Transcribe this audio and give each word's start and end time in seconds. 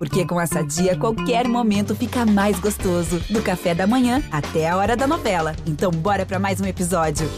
Porque 0.00 0.26
com 0.26 0.40
essa 0.40 0.64
dia, 0.64 0.96
qualquer 0.96 1.46
momento 1.46 1.94
fica 1.94 2.24
mais 2.24 2.58
gostoso. 2.58 3.20
Do 3.28 3.42
café 3.42 3.74
da 3.74 3.86
manhã 3.86 4.22
até 4.32 4.66
a 4.66 4.74
hora 4.74 4.96
da 4.96 5.06
novela. 5.06 5.54
Então, 5.66 5.90
bora 5.90 6.24
para 6.24 6.38
mais 6.38 6.58
um 6.58 6.64
episódio. 6.64 7.28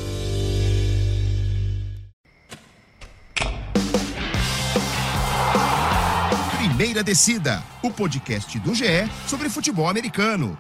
Primeira 6.57 7.03
Descida, 7.03 7.61
o 7.83 7.91
podcast 7.91 8.57
do 8.61 8.73
GE 8.73 9.11
sobre 9.27 9.49
futebol 9.49 9.89
americano. 9.89 10.57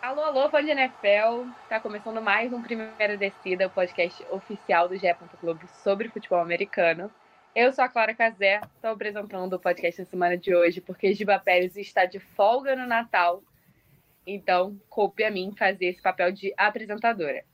Alô, 0.00 0.22
alô, 0.22 0.48
fã 0.50 0.62
de 0.62 0.70
NFL. 0.70 1.50
Tá 1.68 1.80
começando 1.80 2.22
mais 2.22 2.52
um 2.52 2.62
Primeira 2.62 3.16
Descida, 3.16 3.66
o 3.66 3.70
podcast 3.70 4.24
oficial 4.30 4.88
do 4.88 4.96
GE. 4.96 5.16
Globo 5.42 5.68
sobre 5.82 6.10
futebol 6.10 6.40
americano. 6.40 7.10
Eu 7.52 7.72
sou 7.72 7.82
a 7.82 7.88
Clara 7.88 8.14
Cazé, 8.14 8.60
estou 8.76 8.92
apresentando 8.92 9.54
o 9.54 9.58
podcast 9.58 10.00
na 10.00 10.06
semana 10.06 10.36
de 10.36 10.54
hoje, 10.54 10.80
porque 10.80 11.12
Giba 11.12 11.36
Pérez 11.36 11.76
está 11.76 12.04
de 12.04 12.20
folga 12.20 12.76
no 12.76 12.86
Natal, 12.86 13.42
então 14.24 14.80
coube 14.88 15.24
a 15.24 15.32
mim 15.32 15.52
fazer 15.58 15.86
esse 15.86 16.00
papel 16.00 16.30
de 16.30 16.54
apresentadora. 16.56 17.44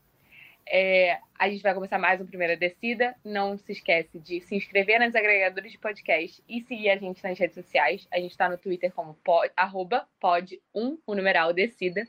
É, 0.68 1.18
a 1.38 1.48
gente 1.48 1.62
vai 1.62 1.72
começar 1.72 1.98
mais 1.98 2.20
uma 2.20 2.26
primeira 2.26 2.58
descida. 2.58 3.16
Não 3.24 3.56
se 3.56 3.72
esquece 3.72 4.18
de 4.18 4.42
se 4.42 4.54
inscrever 4.54 4.98
nas 4.98 5.14
agregadores 5.14 5.72
de 5.72 5.78
podcast 5.78 6.42
e 6.46 6.60
seguir 6.60 6.90
a 6.90 6.96
gente 6.96 7.24
nas 7.24 7.38
redes 7.38 7.54
sociais. 7.54 8.06
A 8.12 8.18
gente 8.18 8.32
está 8.32 8.50
no 8.50 8.58
Twitter 8.58 8.92
como 8.92 9.14
pod, 9.24 9.50
arroba 9.56 10.06
pod1, 10.22 10.98
o 11.06 11.14
numeral 11.14 11.54
descida. 11.54 12.06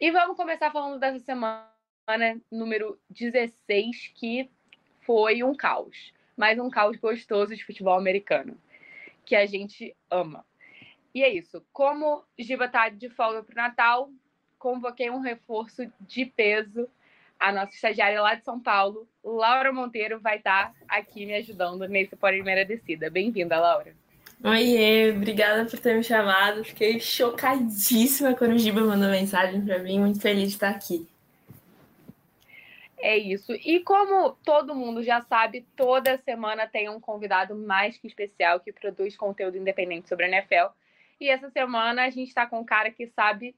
E 0.00 0.10
vamos 0.10 0.36
começar 0.36 0.72
falando 0.72 0.98
dessa 0.98 1.20
semana 1.20 1.70
número 2.50 2.98
16, 3.08 4.12
que 4.16 4.50
foi 5.02 5.44
um 5.44 5.54
caos 5.54 6.12
mas 6.36 6.58
um 6.58 6.70
caos 6.70 6.96
gostoso 6.96 7.54
de 7.54 7.64
futebol 7.64 7.98
americano, 7.98 8.56
que 9.24 9.34
a 9.34 9.46
gente 9.46 9.94
ama. 10.10 10.44
E 11.14 11.22
é 11.22 11.32
isso. 11.32 11.64
Como 11.72 12.24
Giba 12.38 12.68
tá 12.68 12.88
de 12.88 13.08
folga 13.08 13.42
para 13.42 13.52
o 13.52 13.56
Natal, 13.56 14.10
convoquei 14.58 15.10
um 15.10 15.20
reforço 15.20 15.82
de 16.00 16.26
peso. 16.26 16.88
A 17.38 17.52
nossa 17.52 17.74
estagiária 17.74 18.20
lá 18.20 18.34
de 18.34 18.44
São 18.44 18.58
Paulo, 18.58 19.06
Laura 19.22 19.72
Monteiro, 19.72 20.18
vai 20.20 20.38
estar 20.38 20.72
tá 20.72 20.74
aqui 20.88 21.26
me 21.26 21.34
ajudando 21.34 21.86
nesse 21.86 22.16
primeira 22.16 22.64
descida. 22.64 23.10
Bem-vinda, 23.10 23.60
Laura. 23.60 23.94
Oiê, 24.42 25.12
obrigada 25.12 25.64
por 25.64 25.78
ter 25.78 25.96
me 25.96 26.02
chamado. 26.02 26.64
Fiquei 26.64 26.98
chocadíssima 26.98 28.34
quando 28.34 28.52
o 28.52 28.58
Giba 28.58 28.80
mandou 28.80 29.08
mensagem 29.08 29.64
para 29.64 29.78
mim. 29.78 30.00
Muito 30.00 30.20
feliz 30.20 30.48
de 30.48 30.54
estar 30.54 30.70
aqui. 30.70 31.08
É 33.04 33.18
isso. 33.18 33.52
E 33.52 33.80
como 33.80 34.30
todo 34.30 34.74
mundo 34.74 35.02
já 35.02 35.20
sabe, 35.20 35.66
toda 35.76 36.16
semana 36.16 36.66
tem 36.66 36.88
um 36.88 36.98
convidado 36.98 37.54
mais 37.54 37.98
que 37.98 38.06
especial 38.06 38.60
que 38.60 38.72
produz 38.72 39.14
conteúdo 39.14 39.58
independente 39.58 40.08
sobre 40.08 40.24
a 40.24 40.28
NFL. 40.28 40.72
E 41.20 41.28
essa 41.28 41.50
semana 41.50 42.04
a 42.04 42.08
gente 42.08 42.28
está 42.28 42.46
com 42.46 42.60
um 42.60 42.64
cara 42.64 42.90
que 42.90 43.06
sabe 43.08 43.54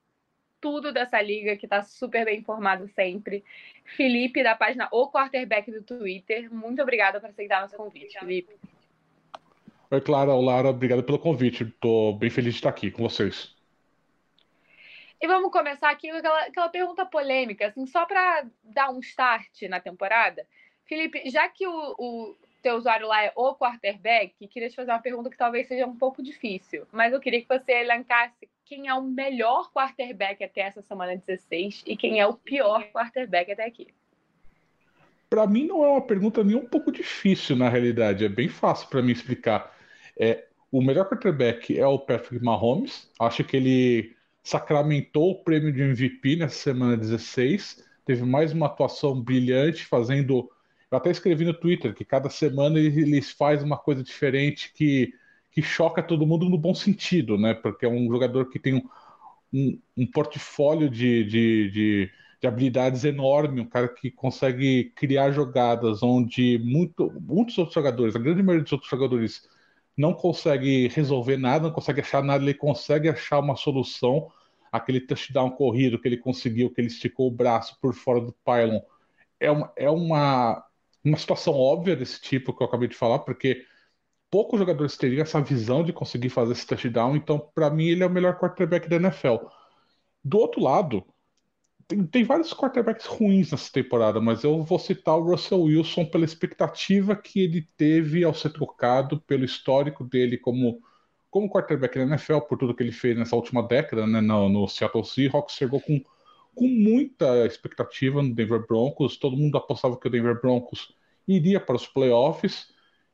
tudo 0.60 0.92
dessa 0.92 1.22
liga, 1.22 1.56
que 1.56 1.66
está 1.66 1.80
super 1.80 2.24
bem 2.24 2.40
informado 2.40 2.88
sempre. 2.88 3.44
Felipe, 3.84 4.42
da 4.42 4.56
página 4.56 4.88
O 4.90 5.08
Quarterback 5.12 5.70
do 5.70 5.80
Twitter. 5.80 6.52
Muito 6.52 6.82
obrigada 6.82 7.20
por 7.20 7.30
aceitar 7.30 7.60
nosso 7.60 7.76
convite, 7.76 8.18
Felipe. 8.18 8.52
Oi, 9.92 10.00
Clara. 10.00 10.32
Olá, 10.32 10.58
obrigado 10.68 11.04
pelo 11.04 11.20
convite. 11.20 11.62
Estou 11.62 12.18
bem 12.18 12.30
feliz 12.30 12.54
de 12.54 12.58
estar 12.58 12.70
aqui 12.70 12.90
com 12.90 13.00
vocês. 13.00 13.55
E 15.20 15.26
vamos 15.26 15.50
começar 15.50 15.90
aqui 15.90 16.10
com 16.10 16.16
aquela, 16.16 16.40
aquela 16.42 16.68
pergunta 16.68 17.06
polêmica, 17.06 17.66
assim, 17.66 17.86
só 17.86 18.04
para 18.04 18.46
dar 18.62 18.90
um 18.90 19.00
start 19.00 19.62
na 19.62 19.80
temporada. 19.80 20.46
Felipe, 20.84 21.28
já 21.30 21.48
que 21.48 21.66
o, 21.66 21.94
o 21.98 22.36
teu 22.62 22.76
usuário 22.76 23.06
lá 23.06 23.24
é 23.24 23.32
o 23.34 23.54
quarterback, 23.54 24.46
queria 24.48 24.68
te 24.68 24.76
fazer 24.76 24.90
uma 24.90 25.00
pergunta 25.00 25.30
que 25.30 25.36
talvez 25.36 25.66
seja 25.66 25.86
um 25.86 25.96
pouco 25.96 26.22
difícil, 26.22 26.86
mas 26.92 27.12
eu 27.12 27.20
queria 27.20 27.40
que 27.40 27.48
você 27.48 27.72
elencasse 27.72 28.48
quem 28.64 28.88
é 28.88 28.94
o 28.94 29.02
melhor 29.02 29.70
quarterback 29.72 30.42
até 30.42 30.62
essa 30.62 30.82
semana 30.82 31.16
16 31.16 31.84
e 31.86 31.96
quem 31.96 32.20
é 32.20 32.26
o 32.26 32.34
pior 32.34 32.84
quarterback 32.92 33.52
até 33.52 33.64
aqui. 33.64 33.88
Para 35.30 35.46
mim 35.46 35.66
não 35.66 35.84
é 35.84 35.88
uma 35.88 36.02
pergunta 36.02 36.42
nem 36.42 36.56
um 36.56 36.66
pouco 36.66 36.92
difícil 36.92 37.56
na 37.56 37.68
realidade, 37.68 38.24
é 38.24 38.28
bem 38.28 38.48
fácil 38.48 38.88
para 38.88 39.02
mim 39.02 39.12
explicar. 39.12 39.74
É, 40.18 40.46
o 40.70 40.82
melhor 40.82 41.08
quarterback 41.08 41.78
é 41.78 41.86
o 41.86 41.98
Patrick 41.98 42.44
Mahomes. 42.44 43.10
Acho 43.18 43.44
que 43.44 43.56
ele 43.56 44.15
sacramentou 44.46 45.32
o 45.32 45.42
prêmio 45.42 45.72
de 45.72 45.82
MVP 45.82 46.36
nessa 46.36 46.54
semana 46.54 46.96
16, 46.96 47.84
teve 48.04 48.24
mais 48.24 48.52
uma 48.52 48.66
atuação 48.66 49.20
brilhante, 49.20 49.84
fazendo. 49.84 50.48
Eu 50.88 50.98
até 50.98 51.10
escrevi 51.10 51.44
no 51.44 51.52
Twitter 51.52 51.92
que 51.92 52.04
cada 52.04 52.30
semana 52.30 52.78
ele 52.78 53.20
faz 53.20 53.64
uma 53.64 53.76
coisa 53.76 54.04
diferente 54.04 54.72
que, 54.72 55.12
que 55.50 55.60
choca 55.60 56.00
todo 56.00 56.24
mundo 56.24 56.48
no 56.48 56.56
bom 56.56 56.76
sentido, 56.76 57.36
né? 57.36 57.54
Porque 57.54 57.84
é 57.84 57.88
um 57.88 58.08
jogador 58.08 58.48
que 58.48 58.60
tem 58.60 58.74
um, 58.74 58.88
um, 59.52 59.80
um 59.96 60.06
portfólio 60.06 60.88
de, 60.88 61.24
de, 61.24 61.70
de, 61.72 62.10
de, 62.40 62.46
habilidades 62.46 63.04
enorme, 63.04 63.62
um 63.62 63.68
cara 63.68 63.88
que 63.88 64.12
consegue 64.12 64.92
criar 64.94 65.32
jogadas 65.32 66.04
onde 66.04 66.56
muito, 66.60 67.12
muitos 67.20 67.58
outros 67.58 67.74
jogadores, 67.74 68.14
a 68.14 68.20
grande 68.20 68.44
maioria 68.44 68.62
dos 68.62 68.72
outros 68.72 68.88
jogadores, 68.88 69.48
não 69.96 70.12
consegue 70.12 70.88
resolver 70.88 71.36
nada, 71.36 71.68
não 71.68 71.74
consegue 71.74 72.00
achar 72.00 72.22
nada, 72.22 72.44
ele 72.44 72.54
consegue 72.54 73.08
achar 73.08 73.38
uma 73.38 73.56
solução 73.56 74.30
aquele 74.70 75.00
touchdown 75.00 75.50
corrido 75.50 75.98
que 75.98 76.08
ele 76.08 76.18
conseguiu, 76.18 76.70
que 76.70 76.80
ele 76.80 76.88
esticou 76.88 77.28
o 77.28 77.34
braço 77.34 77.78
por 77.80 77.94
fora 77.94 78.20
do 78.20 78.32
pylon, 78.44 78.80
é 79.40 79.50
uma, 79.50 79.72
é 79.76 79.90
uma, 79.90 80.64
uma 81.04 81.16
situação 81.16 81.54
óbvia 81.54 81.96
desse 81.96 82.20
tipo 82.20 82.52
que 82.52 82.62
eu 82.62 82.66
acabei 82.66 82.88
de 82.88 82.96
falar, 82.96 83.20
porque 83.20 83.64
poucos 84.30 84.58
jogadores 84.58 84.96
teriam 84.96 85.22
essa 85.22 85.40
visão 85.40 85.82
de 85.82 85.92
conseguir 85.92 86.30
fazer 86.30 86.52
esse 86.52 86.66
touchdown, 86.66 87.16
então 87.16 87.38
para 87.54 87.70
mim 87.70 87.86
ele 87.86 88.02
é 88.02 88.06
o 88.06 88.10
melhor 88.10 88.38
quarterback 88.38 88.88
da 88.88 88.96
NFL. 88.96 89.36
Do 90.24 90.38
outro 90.38 90.60
lado, 90.60 91.06
tem, 91.88 92.06
tem 92.06 92.24
vários 92.24 92.52
quarterbacks 92.52 93.06
ruins 93.06 93.50
nessa 93.50 93.70
temporada, 93.72 94.20
mas 94.20 94.44
eu 94.44 94.62
vou 94.62 94.78
citar 94.78 95.16
o 95.16 95.22
Russell 95.30 95.62
Wilson 95.62 96.04
pela 96.04 96.24
expectativa 96.24 97.14
que 97.16 97.40
ele 97.40 97.68
teve 97.76 98.24
ao 98.24 98.34
ser 98.34 98.50
trocado, 98.52 99.20
pelo 99.20 99.44
histórico 99.44 100.04
dele 100.04 100.36
como 100.36 100.80
como 101.30 101.50
quarterback 101.50 101.98
da 101.98 102.04
NFL, 102.04 102.38
por 102.48 102.56
tudo 102.56 102.74
que 102.74 102.82
ele 102.82 102.92
fez 102.92 103.14
nessa 103.14 103.36
última 103.36 103.62
década, 103.62 104.06
né, 104.06 104.22
no, 104.22 104.48
no 104.48 104.66
Seattle 104.66 105.04
Seahawks, 105.04 105.54
chegou 105.54 105.82
com, 105.82 106.02
com 106.54 106.66
muita 106.66 107.44
expectativa 107.44 108.22
no 108.22 108.34
Denver 108.34 108.66
Broncos. 108.66 109.18
Todo 109.18 109.36
mundo 109.36 109.58
apostava 109.58 109.98
que 109.98 110.06
o 110.06 110.10
Denver 110.10 110.40
Broncos 110.40 110.94
iria 111.28 111.60
para 111.60 111.76
os 111.76 111.86
playoffs, 111.86 112.72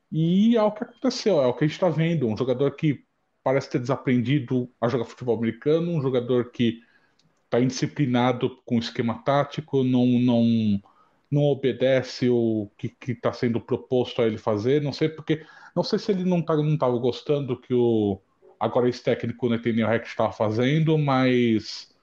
e 0.09 0.55
é 0.55 0.63
o 0.63 0.71
que 0.71 0.85
aconteceu, 0.85 1.41
é 1.41 1.47
o 1.47 1.53
que 1.53 1.65
a 1.65 1.67
gente 1.67 1.75
está 1.75 1.89
vendo. 1.89 2.27
Um 2.27 2.37
jogador 2.37 2.71
que 2.75 3.03
parece 3.43 3.69
ter 3.71 3.79
desaprendido 3.79 4.71
a 4.79 4.87
jogar 4.87 5.03
futebol 5.03 5.35
americano, 5.35 5.91
um 5.91 6.01
jogador 6.01 6.51
que 6.51 6.79
está 7.53 7.61
indisciplinado 7.61 8.57
com 8.65 8.77
o 8.77 8.79
esquema 8.79 9.19
tático, 9.23 9.83
não, 9.83 10.07
não, 10.07 10.81
não 11.29 11.43
obedece 11.43 12.27
o 12.29 12.69
que 12.77 12.95
está 13.07 13.31
sendo 13.31 13.61
proposto 13.61 14.21
a 14.21 14.25
ele 14.25 14.37
fazer. 14.39 14.81
Não 14.81 14.91
sei 14.91 15.07
porque 15.07 15.45
não 15.75 15.83
sei 15.83 15.99
se 15.99 16.11
ele 16.11 16.23
não 16.23 16.41
tá, 16.41 16.55
não 16.55 16.73
estava 16.73 16.97
gostando 16.97 17.47
do 17.47 17.57
que 17.61 17.73
o 17.73 18.19
agora 18.59 18.89
esse 18.89 19.03
técnico 19.03 19.49
Netanyahu 19.49 19.89
Rex 19.89 20.09
estava 20.09 20.31
fazendo, 20.31 20.97
mas 20.97 21.93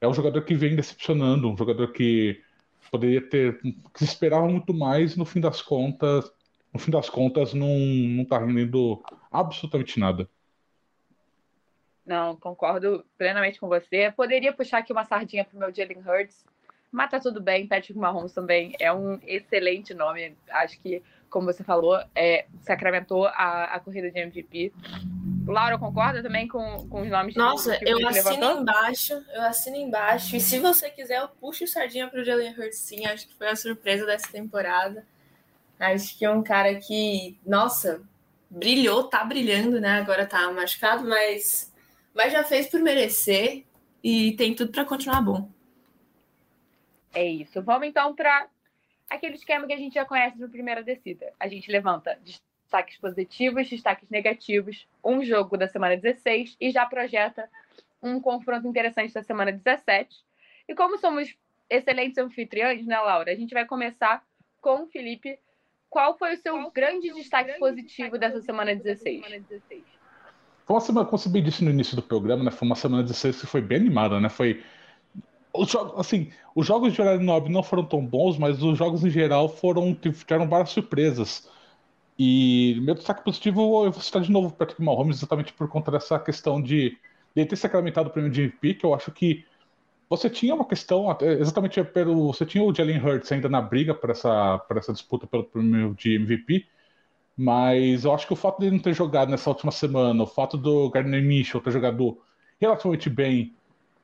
é 0.00 0.08
um 0.08 0.14
jogador 0.14 0.42
que 0.44 0.54
vem 0.54 0.76
decepcionando, 0.76 1.48
um 1.48 1.56
jogador 1.56 1.92
que 1.92 2.42
poderia 2.90 3.22
ter 3.22 3.58
que 3.60 3.98
se 3.98 4.04
esperava 4.04 4.46
muito 4.48 4.74
mais 4.74 5.16
no 5.16 5.24
fim 5.24 5.40
das 5.40 5.62
contas, 5.62 6.30
no 6.72 6.78
fim 6.78 6.90
das 6.90 7.08
contas 7.08 7.54
não 7.54 7.78
não 7.78 8.24
tá 8.24 8.38
rendendo 8.38 9.02
absolutamente 9.30 9.98
nada. 9.98 10.28
Não, 12.04 12.36
concordo 12.36 13.04
plenamente 13.16 13.60
com 13.60 13.68
você. 13.68 14.12
Poderia 14.16 14.52
puxar 14.52 14.78
aqui 14.78 14.92
uma 14.92 15.04
sardinha 15.04 15.44
pro 15.44 15.58
meu 15.58 15.74
Jalen 15.74 16.02
Hurts, 16.04 16.44
mas 16.90 17.10
tá 17.10 17.20
tudo 17.20 17.40
bem. 17.40 17.66
Patrick 17.66 17.98
Mahomes 17.98 18.32
também 18.32 18.74
é 18.78 18.92
um 18.92 19.18
excelente 19.24 19.94
nome. 19.94 20.36
Acho 20.50 20.80
que 20.80 21.02
como 21.32 21.46
você 21.46 21.64
falou, 21.64 21.98
é, 22.14 22.44
sacramentou 22.60 23.26
a, 23.26 23.64
a 23.64 23.80
corrida 23.80 24.10
de 24.10 24.20
MVP. 24.20 24.70
Laura, 25.46 25.78
concorda 25.78 26.22
também 26.22 26.46
com, 26.46 26.86
com 26.88 27.00
os 27.00 27.08
nomes 27.08 27.34
Nossa, 27.34 27.76
que 27.78 27.88
eu 27.88 28.06
assino 28.06 28.30
levantou? 28.34 28.60
embaixo, 28.60 29.24
eu 29.32 29.42
assino 29.42 29.76
embaixo. 29.76 30.36
E 30.36 30.40
se 30.40 30.58
você 30.58 30.90
quiser, 30.90 31.20
eu 31.20 31.28
puxo 31.28 31.64
o 31.64 31.66
sardinha 31.66 32.06
pro 32.06 32.22
Jalen 32.22 32.52
Hurts, 32.52 32.78
sim. 32.78 33.06
Acho 33.06 33.26
que 33.26 33.34
foi 33.34 33.48
a 33.48 33.56
surpresa 33.56 34.04
dessa 34.04 34.30
temporada. 34.30 35.04
Acho 35.80 36.16
que 36.16 36.24
é 36.24 36.30
um 36.30 36.42
cara 36.42 36.74
que, 36.76 37.40
nossa, 37.44 38.02
brilhou, 38.48 39.04
tá 39.04 39.24
brilhando, 39.24 39.80
né? 39.80 39.98
Agora 39.98 40.26
tá 40.26 40.52
machucado, 40.52 41.02
mas, 41.08 41.71
mas 42.14 42.32
já 42.32 42.44
fez 42.44 42.68
por 42.68 42.80
merecer 42.80 43.64
e 44.02 44.32
tem 44.32 44.54
tudo 44.54 44.72
para 44.72 44.84
continuar 44.84 45.22
bom. 45.22 45.48
É 47.14 47.24
isso. 47.24 47.62
Vamos 47.62 47.88
então 47.88 48.14
para 48.14 48.48
aquele 49.08 49.34
esquema 49.34 49.66
que 49.66 49.72
a 49.72 49.76
gente 49.76 49.94
já 49.94 50.04
conhece 50.04 50.38
no 50.38 50.48
primeira 50.48 50.82
descida. 50.82 51.32
A 51.38 51.46
gente 51.46 51.70
levanta 51.70 52.18
destaques 52.24 52.96
positivos, 52.98 53.68
destaques 53.68 54.08
negativos, 54.08 54.88
um 55.04 55.22
jogo 55.22 55.56
da 55.56 55.68
semana 55.68 55.96
16 55.96 56.56
e 56.60 56.70
já 56.70 56.86
projeta 56.86 57.48
um 58.02 58.20
confronto 58.20 58.66
interessante 58.66 59.12
da 59.12 59.22
semana 59.22 59.52
17. 59.52 60.24
E 60.68 60.74
como 60.74 60.98
somos 60.98 61.36
excelentes 61.68 62.18
anfitriões, 62.18 62.86
né, 62.86 62.98
Laura? 62.98 63.30
A 63.30 63.34
gente 63.34 63.54
vai 63.54 63.66
começar 63.66 64.24
com 64.60 64.84
o 64.84 64.86
Felipe. 64.86 65.38
Qual 65.88 66.16
foi 66.16 66.34
o 66.34 66.36
seu 66.38 66.54
Qual 66.54 66.70
grande 66.70 67.12
destaque 67.12 67.58
grande 67.58 67.60
positivo 67.60 68.16
dessa 68.16 68.40
semana 68.40 68.74
16? 68.74 69.22
semana 69.22 69.44
16? 69.48 69.84
Foi 70.66 70.76
uma 70.76 70.80
semana, 70.80 71.06
como 71.06 71.18
você 71.18 71.28
bem 71.28 71.42
disse 71.42 71.64
no 71.64 71.70
início 71.70 71.96
do 71.96 72.02
programa, 72.02 72.44
né? 72.44 72.50
Foi 72.50 72.66
uma 72.66 72.76
semana 72.76 73.02
de 73.02 73.14
sexta 73.14 73.42
que 73.42 73.46
foi 73.46 73.60
bem 73.60 73.78
animada, 73.78 74.20
né? 74.20 74.28
Foi. 74.28 74.62
Os 75.54 75.70
jogos, 75.70 75.98
assim, 75.98 76.30
os 76.54 76.66
jogos 76.66 76.92
de 76.92 77.00
horário 77.00 77.20
nobre 77.20 77.52
não 77.52 77.62
foram 77.62 77.84
tão 77.84 78.04
bons, 78.04 78.38
mas 78.38 78.62
os 78.62 78.78
jogos 78.78 79.04
em 79.04 79.10
geral 79.10 79.48
foram 79.48 79.94
tiveram 79.94 80.48
várias 80.48 80.70
surpresas. 80.70 81.48
E 82.18 82.78
meu 82.82 82.94
destaque 82.94 83.24
positivo, 83.24 83.84
eu 83.84 83.90
vou 83.90 84.02
citar 84.02 84.22
de 84.22 84.30
novo 84.30 84.48
o 84.48 84.52
Patrick 84.52 84.82
Mahomes, 84.82 85.18
exatamente 85.18 85.52
por 85.52 85.68
conta 85.68 85.90
dessa 85.90 86.18
questão 86.18 86.62
de, 86.62 86.96
de 87.34 87.44
ter 87.44 87.56
sacramentado 87.56 88.08
o 88.08 88.12
prêmio 88.12 88.30
de 88.30 88.42
MVP, 88.42 88.74
que 88.74 88.86
eu 88.86 88.94
acho 88.94 89.10
que 89.10 89.44
você 90.08 90.28
tinha 90.28 90.54
uma 90.54 90.66
questão, 90.66 91.06
exatamente 91.22 91.82
pelo. 91.84 92.32
Você 92.32 92.44
tinha 92.44 92.62
o 92.62 92.74
Jalen 92.74 92.98
Hurts 92.98 93.32
ainda 93.32 93.48
na 93.48 93.62
briga 93.62 93.94
por 93.94 94.10
essa, 94.10 94.62
essa 94.76 94.92
disputa 94.92 95.26
pelo 95.26 95.44
prêmio 95.44 95.94
de 95.94 96.14
MVP, 96.16 96.66
mas 97.42 98.04
eu 98.04 98.14
acho 98.14 98.24
que 98.24 98.32
o 98.32 98.36
fato 98.36 98.60
dele 98.60 98.76
não 98.76 98.78
ter 98.78 98.94
jogado 98.94 99.28
nessa 99.28 99.50
última 99.50 99.72
semana, 99.72 100.22
o 100.22 100.26
fato 100.26 100.56
do 100.56 100.88
Gardner 100.90 101.20
Mitchell 101.24 101.60
ter 101.60 101.72
jogado 101.72 102.16
relativamente 102.60 103.10
bem, 103.10 103.52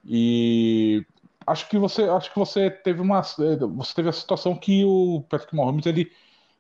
e 0.05 1.07
acho 1.47 1.69
que 1.69 1.79
você 1.79 2.03
acho 2.03 2.33
que 2.33 2.39
você 2.39 2.69
teve 2.69 3.01
uma 3.01 3.23
você 3.23 3.95
teve 3.95 4.09
a 4.09 4.13
situação 4.13 4.57
que 4.57 4.85
o 4.85 5.25
Patrick 5.31 5.55
Mahomes 5.55 5.87
ele 5.87 6.11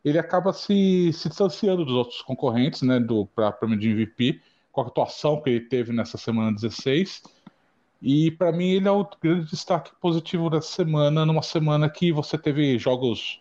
ele 0.05 0.19
acaba 0.21 0.53
se, 0.53 1.13
se 1.13 1.29
distanciando 1.29 1.85
dos 1.85 1.95
outros 1.95 2.23
concorrentes, 2.23 2.83
né, 2.83 3.01
do 3.01 3.27
para 3.27 3.51
prêmio 3.51 3.77
de 3.79 3.91
MVP, 3.91 4.41
com 4.71 4.83
a 4.83 4.87
atuação 4.87 5.43
que 5.43 5.51
ele 5.51 5.61
teve 5.63 5.93
nessa 5.93 6.17
semana 6.17 6.55
16. 6.55 7.23
E 8.01 8.31
para 8.31 8.53
mim 8.53 8.69
ele 8.71 8.87
é 8.89 8.93
o 8.93 9.05
grande 9.21 9.51
destaque 9.51 9.91
positivo 10.01 10.49
dessa 10.49 10.69
semana, 10.69 11.27
numa 11.27 11.43
semana 11.43 11.91
que 11.91 12.13
você 12.13 12.39
teve 12.39 12.79
jogos 12.79 13.41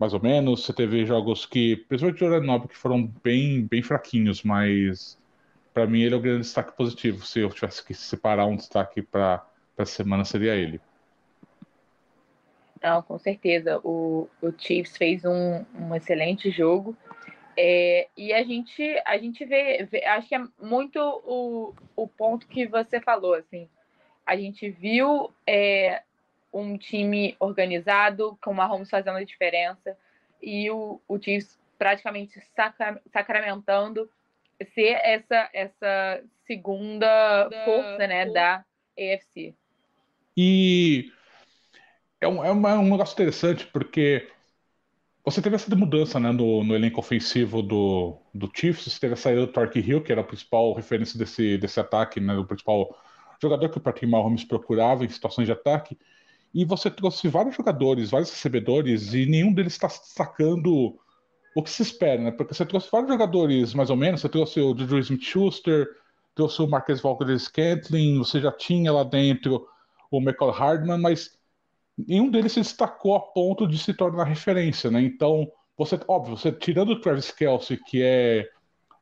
mais 0.00 0.14
ou 0.14 0.22
menos, 0.22 0.64
você 0.64 0.72
teve 0.72 1.04
jogos 1.04 1.44
que, 1.44 1.76
principalmente 1.76 2.24
Horário 2.24 2.46
Nobre, 2.46 2.68
que 2.68 2.76
foram 2.76 3.06
bem, 3.22 3.66
bem 3.66 3.82
fraquinhos, 3.82 4.42
mas 4.42 5.18
para 5.74 5.86
mim 5.86 6.00
ele 6.00 6.14
é 6.14 6.16
o 6.16 6.20
grande 6.20 6.40
destaque 6.40 6.74
positivo. 6.74 7.26
Se 7.26 7.40
eu 7.40 7.50
tivesse 7.50 7.84
que 7.84 7.92
separar 7.92 8.46
um 8.46 8.56
destaque 8.56 9.02
para 9.02 9.46
essa 9.76 9.92
semana, 9.92 10.24
seria 10.24 10.54
ele. 10.54 10.80
Não, 12.82 13.02
com 13.02 13.18
certeza. 13.18 13.78
O, 13.84 14.26
o 14.40 14.50
Chiefs 14.56 14.96
fez 14.96 15.22
um, 15.26 15.66
um 15.78 15.94
excelente 15.94 16.50
jogo. 16.50 16.96
É, 17.54 18.08
e 18.16 18.32
a 18.32 18.42
gente, 18.42 18.82
a 19.04 19.18
gente 19.18 19.44
vê, 19.44 19.84
vê, 19.84 20.02
acho 20.06 20.26
que 20.26 20.34
é 20.34 20.42
muito 20.58 20.98
o, 20.98 21.74
o 21.94 22.08
ponto 22.08 22.48
que 22.48 22.66
você 22.66 23.02
falou, 23.02 23.34
assim. 23.34 23.68
A 24.24 24.34
gente 24.34 24.70
viu 24.70 25.30
é, 25.46 26.02
um 26.52 26.76
time 26.76 27.36
organizado, 27.38 28.38
com 28.42 28.50
o 28.50 28.54
Mahomes 28.54 28.90
fazendo 28.90 29.16
a 29.16 29.24
diferença, 29.24 29.96
e 30.42 30.70
o, 30.70 31.00
o 31.06 31.18
Chiefs 31.18 31.58
praticamente 31.78 32.40
sacra, 32.54 33.00
sacramentando 33.12 34.10
ser 34.74 35.00
essa, 35.02 35.48
essa 35.52 36.22
segunda 36.46 37.48
força 37.64 38.06
né, 38.06 38.26
da 38.30 38.64
AFC. 38.98 39.54
E 40.36 41.12
é 42.20 42.28
um, 42.28 42.44
é, 42.44 42.50
uma, 42.50 42.70
é 42.70 42.78
um 42.78 42.90
negócio 42.90 43.14
interessante, 43.14 43.66
porque 43.66 44.28
você 45.24 45.40
teve 45.40 45.56
essa 45.56 45.74
mudança 45.74 46.18
né, 46.20 46.30
no, 46.32 46.64
no 46.64 46.74
elenco 46.74 47.00
ofensivo 47.00 47.62
do, 47.62 48.18
do 48.34 48.50
Chiefs, 48.54 48.92
você 48.92 49.00
teve 49.00 49.14
a 49.14 49.16
saída 49.16 49.46
do 49.46 49.52
Tark 49.52 49.74
Hill, 49.76 50.02
que 50.02 50.12
era 50.12 50.20
a 50.20 50.24
principal 50.24 50.72
referência 50.74 51.18
desse, 51.18 51.56
desse 51.56 51.80
ataque, 51.80 52.20
né, 52.20 52.36
o 52.36 52.44
principal 52.44 52.94
jogador 53.40 53.70
que 53.70 53.78
o 53.78 53.80
Patrick 53.80 54.06
Mahomes 54.06 54.44
procurava 54.44 55.04
em 55.04 55.08
situações 55.08 55.46
de 55.46 55.52
ataque, 55.52 55.98
e 56.52 56.64
você 56.64 56.90
trouxe 56.90 57.28
vários 57.28 57.54
jogadores, 57.54 58.10
vários 58.10 58.30
recebedores, 58.30 59.14
e 59.14 59.26
nenhum 59.26 59.52
deles 59.52 59.74
está 59.74 59.88
sacando 59.88 60.98
o 61.54 61.62
que 61.62 61.70
se 61.70 61.82
espera, 61.82 62.20
né? 62.20 62.30
Porque 62.30 62.54
você 62.54 62.64
trouxe 62.64 62.88
vários 62.90 63.10
jogadores, 63.10 63.74
mais 63.74 63.90
ou 63.90 63.96
menos, 63.96 64.20
você 64.20 64.28
trouxe 64.28 64.60
o 64.60 64.76
Juju 64.76 64.98
Smith-Schuster, 64.98 65.88
trouxe 66.34 66.62
o 66.62 66.68
Marquez 66.68 67.00
Valdes-Scantling, 67.00 68.18
você 68.18 68.40
já 68.40 68.52
tinha 68.52 68.92
lá 68.92 69.04
dentro 69.04 69.66
o 70.10 70.20
Michael 70.20 70.50
Hardman, 70.50 70.98
mas 70.98 71.38
nenhum 71.96 72.30
deles 72.30 72.52
se 72.52 72.60
destacou 72.60 73.14
a 73.14 73.20
ponto 73.20 73.66
de 73.66 73.78
se 73.78 73.94
tornar 73.94 74.24
referência, 74.24 74.90
né? 74.90 75.02
Então, 75.02 75.50
você, 75.76 75.98
óbvio, 76.06 76.36
você 76.36 76.52
tirando 76.52 76.90
o 76.90 77.00
Travis 77.00 77.30
Kelsey, 77.30 77.78
que 77.78 78.02
é 78.02 78.48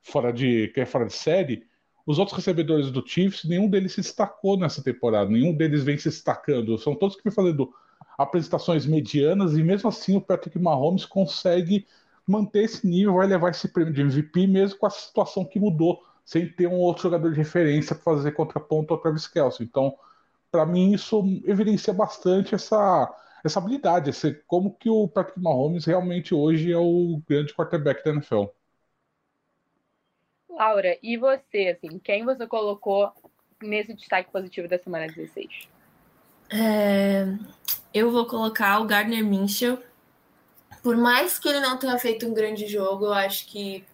fora 0.02 0.32
de, 0.32 0.68
que 0.68 0.80
é 0.80 0.86
fora 0.86 1.06
de 1.06 1.12
série, 1.12 1.67
os 2.08 2.18
outros 2.18 2.38
recebedores 2.38 2.90
do 2.90 3.06
Chiefs, 3.06 3.44
nenhum 3.44 3.68
deles 3.68 3.92
se 3.92 4.00
destacou 4.00 4.56
nessa 4.56 4.82
temporada, 4.82 5.30
nenhum 5.30 5.54
deles 5.54 5.84
vem 5.84 5.98
se 5.98 6.08
destacando. 6.08 6.78
São 6.78 6.94
todos 6.94 7.14
que 7.14 7.22
vêm 7.22 7.30
fazendo 7.30 7.70
apresentações 8.16 8.86
medianas 8.86 9.58
e 9.58 9.62
mesmo 9.62 9.90
assim 9.90 10.16
o 10.16 10.20
Patrick 10.22 10.58
Mahomes 10.58 11.04
consegue 11.04 11.86
manter 12.26 12.64
esse 12.64 12.86
nível, 12.86 13.16
vai 13.16 13.26
levar 13.26 13.50
esse 13.50 13.68
prêmio 13.68 13.92
de 13.92 14.00
MVP 14.00 14.46
mesmo 14.46 14.78
com 14.78 14.86
a 14.86 14.90
situação 14.90 15.44
que 15.44 15.60
mudou, 15.60 16.02
sem 16.24 16.48
ter 16.50 16.66
um 16.66 16.78
outro 16.78 17.02
jogador 17.02 17.30
de 17.30 17.36
referência 17.36 17.94
para 17.94 18.04
fazer 18.04 18.32
contraponto 18.32 18.94
ao 18.94 19.00
Travis 19.00 19.26
Kelsey. 19.28 19.66
Então, 19.66 19.94
para 20.50 20.64
mim 20.64 20.94
isso 20.94 21.22
evidencia 21.44 21.92
bastante 21.92 22.54
essa 22.54 23.14
essa 23.44 23.58
habilidade, 23.58 24.10
esse, 24.10 24.32
como 24.46 24.74
que 24.74 24.88
o 24.88 25.06
Patrick 25.06 25.38
Mahomes 25.40 25.84
realmente 25.84 26.34
hoje 26.34 26.72
é 26.72 26.78
o 26.78 27.22
grande 27.28 27.54
quarterback 27.54 28.02
da 28.02 28.12
NFL. 28.12 28.46
Laura, 30.58 30.98
e 31.00 31.16
você, 31.16 31.78
assim, 31.78 32.00
quem 32.00 32.24
você 32.24 32.44
colocou 32.44 33.12
nesse 33.62 33.94
destaque 33.94 34.30
positivo 34.32 34.66
da 34.66 34.76
semana 34.76 35.06
16? 35.06 35.68
É, 36.50 37.26
eu 37.94 38.10
vou 38.10 38.26
colocar 38.26 38.80
o 38.80 38.84
Gardner 38.84 39.24
Minshew. 39.24 39.78
Por 40.82 40.96
mais 40.96 41.38
que 41.38 41.48
ele 41.48 41.60
não 41.60 41.78
tenha 41.78 41.96
feito 41.98 42.26
um 42.26 42.34
grande 42.34 42.66
jogo, 42.66 43.06
eu 43.06 43.12
acho 43.12 43.46
que 43.46 43.84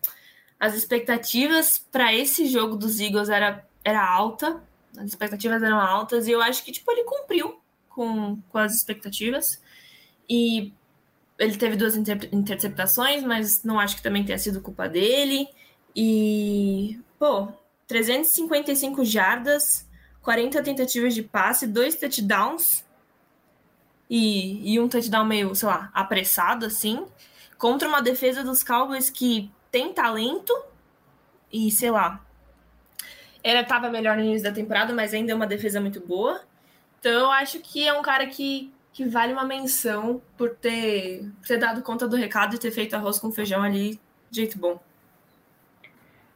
as 0.58 0.74
expectativas 0.74 1.78
para 1.92 2.14
esse 2.14 2.46
jogo 2.46 2.76
dos 2.76 2.98
Eagles 2.98 3.28
era, 3.28 3.66
era 3.84 4.02
alta. 4.02 4.62
As 4.96 5.04
expectativas 5.04 5.62
eram 5.62 5.78
altas 5.78 6.26
e 6.26 6.30
eu 6.30 6.40
acho 6.40 6.64
que 6.64 6.72
tipo 6.72 6.90
ele 6.90 7.04
cumpriu 7.04 7.60
com, 7.90 8.38
com 8.48 8.58
as 8.58 8.74
expectativas. 8.74 9.60
E 10.28 10.72
ele 11.38 11.58
teve 11.58 11.76
duas 11.76 11.94
inter 11.94 12.28
interceptações, 12.32 13.22
mas 13.22 13.62
não 13.64 13.78
acho 13.78 13.96
que 13.96 14.02
também 14.02 14.24
tenha 14.24 14.38
sido 14.38 14.62
culpa 14.62 14.88
dele. 14.88 15.46
E, 15.94 17.00
pô, 17.18 17.48
355 17.86 19.04
jardas, 19.04 19.88
40 20.22 20.62
tentativas 20.62 21.14
de 21.14 21.22
passe, 21.22 21.66
dois 21.66 21.94
touchdowns 21.94 22.84
e, 24.08 24.74
e 24.74 24.80
um 24.80 24.88
touchdown 24.88 25.24
meio, 25.24 25.54
sei 25.54 25.68
lá, 25.68 25.90
apressado 25.94 26.66
assim, 26.66 27.06
contra 27.58 27.88
uma 27.88 28.02
defesa 28.02 28.42
dos 28.42 28.62
Cowboys 28.62 29.10
que 29.10 29.50
tem 29.70 29.92
talento 29.92 30.52
e, 31.52 31.70
sei 31.70 31.90
lá, 31.90 32.20
era 33.42 33.62
tava 33.62 33.90
melhor 33.90 34.16
no 34.16 34.22
início 34.22 34.44
da 34.44 34.52
temporada, 34.52 34.94
mas 34.94 35.12
ainda 35.12 35.32
é 35.32 35.34
uma 35.34 35.46
defesa 35.46 35.80
muito 35.80 36.00
boa. 36.00 36.40
Então 36.98 37.12
eu 37.12 37.30
acho 37.30 37.60
que 37.60 37.86
é 37.86 37.92
um 37.92 38.00
cara 38.00 38.26
que, 38.26 38.72
que 38.92 39.04
vale 39.04 39.32
uma 39.32 39.44
menção 39.44 40.22
por 40.38 40.50
ter, 40.50 41.30
por 41.38 41.46
ter 41.46 41.58
dado 41.58 41.82
conta 41.82 42.08
do 42.08 42.16
recado 42.16 42.56
e 42.56 42.58
ter 42.58 42.70
feito 42.70 42.94
arroz 42.94 43.18
com 43.18 43.30
feijão 43.30 43.62
ali 43.62 44.00
de 44.30 44.40
jeito 44.40 44.58
bom. 44.58 44.80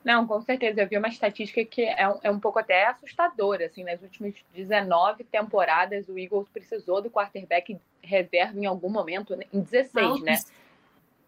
Não, 0.08 0.26
com 0.26 0.40
certeza. 0.40 0.80
Eu 0.80 0.88
vi 0.88 0.96
uma 0.96 1.08
estatística 1.08 1.62
que 1.66 1.82
é 1.82 2.08
um, 2.08 2.18
é 2.22 2.30
um 2.30 2.40
pouco 2.40 2.58
até 2.58 2.86
assustadora. 2.86 3.66
Assim, 3.66 3.84
nas 3.84 4.00
últimas 4.00 4.32
19 4.54 5.22
temporadas, 5.24 6.08
o 6.08 6.18
Eagles 6.18 6.48
precisou 6.48 7.02
do 7.02 7.10
quarterback 7.10 7.78
reserva 8.02 8.58
em 8.58 8.64
algum 8.64 8.88
momento, 8.88 9.36
né? 9.36 9.44
em 9.52 9.60
16, 9.60 10.22
né? 10.22 10.38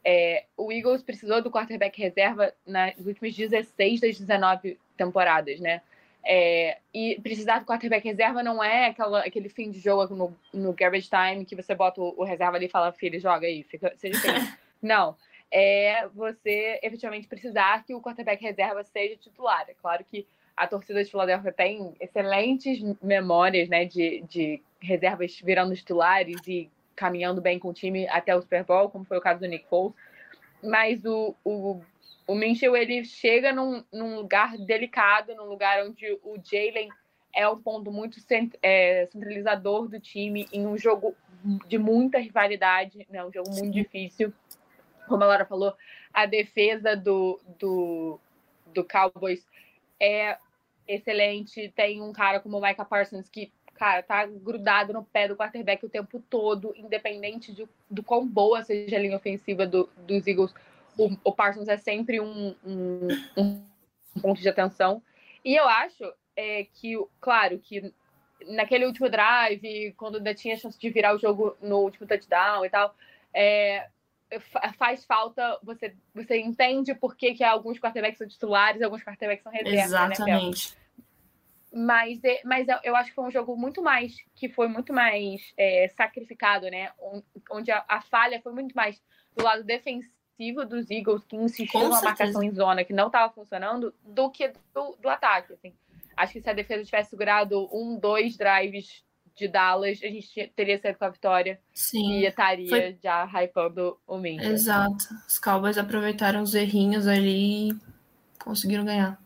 É, 0.02 0.44
o 0.56 0.72
Eagles 0.72 1.02
precisou 1.02 1.42
do 1.42 1.50
quarterback 1.50 2.00
reserva 2.00 2.54
nas 2.66 2.98
últimas 3.00 3.36
16 3.36 4.00
das 4.00 4.18
19 4.18 4.78
temporadas, 4.96 5.60
né? 5.60 5.82
É, 6.24 6.78
e 6.94 7.20
precisar 7.22 7.58
do 7.58 7.66
quarterback 7.66 8.02
reserva 8.08 8.42
não 8.42 8.64
é 8.64 8.86
aquela, 8.86 9.20
aquele 9.20 9.50
fim 9.50 9.70
de 9.70 9.78
jogo 9.78 10.14
no, 10.14 10.34
no 10.54 10.72
garbage 10.72 11.10
time 11.10 11.44
que 11.44 11.54
você 11.54 11.74
bota 11.74 12.00
o, 12.00 12.14
o 12.16 12.24
reserva 12.24 12.56
ali 12.56 12.64
e 12.64 12.70
fala, 12.70 12.92
filho, 12.92 13.20
joga 13.20 13.46
aí, 13.46 13.62
fica, 13.62 13.92
seja 13.98 14.18
feliz. 14.18 14.56
não 14.80 15.14
é 15.50 16.06
você 16.08 16.78
efetivamente 16.82 17.26
precisar 17.26 17.84
que 17.84 17.94
o 17.94 18.00
quarterback 18.00 18.42
reserva 18.42 18.84
seja 18.84 19.16
titular. 19.16 19.64
É 19.68 19.74
claro 19.74 20.04
que 20.04 20.26
a 20.56 20.66
torcida 20.66 21.02
de 21.02 21.10
Philadelphia 21.10 21.52
tem 21.52 21.94
excelentes 22.00 22.80
memórias 23.02 23.68
né, 23.68 23.84
de, 23.84 24.22
de 24.28 24.62
reservas 24.80 25.40
virando 25.40 25.74
titulares 25.74 26.40
e 26.46 26.70
caminhando 26.94 27.40
bem 27.40 27.58
com 27.58 27.68
o 27.68 27.74
time 27.74 28.06
até 28.08 28.36
o 28.36 28.42
Super 28.42 28.64
Bowl, 28.64 28.90
como 28.90 29.04
foi 29.04 29.18
o 29.18 29.22
caso 29.22 29.40
do 29.40 29.46
Nick 29.46 29.66
Foles. 29.68 29.94
Mas 30.62 31.04
o, 31.04 31.34
o, 31.42 31.80
o 32.26 32.34
Minchel, 32.34 32.76
ele 32.76 33.04
chega 33.04 33.52
num, 33.52 33.82
num 33.92 34.16
lugar 34.16 34.56
delicado, 34.58 35.34
num 35.34 35.46
lugar 35.46 35.82
onde 35.84 36.06
o 36.22 36.36
Jalen 36.44 36.90
é 37.34 37.48
um 37.48 37.60
ponto 37.60 37.90
muito 37.90 38.20
cent, 38.20 38.54
é, 38.62 39.06
centralizador 39.10 39.88
do 39.88 39.98
time 39.98 40.46
em 40.52 40.66
um 40.66 40.76
jogo 40.76 41.14
de 41.66 41.78
muita 41.78 42.18
rivalidade, 42.18 43.06
né, 43.08 43.24
um 43.24 43.32
jogo 43.32 43.50
muito 43.50 43.70
difícil 43.70 44.32
como 45.10 45.24
a 45.24 45.26
Laura 45.26 45.44
falou, 45.44 45.74
a 46.14 46.24
defesa 46.24 46.96
do, 46.96 47.40
do, 47.58 48.20
do 48.66 48.84
Cowboys 48.84 49.44
é 49.98 50.38
excelente. 50.86 51.68
Tem 51.74 52.00
um 52.00 52.12
cara 52.12 52.38
como 52.38 52.56
o 52.56 52.62
Micah 52.62 52.84
Parsons 52.84 53.28
que, 53.28 53.52
cara, 53.74 54.04
tá 54.04 54.24
grudado 54.24 54.92
no 54.92 55.02
pé 55.02 55.26
do 55.26 55.36
quarterback 55.36 55.84
o 55.84 55.90
tempo 55.90 56.22
todo, 56.30 56.72
independente 56.76 57.52
de, 57.52 57.68
do 57.90 58.04
quão 58.04 58.26
boa 58.26 58.62
seja 58.62 58.96
a 58.96 59.00
linha 59.00 59.16
ofensiva 59.16 59.66
do, 59.66 59.90
dos 59.98 60.26
Eagles. 60.28 60.54
O, 60.96 61.10
o 61.24 61.32
Parsons 61.32 61.68
é 61.68 61.76
sempre 61.76 62.20
um, 62.20 62.54
um, 62.64 63.08
um 63.36 63.64
ponto 64.22 64.40
de 64.40 64.48
atenção. 64.48 65.02
E 65.44 65.56
eu 65.56 65.68
acho 65.68 66.04
é, 66.36 66.64
que, 66.72 66.96
claro, 67.20 67.58
que 67.58 67.92
naquele 68.46 68.86
último 68.86 69.08
drive, 69.08 69.92
quando 69.96 70.18
ainda 70.18 70.34
tinha 70.34 70.56
chance 70.56 70.78
de 70.78 70.88
virar 70.88 71.16
o 71.16 71.18
jogo 71.18 71.56
no 71.60 71.78
último 71.78 72.06
touchdown 72.06 72.64
e 72.64 72.70
tal, 72.70 72.94
é, 73.34 73.88
faz 74.78 75.04
falta, 75.04 75.58
você, 75.62 75.94
você 76.14 76.38
entende 76.38 76.94
por 76.94 77.16
que, 77.16 77.34
que 77.34 77.42
alguns 77.42 77.78
quarterbacks 77.78 78.18
são 78.18 78.28
titulares 78.28 78.82
alguns 78.82 79.02
quarterbacks 79.02 79.42
são 79.42 79.52
reservas. 79.52 79.74
Né, 79.74 79.84
Exatamente. 79.84 80.80
Mas, 81.72 82.20
mas 82.44 82.66
eu 82.82 82.96
acho 82.96 83.10
que 83.10 83.14
foi 83.14 83.24
um 83.24 83.30
jogo 83.30 83.56
muito 83.56 83.80
mais 83.80 84.16
que 84.34 84.48
foi 84.48 84.66
muito 84.66 84.92
mais 84.92 85.52
é, 85.56 85.86
sacrificado, 85.96 86.68
né? 86.68 86.90
Onde 87.50 87.70
a, 87.70 87.84
a, 87.88 88.00
falha 88.00 88.40
foi 88.42 88.52
muito 88.52 88.74
mais 88.74 89.00
do 89.36 89.44
lado 89.44 89.62
defensivo 89.62 90.64
dos 90.68 90.90
Eagles, 90.90 91.24
que 91.24 91.36
insistiu 91.36 91.88
na 91.88 92.02
marcação 92.02 92.42
em 92.42 92.50
zona 92.50 92.84
que 92.84 92.92
não 92.92 93.06
estava 93.06 93.32
funcionando, 93.32 93.94
do 94.02 94.30
que 94.30 94.48
do, 94.74 94.96
do 95.00 95.08
ataque. 95.08 95.52
Assim. 95.52 95.72
Acho 96.16 96.32
que 96.32 96.40
se 96.40 96.50
a 96.50 96.54
defesa 96.54 96.84
tivesse 96.84 97.10
segurado 97.10 97.68
um, 97.72 97.96
dois 97.96 98.36
drives 98.36 99.04
de 99.34 99.48
Dallas, 99.48 100.00
a 100.02 100.06
gente 100.06 100.52
teria 100.54 100.78
saído 100.78 100.98
com 100.98 101.04
a 101.04 101.10
vitória 101.10 101.60
Sim, 101.72 102.18
e 102.18 102.26
estaria 102.26 102.68
foi... 102.68 102.98
já 103.02 103.24
hypando 103.24 103.98
o 104.06 104.18
Minka. 104.18 104.44
Exato. 104.44 105.06
Os 105.26 105.38
Cowboys 105.38 105.78
aproveitaram 105.78 106.42
os 106.42 106.54
errinhos 106.54 107.06
ali 107.06 107.70
e 107.70 107.80
conseguiram 108.38 108.84
ganhar. 108.84 109.20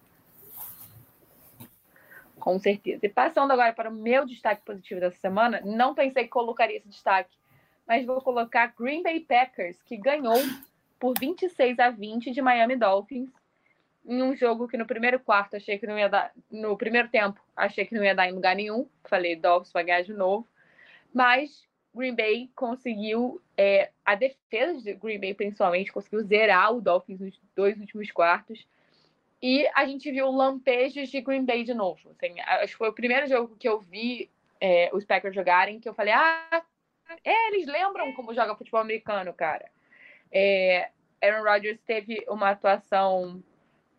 Com 2.39 2.59
certeza. 2.59 3.07
E 3.07 3.09
passando 3.09 3.51
agora 3.53 3.73
para 3.73 3.89
o 3.89 3.95
meu 3.95 4.27
destaque 4.27 4.63
positivo 4.65 5.01
dessa 5.01 5.19
semana, 5.19 5.61
não 5.65 5.95
pensei 5.95 6.25
que 6.25 6.31
colocaria 6.31 6.77
esse 6.77 6.89
destaque, 6.89 7.35
mas 7.87 8.05
vou 8.05 8.21
colocar 8.21 8.75
Green 8.79 9.03
Bay 9.03 9.21
Packers, 9.21 9.81
que 9.83 9.97
ganhou 9.97 10.37
por 10.99 11.15
26 11.19 11.79
a 11.79 11.91
20 11.91 12.31
de 12.31 12.43
Miami 12.43 12.77
Dolphins 12.77 13.31
em 14.05 14.23
um 14.23 14.37
jogo 14.37 14.69
que 14.69 14.77
no 14.77 14.87
primeiro 14.87 15.19
quarto 15.19 15.57
achei 15.57 15.79
que 15.79 15.87
não 15.87 15.99
ia 15.99 16.09
dar, 16.09 16.33
no 16.51 16.77
primeiro 16.77 17.09
tempo 17.09 17.41
achei 17.57 17.85
que 17.87 17.95
não 17.95 18.05
ia 18.05 18.15
dar 18.15 18.29
em 18.29 18.33
lugar 18.33 18.55
nenhum, 18.55 18.89
falei 19.05 19.37
Dolphins 19.37 19.73
vai 19.73 19.85
ganhar 19.85 20.03
de 20.03 20.13
novo, 20.13 20.47
mas 21.13 21.67
Green 21.95 22.15
Bay 22.15 22.51
conseguiu, 22.55 23.41
é, 23.57 23.91
a 24.05 24.15
defesa 24.15 24.83
de 24.83 24.95
Green 24.95 25.21
Bay 25.21 25.33
principalmente 25.33 25.93
conseguiu 25.93 26.23
zerar 26.23 26.73
o 26.75 26.81
Dolphins 26.81 27.21
nos 27.21 27.41
dois 27.55 27.79
últimos 27.79 28.11
quartos 28.11 28.67
e 29.41 29.67
a 29.75 29.85
gente 29.85 30.11
viu 30.11 30.31
lampejos 30.31 31.09
de 31.09 31.21
Green 31.21 31.45
Bay 31.45 31.65
de 31.65 31.75
novo. 31.75 32.11
Assim, 32.11 32.41
acho 32.41 32.73
que 32.73 32.79
foi 32.79 32.89
o 32.89 32.95
primeiro 32.95 33.27
jogo 33.27 33.57
que 33.57 33.69
eu 33.69 33.79
vi 33.79 34.31
é, 34.61 34.91
os 34.93 35.05
Packers 35.05 35.35
jogarem 35.35 35.79
que 35.79 35.89
eu 35.89 35.95
falei, 35.95 36.13
ah, 36.15 36.63
é, 37.23 37.49
eles 37.49 37.67
lembram 37.67 38.13
como 38.15 38.35
joga 38.35 38.57
futebol 38.57 38.81
americano, 38.81 39.33
cara. 39.33 39.71
É, 40.33 40.91
Aaron 41.23 41.45
Rodgers 41.45 41.81
teve 41.83 42.25
uma 42.29 42.51
atuação 42.51 43.43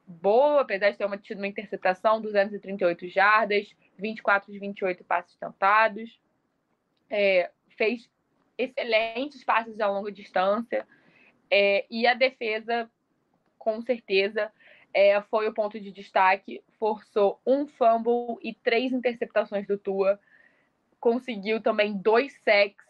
boa, 0.07 0.61
apesar 0.61 0.91
de 0.91 0.97
ter 0.97 1.05
uma, 1.05 1.17
tido 1.17 1.37
uma 1.37 1.47
interceptação, 1.47 2.21
238 2.21 3.07
jardas, 3.07 3.75
24 3.97 4.51
de 4.51 4.59
28 4.59 5.03
passes 5.03 5.35
tentados. 5.35 6.19
É, 7.09 7.51
fez 7.69 8.09
excelentes 8.57 9.43
passes 9.43 9.79
a 9.79 9.87
longa 9.87 10.11
distância. 10.11 10.87
É, 11.49 11.85
e 11.89 12.07
a 12.07 12.13
defesa, 12.13 12.89
com 13.57 13.81
certeza, 13.81 14.51
é, 14.93 15.21
foi 15.23 15.47
o 15.47 15.53
ponto 15.53 15.79
de 15.79 15.91
destaque. 15.91 16.63
Forçou 16.79 17.39
um 17.45 17.67
fumble 17.67 18.37
e 18.41 18.53
três 18.53 18.91
interceptações 18.91 19.67
do 19.67 19.77
Tua. 19.77 20.19
Conseguiu 20.99 21.61
também 21.61 21.93
dois 21.97 22.33
sacks. 22.43 22.85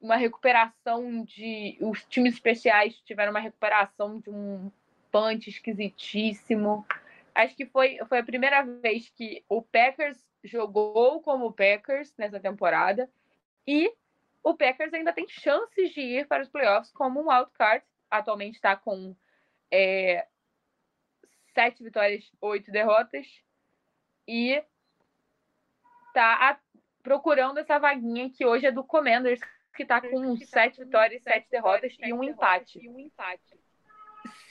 Uma 0.00 0.16
recuperação 0.16 1.24
de. 1.24 1.78
Os 1.80 2.04
times 2.04 2.34
especiais 2.34 2.96
tiveram 3.00 3.30
uma 3.30 3.40
recuperação 3.40 4.18
de 4.18 4.30
um 4.30 4.70
punch 5.12 5.48
esquisitíssimo. 5.48 6.84
Acho 7.34 7.54
que 7.54 7.66
foi, 7.66 7.98
foi 8.08 8.18
a 8.18 8.24
primeira 8.24 8.62
vez 8.62 9.08
que 9.10 9.44
o 9.48 9.62
Packers 9.62 10.18
jogou 10.42 11.20
como 11.22 11.52
Packers 11.52 12.12
nessa 12.16 12.40
temporada 12.40 13.08
e 13.66 13.92
o 14.42 14.56
Packers 14.56 14.92
ainda 14.92 15.12
tem 15.12 15.28
chances 15.28 15.92
de 15.92 16.00
ir 16.00 16.26
para 16.26 16.42
os 16.42 16.48
playoffs 16.48 16.90
como 16.92 17.20
um 17.20 17.30
wildcard. 17.30 17.84
Atualmente 18.10 18.56
está 18.56 18.74
com 18.74 19.14
é, 19.70 20.26
sete 21.54 21.84
vitórias, 21.84 22.30
oito 22.40 22.72
derrotas 22.72 23.26
e 24.26 24.62
está 26.08 26.60
procurando 27.02 27.58
essa 27.58 27.78
vaguinha 27.78 28.30
que 28.30 28.44
hoje 28.44 28.66
é 28.66 28.72
do 28.72 28.84
Commanders, 28.84 29.40
que 29.74 29.82
está 29.82 30.00
com 30.00 30.36
sete 30.38 30.84
vitórias, 30.84 31.22
sete 31.22 31.48
derrotas 31.50 31.96
e 32.00 32.12
um 32.12 32.22
empate 32.22 32.78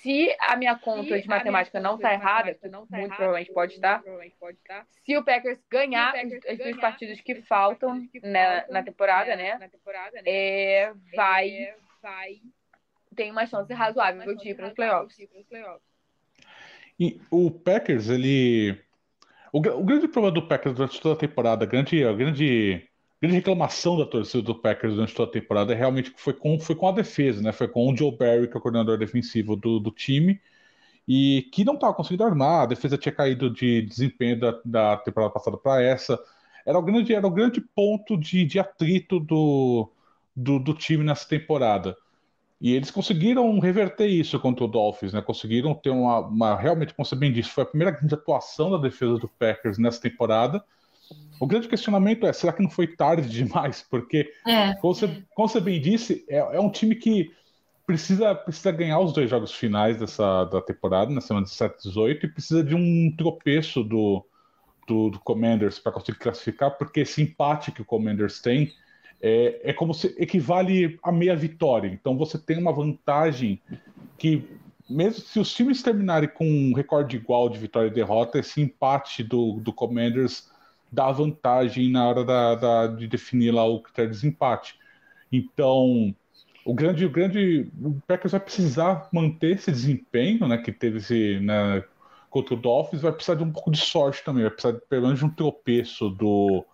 se 0.02 0.36
a 0.40 0.56
minha 0.56 0.78
conta 0.78 1.16
se 1.16 1.22
de 1.22 1.28
matemática 1.28 1.80
não 1.80 1.96
está 1.96 2.14
errada, 2.14 2.54
que 2.54 2.68
não 2.68 2.88
tá 2.88 2.98
muito, 2.98 3.16
provavelmente 3.16 3.54
pode 3.54 3.74
estar, 3.74 4.04
se 5.06 5.18
o 5.18 5.24
Packers 5.24 5.60
ganhar 5.70 6.14
as 6.16 6.58
duas 6.58 6.78
partidas 6.78 7.22
que 7.22 7.36
faltam 7.44 8.08
na, 8.24 8.68
na 8.68 8.84
temporada, 8.84 9.36
né, 9.36 9.58
na 9.58 9.70
temporada, 9.70 10.22
né 10.22 10.24
é, 10.26 10.94
vai, 11.16 11.74
vai 12.02 12.42
tem 13.16 13.32
uma 13.32 13.46
chance 13.46 13.74
razoável 13.74 14.36
de 14.36 14.50
ir 14.50 14.56
para 14.56 14.68
os 14.68 14.74
playoffs. 14.74 15.18
E 17.00 17.20
o 17.30 17.52
Packers, 17.52 18.10
ele 18.10 18.80
o, 19.52 19.58
o, 19.60 19.84
grande 19.84 20.08
problema 20.08 20.34
do 20.34 20.48
Packers 20.48 20.76
durante 20.76 21.02
toda 21.02 21.16
a 21.16 21.18
temporada, 21.18 21.66
grande, 21.66 22.04
a 22.04 22.14
grande 22.14 22.88
grande 23.22 23.36
reclamação 23.36 23.98
da 23.98 24.06
torcida 24.06 24.42
do 24.42 24.56
Packers 24.56 24.96
durante 24.96 25.14
toda 25.14 25.30
a 25.30 25.34
temporada 25.34 25.74
é 25.74 25.76
realmente 25.76 26.12
foi 26.18 26.34
com, 26.34 26.60
foi 26.60 26.76
com 26.76 26.88
a 26.88 26.92
defesa, 26.92 27.42
né? 27.42 27.52
Foi 27.52 27.68
com 27.68 27.88
o 27.88 27.96
Joe 27.96 28.12
Barry, 28.18 28.48
que 28.48 28.56
é 28.56 28.58
o 28.58 28.62
coordenador 28.62 28.98
defensivo 28.98 29.56
do, 29.56 29.80
do 29.80 29.92
time, 29.92 30.42
e 31.08 31.48
que 31.54 31.64
não 31.64 31.76
estava 31.76 31.94
conseguindo 31.94 32.24
armar, 32.24 32.64
a 32.64 32.66
defesa 32.66 32.98
tinha 32.98 33.14
caído 33.14 33.50
de 33.50 33.84
desempenho 33.84 34.40
da, 34.40 34.60
da 34.66 34.98
temporada 34.98 35.32
passada 35.32 35.56
para 35.58 35.84
essa. 35.84 36.20
Era 36.66 36.80
o 36.80 36.82
grande, 36.82 37.14
era 37.14 37.28
o 37.28 37.32
grande 37.32 37.62
ponto 37.62 38.18
de, 38.18 38.44
de 38.46 38.60
atrito 38.60 39.20
do, 39.20 39.92
do, 40.36 40.60
do, 40.60 40.74
time 40.74 41.04
nessa 41.04 41.28
temporada. 41.28 41.96
E 42.60 42.74
eles 42.74 42.92
conseguiram 42.92 43.60
reverter 43.60 44.08
isso 44.08 44.40
contra 44.40 44.66
o 44.66 44.68
Dolphins, 44.68 45.14
né? 45.14 45.22
Conseguiram 45.22 45.74
ter 45.76 45.90
uma, 45.92 46.20
uma 46.20 46.56
realmente, 46.56 46.94
como 46.94 47.06
você 47.06 47.16
bem 47.16 47.32
disse, 47.32 47.50
foi 47.50 47.64
a 47.64 47.68
primeira 47.68 47.92
grande 47.92 48.14
atuação 48.16 48.72
da 48.72 48.78
defesa 48.78 49.18
do 49.18 49.28
Packers 49.28 49.78
nessa 49.78 50.02
temporada 50.02 50.64
o 51.40 51.48
grande 51.48 51.68
questionamento 51.68 52.26
é: 52.26 52.34
será 52.34 52.54
que 52.54 52.62
não 52.62 52.70
foi 52.70 52.88
tarde 52.88 53.28
demais? 53.30 53.86
Porque, 53.90 54.32
é. 54.46 54.76
como, 54.76 54.94
você, 54.94 55.24
como 55.34 55.48
você 55.48 55.60
bem 55.60 55.82
disse, 55.82 56.24
é, 56.30 56.38
é, 56.38 56.60
um 56.60 56.70
time 56.70 56.96
que 56.96 57.32
precisa, 57.86 58.36
precisa 58.36 58.72
ganhar 58.72 59.00
os 59.00 59.12
dois 59.12 59.30
jogos 59.30 59.52
finais 59.52 59.98
dessa 59.98 60.46
da 60.46 60.62
temporada, 60.62 61.12
na 61.12 61.20
semana 61.20 61.46
17 61.46 61.76
e 61.76 61.90
18, 61.90 62.26
e 62.26 62.30
precisa 62.30 62.64
de 62.64 62.76
um 62.76 63.14
tropeço 63.18 63.84
do, 63.84 64.24
do, 64.88 65.10
do 65.10 65.20
Commanders 65.20 65.80
para 65.80 65.92
conseguir 65.92 66.20
classificar, 66.20 66.78
porque 66.78 67.02
esse 67.02 67.22
empate 67.22 67.72
que 67.72 67.82
o 67.82 67.86
Commanders 67.86 68.40
tem 68.40 68.72
é, 69.22 69.72
é 69.72 69.74
como 69.74 69.94
se 69.94 70.16
equivale 70.18 71.00
a 71.04 71.12
meia 71.12 71.36
vitória. 71.36 71.88
Então 71.88 72.18
você 72.18 72.38
tem 72.38 72.58
uma 72.58 72.72
vantagem 72.72 73.62
que 74.18 74.48
mesmo 74.90 75.22
se 75.22 75.40
os 75.40 75.54
times 75.54 75.82
terminarem 75.82 76.30
com 76.30 76.46
um 76.46 76.74
recorde 76.74 77.16
igual 77.16 77.50
de 77.50 77.58
vitória 77.58 77.88
e 77.88 77.94
derrota, 77.94 78.40
esse 78.40 78.62
empate 78.62 79.24
do, 79.24 79.54
do 79.62 79.72
Commanders 79.72 80.51
dá 80.92 81.12
vantagem 81.12 81.90
na 81.90 82.08
hora 82.08 82.24
da, 82.26 82.56
da, 82.56 82.88
de 82.88 83.08
definir 83.08 83.52
lá 83.52 83.64
o 83.66 83.82
critério 83.82 84.12
de 84.12 84.18
desempate. 84.18 84.78
Então, 85.32 86.14
o 86.66 86.74
grande, 86.74 87.06
o 87.06 87.10
grande, 87.10 87.72
o 87.82 88.00
Packers 88.06 88.34
vai 88.34 88.42
precisar 88.42 89.08
manter 89.12 89.56
esse 89.56 89.72
desempenho, 89.72 90.48
né, 90.48 90.58
que 90.58 90.72
teve 90.72 90.98
esse, 90.98 91.40
né, 91.40 91.84
contra 92.30 92.54
o 92.54 92.58
Dolphins, 92.58 93.02
vai 93.02 93.12
precisar 93.12 93.36
de 93.36 93.44
um 93.44 93.52
pouco 93.52 93.72
de 93.72 93.80
sorte 93.80 94.24
também, 94.24 94.44
vai 94.44 94.52
precisar 94.52 94.74
de, 94.74 94.86
pelo 94.88 95.04
menos 95.04 95.20
de 95.20 95.26
um 95.26 95.30
tropeço 95.30 96.10
do, 96.10 96.66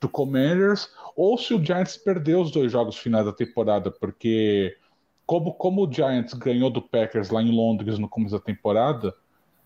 do 0.00 0.08
Commanders, 0.08 0.90
ou 1.14 1.36
se 1.36 1.52
o 1.52 1.62
Giants 1.62 1.96
perder 1.96 2.36
os 2.36 2.50
dois 2.50 2.72
jogos 2.72 2.96
finais 2.96 3.26
da 3.26 3.32
temporada, 3.32 3.90
porque 3.90 4.76
como, 5.26 5.52
como 5.52 5.86
o 5.86 5.92
Giants 5.92 6.32
ganhou 6.32 6.70
do 6.70 6.80
Packers 6.80 7.28
lá 7.28 7.42
em 7.42 7.54
Londres 7.54 7.98
no 7.98 8.08
começo 8.08 8.34
da 8.34 8.42
temporada, 8.42 9.14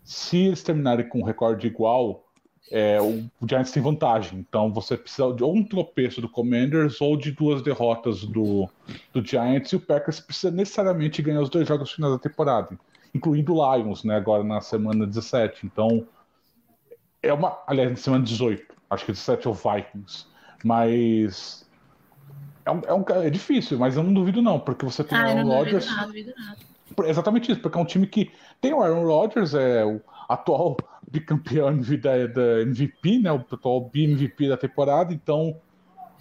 se 0.02 0.38
eles 0.38 0.62
terminarem 0.62 1.08
com 1.08 1.20
um 1.20 1.24
recorde 1.24 1.68
igual, 1.68 2.24
é, 2.70 3.00
o, 3.00 3.30
o 3.40 3.48
Giants 3.48 3.70
tem 3.70 3.82
vantagem. 3.82 4.38
Então 4.38 4.72
você 4.72 4.96
precisa 4.96 5.32
de 5.32 5.42
ou 5.42 5.54
um 5.54 5.64
tropeço 5.64 6.20
do 6.20 6.28
Commanders 6.28 7.00
ou 7.00 7.16
de 7.16 7.32
duas 7.32 7.62
derrotas 7.62 8.24
do, 8.24 8.68
do 9.12 9.24
Giants. 9.24 9.72
E 9.72 9.76
o 9.76 9.80
Packers 9.80 10.20
precisa 10.20 10.50
necessariamente 10.50 11.22
ganhar 11.22 11.40
os 11.40 11.50
dois 11.50 11.66
jogos 11.66 11.92
finais 11.92 12.14
da 12.14 12.18
temporada, 12.18 12.78
incluindo 13.14 13.54
o 13.54 13.76
Lions, 13.76 14.04
né, 14.04 14.16
agora 14.16 14.44
na 14.44 14.60
semana 14.60 15.06
17. 15.06 15.66
Então 15.66 16.06
é 17.22 17.32
uma. 17.32 17.58
Aliás, 17.66 17.90
na 17.90 17.96
semana 17.96 18.24
18. 18.24 18.74
Acho 18.90 19.06
que 19.06 19.12
17 19.12 19.46
é 19.46 19.50
o 19.50 19.54
Vikings. 19.54 20.26
Mas. 20.64 21.66
É, 22.64 22.70
um, 22.70 22.80
é, 22.86 22.94
um, 22.94 23.04
é 23.22 23.30
difícil, 23.30 23.78
mas 23.78 23.96
eu 23.96 24.02
não 24.02 24.14
duvido 24.14 24.40
não, 24.40 24.58
porque 24.60 24.84
você 24.84 25.02
tem 25.02 25.18
ah, 25.18 25.22
o 25.22 25.26
Aaron 25.26 25.48
Rodgers. 25.48 25.88
Exatamente 27.04 27.50
isso, 27.50 27.60
porque 27.60 27.76
é 27.76 27.80
um 27.80 27.86
time 27.86 28.06
que 28.06 28.30
tem 28.60 28.72
o 28.72 28.82
Aaron 28.82 29.04
Rodgers, 29.04 29.54
é 29.54 29.84
o 29.84 30.00
atual 30.28 30.76
bicampeão 31.12 31.78
da, 31.78 32.26
da 32.26 32.62
MVP, 32.62 33.18
né? 33.18 33.30
O 33.30 33.36
atual 33.36 33.90
BMVP 33.92 34.48
da 34.48 34.56
temporada, 34.56 35.12
então 35.12 35.60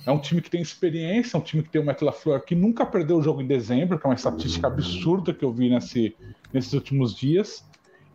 é 0.05 0.11
um 0.11 0.19
time 0.19 0.41
que 0.41 0.49
tem 0.49 0.61
experiência, 0.61 1.37
é 1.37 1.39
um 1.39 1.43
time 1.43 1.63
que 1.63 1.69
tem 1.69 1.81
o 1.81 1.85
Matt 1.85 2.01
LaFleur 2.01 2.43
que 2.43 2.55
nunca 2.55 2.85
perdeu 2.85 3.17
o 3.17 3.21
jogo 3.21 3.41
em 3.41 3.47
dezembro, 3.47 3.97
que 3.97 4.05
é 4.05 4.09
uma 4.09 4.15
estatística 4.15 4.67
absurda 4.67 5.33
que 5.33 5.45
eu 5.45 5.51
vi 5.51 5.69
nesse, 5.69 6.15
nesses 6.51 6.73
últimos 6.73 7.15
dias. 7.15 7.65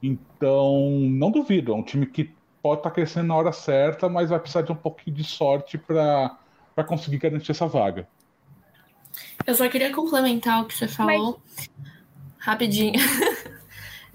Então, 0.03 0.91
não 1.01 1.31
duvido, 1.31 1.73
é 1.73 1.75
um 1.75 1.83
time 1.83 2.07
que 2.07 2.31
pode 2.63 2.81
estar 2.81 2.91
tá 2.91 2.95
crescendo 2.95 3.29
na 3.29 3.37
hora 3.37 3.53
certa, 3.53 4.09
mas 4.09 4.29
vai 4.29 4.39
precisar 4.39 4.63
de 4.63 4.73
um 4.73 4.77
pouquinho 4.77 5.17
de 5.17 5.25
sorte 5.25 5.79
para 5.79 6.85
conseguir 6.87 7.19
garantir 7.19 7.53
essa 7.53 7.67
vaga. 7.67 8.07
Eu 9.47 9.55
só 9.55 9.69
queria 9.69 9.95
complementar 9.95 10.63
o 10.63 10.67
que 10.67 10.75
você 10.75 10.89
falou 10.89 11.41
mas... 11.57 11.71
rapidinho. 12.39 13.01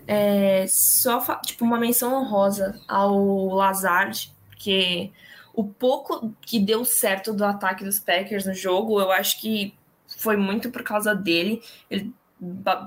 é, 0.08 0.66
só 0.68 1.20
tipo 1.46 1.64
uma 1.64 1.80
menção 1.80 2.14
honrosa 2.14 2.80
ao 2.88 3.48
Lazard, 3.48 4.34
porque 4.50 5.12
o 5.54 5.64
pouco 5.64 6.34
que 6.42 6.60
deu 6.60 6.86
certo 6.86 7.34
do 7.34 7.44
ataque 7.44 7.84
dos 7.84 8.00
Packers 8.00 8.46
no 8.46 8.54
jogo, 8.54 9.00
eu 9.00 9.12
acho 9.12 9.40
que 9.40 9.74
foi 10.18 10.38
muito 10.38 10.70
por 10.70 10.84
causa 10.84 11.16
dele. 11.16 11.62
Ele, 11.90 12.14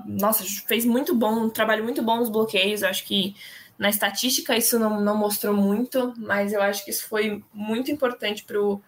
nossa, 0.05 0.43
fez 0.67 0.85
muito 0.85 1.15
bom, 1.15 1.45
um 1.45 1.49
trabalho 1.49 1.83
muito 1.83 2.01
bom 2.01 2.17
nos 2.17 2.29
bloqueios. 2.29 2.81
Eu 2.81 2.89
acho 2.89 3.05
que 3.05 3.35
na 3.77 3.89
estatística 3.89 4.55
isso 4.55 4.79
não, 4.79 5.01
não 5.01 5.17
mostrou 5.17 5.53
muito, 5.53 6.13
mas 6.17 6.53
eu 6.53 6.61
acho 6.61 6.83
que 6.83 6.91
isso 6.91 7.07
foi 7.07 7.43
muito 7.53 7.91
importante 7.91 8.43
para 8.45 8.59
o 8.59 8.81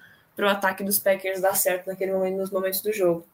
ataque 0.50 0.84
dos 0.84 1.00
Packers 1.00 1.42
dar 1.42 1.56
certo 1.56 1.88
naquele 1.88 2.14
momento, 2.14 2.38
nos 2.38 2.52
momentos 2.52 2.82
do 2.82 2.94
jogo. 2.94 3.26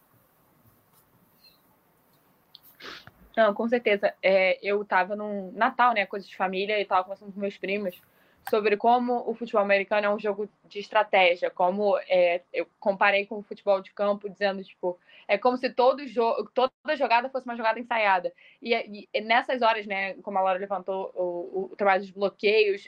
Não, 3.36 3.54
com 3.54 3.68
certeza. 3.68 4.14
É, 4.22 4.60
eu 4.62 4.84
tava 4.86 5.16
num 5.16 5.52
Natal, 5.54 5.94
né? 5.94 6.06
Coisa 6.06 6.28
de 6.28 6.36
família, 6.36 6.80
e 6.80 6.86
tava 6.86 7.04
conversando 7.04 7.34
com 7.34 7.40
meus 7.40 7.58
primos 7.58 8.00
sobre 8.50 8.76
como 8.78 9.24
o 9.30 9.34
futebol 9.34 9.62
americano 9.62 10.08
é 10.08 10.10
um 10.10 10.20
jogo 10.20 10.50
de 10.66 10.80
estratégia, 10.80 11.50
como 11.50 11.98
é, 12.10 12.42
eu 12.52 12.68
comparei 12.80 13.26
com 13.26 13.38
o 13.38 13.44
futebol 13.44 13.82
de 13.82 13.92
campo, 13.92 14.30
dizendo, 14.30 14.64
tipo, 14.64 15.00
é 15.28 15.38
como 15.38 15.58
se 15.58 15.70
todo 15.70 16.06
jogo, 16.08 16.50
toda 16.54 16.72
jogada 16.96 17.30
fosse 17.30 17.46
uma 17.46 17.56
jogada 17.56 17.80
ensaiada. 17.80 18.34
E, 18.62 19.08
e 19.14 19.22
nessas 19.22 19.62
horas, 19.62 19.86
né, 19.86 20.14
como 20.16 20.38
a 20.38 20.42
Laura 20.42 20.60
levantou 20.60 21.12
o, 21.16 21.70
o, 21.72 21.76
trabalho 21.76 22.02
dos 22.02 22.12
bloqueios, 22.12 22.88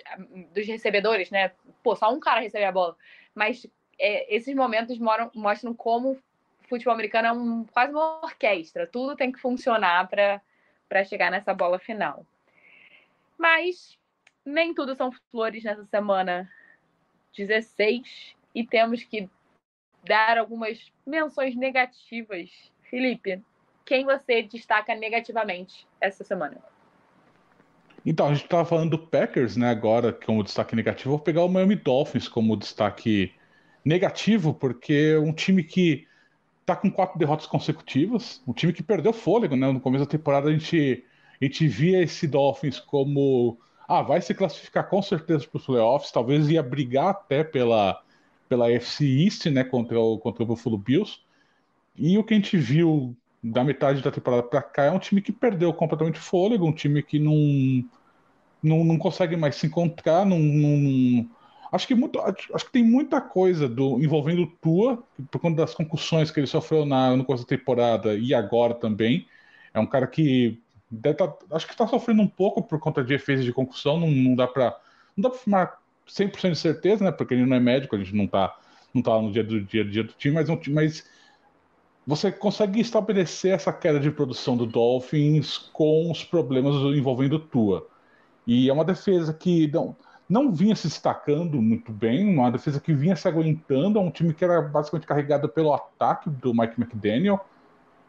dos 0.53 0.67
recebedores, 0.67 1.29
né, 1.31 1.51
pô, 1.81 1.95
só 1.95 2.11
um 2.13 2.19
cara 2.19 2.41
recebe 2.41 2.65
a 2.65 2.71
bola. 2.71 2.95
Mas 3.33 3.65
é, 3.97 4.35
esses 4.35 4.53
momentos 4.53 4.97
moram, 4.97 5.31
mostram 5.33 5.73
como 5.73 6.17
futebol 6.67 6.93
americano 6.93 7.27
é 7.27 7.31
um, 7.31 7.63
quase 7.65 7.93
uma 7.93 8.23
orquestra, 8.23 8.87
tudo 8.87 9.15
tem 9.15 9.31
que 9.31 9.39
funcionar 9.39 10.07
para 10.07 11.03
chegar 11.03 11.31
nessa 11.31 11.53
bola 11.53 11.79
final. 11.79 12.25
Mas 13.37 13.97
nem 14.45 14.73
tudo 14.73 14.95
são 14.95 15.11
flores 15.31 15.63
nessa 15.63 15.85
semana 15.85 16.49
16 17.35 18.35
e 18.53 18.65
temos 18.65 19.03
que 19.03 19.29
dar 20.03 20.37
algumas 20.37 20.91
menções 21.05 21.55
negativas. 21.55 22.49
Felipe, 22.83 23.41
quem 23.83 24.05
você 24.05 24.43
destaca 24.43 24.95
negativamente 24.95 25.87
essa 25.99 26.23
semana? 26.23 26.57
Então, 28.05 28.27
a 28.27 28.33
gente 28.33 28.43
estava 28.43 28.63
falando 28.63 28.91
do 28.91 28.99
Packers, 28.99 29.57
né, 29.57 29.69
agora 29.69 30.13
como 30.13 30.43
destaque 30.43 30.75
negativo. 30.75 31.09
Vou 31.11 31.19
pegar 31.19 31.43
o 31.43 31.49
Miami 31.49 31.75
Dolphins 31.75 32.27
como 32.27 32.55
destaque 32.55 33.33
negativo, 33.83 34.53
porque 34.53 35.15
é 35.15 35.19
um 35.19 35.33
time 35.33 35.63
que 35.63 36.07
está 36.65 36.75
com 36.75 36.89
quatro 36.89 37.19
derrotas 37.19 37.45
consecutivas, 37.45 38.41
um 38.47 38.51
time 38.51 38.73
que 38.73 38.81
perdeu 38.81 39.13
fôlego, 39.13 39.55
né? 39.55 39.71
No 39.71 39.79
começo 39.79 40.03
da 40.03 40.09
temporada 40.09 40.49
a 40.49 40.51
gente, 40.51 41.05
a 41.39 41.45
gente 41.45 41.67
via 41.67 42.01
esse 42.01 42.27
Dolphins 42.27 42.79
como 42.79 43.59
ah, 43.87 44.01
vai 44.01 44.19
se 44.19 44.33
classificar 44.33 44.89
com 44.89 44.99
certeza 44.99 45.47
para 45.47 45.59
os 45.59 45.65
playoffs, 45.65 46.11
talvez 46.11 46.49
ia 46.49 46.63
brigar 46.63 47.09
até 47.09 47.43
pela, 47.43 48.01
pela 48.49 48.71
FC 48.71 49.05
East, 49.05 49.45
né, 49.45 49.63
contra 49.63 49.99
o, 49.99 50.17
contra 50.17 50.41
o 50.41 50.45
Buffalo 50.47 50.77
Bills. 50.77 51.19
E 51.95 52.17
o 52.17 52.23
que 52.23 52.33
a 52.33 52.37
gente 52.37 52.57
viu 52.57 53.15
da 53.43 53.63
metade 53.63 54.01
da 54.01 54.11
temporada 54.11 54.41
para 54.41 54.63
cá 54.63 54.85
é 54.85 54.91
um 54.91 54.97
time 54.97 55.21
que 55.21 55.31
perdeu 55.31 55.71
completamente 55.71 56.17
fôlego, 56.17 56.65
um 56.65 56.73
time 56.73 57.03
que 57.03 57.19
não, 57.19 57.85
não, 58.61 58.83
não 58.83 58.97
consegue 58.97 59.35
mais 59.37 59.55
se 59.55 59.67
encontrar, 59.67 60.25
não, 60.25 60.39
não 60.39 61.29
acho 61.75 61.87
que 61.87 61.93
muito, 61.95 62.19
acho 62.19 62.65
que 62.65 62.71
tem 62.71 62.83
muita 62.83 63.19
coisa 63.21 63.67
do 63.67 64.01
envolvendo 64.01 64.43
o 64.43 64.47
Tua 64.47 65.03
por 65.29 65.39
conta 65.39 65.57
das 65.57 65.73
concussões 65.73 66.31
que 66.31 66.39
ele 66.39 66.47
sofreu 66.47 66.85
na 66.85 67.15
no 67.15 67.25
começo 67.25 67.43
da 67.43 67.49
temporada 67.49 68.15
e 68.15 68.33
agora 68.33 68.73
também. 68.73 69.27
É 69.73 69.79
um 69.79 69.85
cara 69.85 70.07
que 70.07 70.61
tá, 71.17 71.35
acho 71.51 71.65
que 71.67 71.73
está 71.73 71.85
sofrendo 71.87 72.21
um 72.21 72.27
pouco 72.27 72.63
por 72.63 72.79
conta 72.79 73.03
de 73.03 73.13
efeitos 73.13 73.43
de 73.43 73.51
concussão, 73.53 73.99
não, 73.99 74.09
não 74.09 74.35
dá 74.35 74.47
para 74.47 74.77
não 75.17 75.21
dá 75.23 75.29
para 75.29 75.37
afirmar 75.37 75.77
100% 76.07 76.51
de 76.51 76.57
certeza, 76.57 77.03
né? 77.03 77.11
Porque 77.11 77.33
ele 77.33 77.45
não 77.45 77.55
é 77.55 77.59
médico, 77.59 77.95
a 77.95 77.99
gente 77.99 78.15
não 78.15 78.25
está 78.25 78.57
não 78.93 79.01
tá 79.01 79.21
no 79.21 79.31
dia 79.31 79.43
do 79.43 79.61
dia, 79.61 79.83
dia 79.83 80.03
do 80.03 80.13
time, 80.13 80.35
mas, 80.35 80.49
um, 80.49 80.59
mas 80.69 81.05
você 82.07 82.31
consegue 82.31 82.79
estabelecer 82.79 83.53
essa 83.53 83.73
queda 83.73 83.99
de 83.99 84.11
produção 84.11 84.55
do 84.55 84.65
Dolphins 84.65 85.57
com 85.73 86.09
os 86.09 86.23
problemas 86.23 86.75
envolvendo 86.95 87.39
Tua. 87.39 87.87
E 88.47 88.69
é 88.69 88.73
uma 88.73 88.85
defesa 88.85 89.33
que 89.33 89.67
não, 89.67 89.95
não 90.27 90.51
vinha 90.51 90.75
se 90.75 90.87
destacando 90.87 91.61
muito 91.61 91.91
bem, 91.91 92.27
uma 92.27 92.51
defesa 92.51 92.79
que 92.79 92.93
vinha 92.93 93.15
se 93.15 93.27
aguentando, 93.27 93.99
é 93.99 94.01
um 94.01 94.09
time 94.09 94.33
que 94.33 94.43
era 94.43 94.61
basicamente 94.61 95.07
carregado 95.07 95.47
pelo 95.47 95.73
ataque 95.73 96.29
do 96.29 96.53
Mike 96.53 96.81
McDaniel 96.81 97.45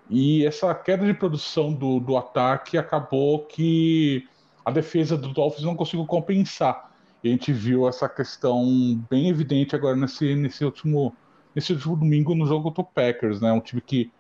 e 0.09 0.47
essa 0.47 0.73
queda 0.75 1.05
de 1.05 1.15
produção 1.15 1.73
do, 1.73 1.99
do 1.99 2.17
ataque 2.17 2.79
acabou 2.79 3.41
que 3.45 4.27
a 4.65 4.71
defesa 4.71 5.17
do 5.17 5.33
Dolphins 5.33 5.65
não 5.65 5.77
conseguiu 5.77 6.07
compensar. 6.07 6.91
E 7.23 7.29
a 7.29 7.31
gente 7.33 7.53
viu 7.53 7.89
essa 7.89 8.09
questão 8.09 8.65
bem 9.11 9.29
evidente 9.29 9.75
agora 9.75 9.97
nesse, 9.97 10.35
nesse, 10.37 10.65
último, 10.65 11.15
nesse 11.55 11.73
último 11.73 11.97
domingo 11.97 12.35
no 12.35 12.47
jogo 12.47 12.71
do 12.71 12.85
Packers, 12.85 13.41
né? 13.41 13.51
Um 13.53 13.61
time 13.61 13.81
que, 13.81 14.13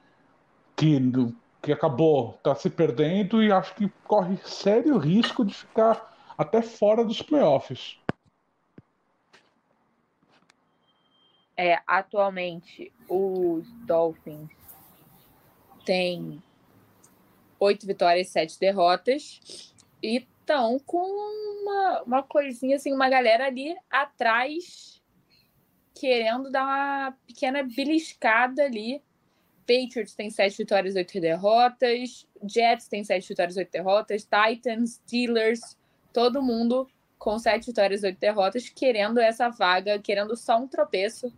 que, 0.74 1.00
que 1.62 1.72
acabou 1.72 2.32
tá 2.42 2.54
se 2.54 2.68
perdendo 2.68 3.42
e 3.42 3.52
acho 3.52 3.74
que 3.74 3.90
corre 4.04 4.36
sério 4.44 4.98
risco 4.98 5.44
de 5.44 5.54
ficar 5.54 6.15
até 6.36 6.62
fora 6.62 7.04
dos 7.04 7.22
playoffs. 7.22 7.98
É, 11.56 11.80
atualmente 11.86 12.92
os 13.08 13.66
Dolphins 13.86 14.50
tem 15.84 16.42
oito 17.58 17.86
vitórias, 17.86 18.28
sete 18.28 18.58
derrotas. 18.60 19.72
E 20.02 20.18
estão 20.18 20.78
com 20.80 20.98
uma, 20.98 22.02
uma 22.02 22.22
coisinha 22.22 22.76
assim, 22.76 22.92
uma 22.92 23.08
galera 23.08 23.46
ali 23.46 23.74
atrás 23.90 25.02
querendo 25.98 26.50
dar 26.50 26.64
uma 26.64 27.18
pequena 27.26 27.62
beliscada 27.62 28.64
ali. 28.64 29.02
Patriots 29.66 30.14
tem 30.14 30.30
sete 30.30 30.58
vitórias, 30.58 30.94
oito 30.94 31.20
derrotas. 31.20 32.28
Jets 32.44 32.86
tem 32.86 33.02
sete 33.02 33.28
vitórias, 33.28 33.56
oito 33.56 33.72
derrotas. 33.72 34.24
Titans, 34.24 35.00
Steelers, 35.04 35.76
todo 36.16 36.42
mundo 36.42 36.88
com 37.18 37.38
sete 37.38 37.66
vitórias, 37.66 38.02
oito 38.02 38.18
derrotas, 38.18 38.70
querendo 38.70 39.20
essa 39.20 39.50
vaga, 39.50 39.98
querendo 39.98 40.34
só 40.34 40.56
um 40.56 40.66
tropeço 40.66 41.30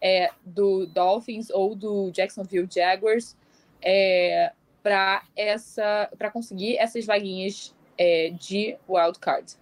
é, 0.00 0.32
do 0.44 0.84
Dolphins 0.84 1.48
ou 1.48 1.76
do 1.76 2.10
Jacksonville 2.10 2.68
Jaguars 2.68 3.36
é, 3.80 4.52
para 4.82 5.22
essa 5.36 6.10
para 6.18 6.28
conseguir 6.28 6.76
essas 6.76 7.06
vaguinhas 7.06 7.72
é, 7.96 8.30
de 8.30 8.76
wildcard. 8.88 9.54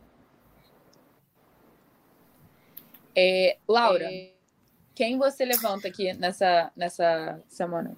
É, 3.14 3.59
Laura, 3.68 4.11
é. 4.11 4.33
quem 4.94 5.18
você 5.18 5.44
levanta 5.44 5.88
aqui 5.88 6.14
nessa, 6.14 6.72
nessa 6.74 7.38
semana? 7.48 7.94